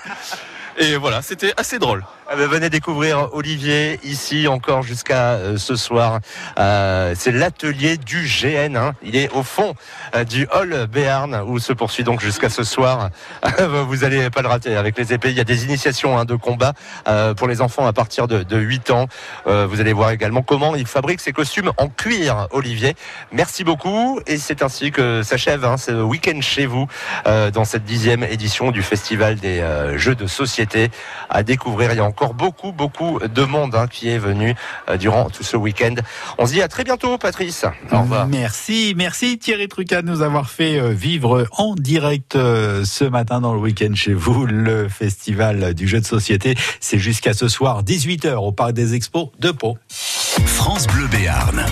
Et 0.78 0.97
voilà, 0.97 1.23
c'était 1.23 1.55
assez 1.57 1.78
drôle. 1.78 2.05
Ah 2.28 2.35
ben, 2.36 2.48
venez 2.48 2.69
découvrir 2.69 3.28
Olivier 3.35 3.98
ici 4.03 4.47
encore 4.48 4.82
jusqu'à 4.82 5.35
euh, 5.35 5.57
ce 5.59 5.74
soir. 5.77 6.19
Euh, 6.59 7.15
c'est 7.16 7.31
l'atelier 7.31 7.97
du 7.97 8.27
GN. 8.27 8.77
hein. 8.77 8.94
Il 9.03 9.16
est 9.16 9.31
au 9.31 9.43
fond 9.44 9.74
euh, 10.15 10.24
du 10.24 10.47
hall 10.53 10.86
Béarn 10.89 11.40
où 11.47 11.59
se 11.61 11.73
poursuit 11.73 12.03
donc 12.03 12.20
jusqu'à 12.20 12.51
ce 12.51 12.62
soir. 12.65 13.11
Vous 13.89 14.05
allez 14.05 14.28
pas 14.28 14.43
le 14.43 14.48
rater 14.48 14.77
avec 14.77 14.98
les 14.98 15.12
épées. 15.15 15.31
Il 15.31 15.36
y 15.36 15.40
a 15.40 15.44
des 15.44 15.65
initiations 15.65 16.19
hein, 16.19 16.24
de 16.24 16.35
combat 16.35 16.74
pour 17.36 17.48
les 17.48 17.62
enfants 17.62 17.86
à 17.86 17.93
partir 17.93 18.27
de, 18.27 18.43
de 18.43 18.59
8 18.59 18.90
ans. 18.90 19.07
Vous 19.47 19.81
allez 19.81 19.93
voir 19.93 20.11
également 20.11 20.43
comment 20.43 20.74
il 20.74 20.86
fabrique 20.86 21.20
ses 21.20 21.32
costumes 21.32 21.73
en 21.77 21.89
cuir. 21.89 22.48
Olivier, 22.51 22.97
merci 23.32 23.65
beaucoup. 23.65 24.20
Et 24.27 24.36
c'est 24.36 24.62
ainsi 24.62 24.90
que 24.90 25.23
s'achève 25.23 25.65
hein, 25.65 25.77
ce 25.77 25.93
week-end 25.93 26.40
chez 26.40 26.66
vous 26.66 26.86
dans 27.24 27.65
cette 27.65 27.85
dixième 27.85 28.24
édition 28.24 28.73
du 28.73 28.82
Festival 28.82 29.36
des 29.36 29.65
Jeux 29.97 30.15
de 30.15 30.27
Société 30.27 30.65
à 31.30 31.43
découvrir. 31.43 31.93
Il 31.93 31.97
y 31.97 32.01
a 32.01 32.05
encore 32.05 32.34
beaucoup, 32.34 32.72
beaucoup 32.72 33.20
de 33.20 33.43
monde 33.43 33.74
hein, 33.74 33.86
qui 33.86 34.09
est 34.09 34.18
venu 34.18 34.55
euh, 34.88 34.97
durant 34.97 35.30
tout 35.30 35.43
ce 35.43 35.56
week-end. 35.56 35.94
On 36.38 36.47
se 36.47 36.52
dit 36.52 36.62
à 36.62 36.68
très 36.68 36.84
bientôt, 36.84 37.18
Patrice. 37.18 37.64
Au 37.93 38.01
revoir. 38.01 38.26
Merci, 38.26 38.94
merci 38.97 39.38
Thierry 39.38 39.68
Trucat 39.68 40.02
de 40.02 40.09
nous 40.09 40.22
avoir 40.22 40.51
fait 40.51 40.78
euh, 40.78 40.90
vivre 40.90 41.47
en 41.52 41.74
direct 41.74 42.36
euh, 42.36 42.84
ce 42.84 43.05
matin 43.05 43.40
dans 43.40 43.55
le 43.55 43.60
week-end 43.60 43.94
chez 43.94 44.14
vous 44.14 44.47
le 44.47 44.88
festival 44.88 45.74
du 45.74 45.88
jeu 45.88 46.01
de 46.01 46.06
société. 46.06 46.55
C'est 46.80 46.98
jusqu'à 46.98 47.34
ce 47.34 47.48
soir 47.48 47.82
18h 47.82 48.34
au 48.34 48.52
Parc 48.52 48.72
des 48.72 48.94
Expos 48.94 49.28
de 49.38 49.51
Pau. 49.51 49.76
France 49.88 50.86
Bleu 50.86 51.06
Béarn. 51.06 51.64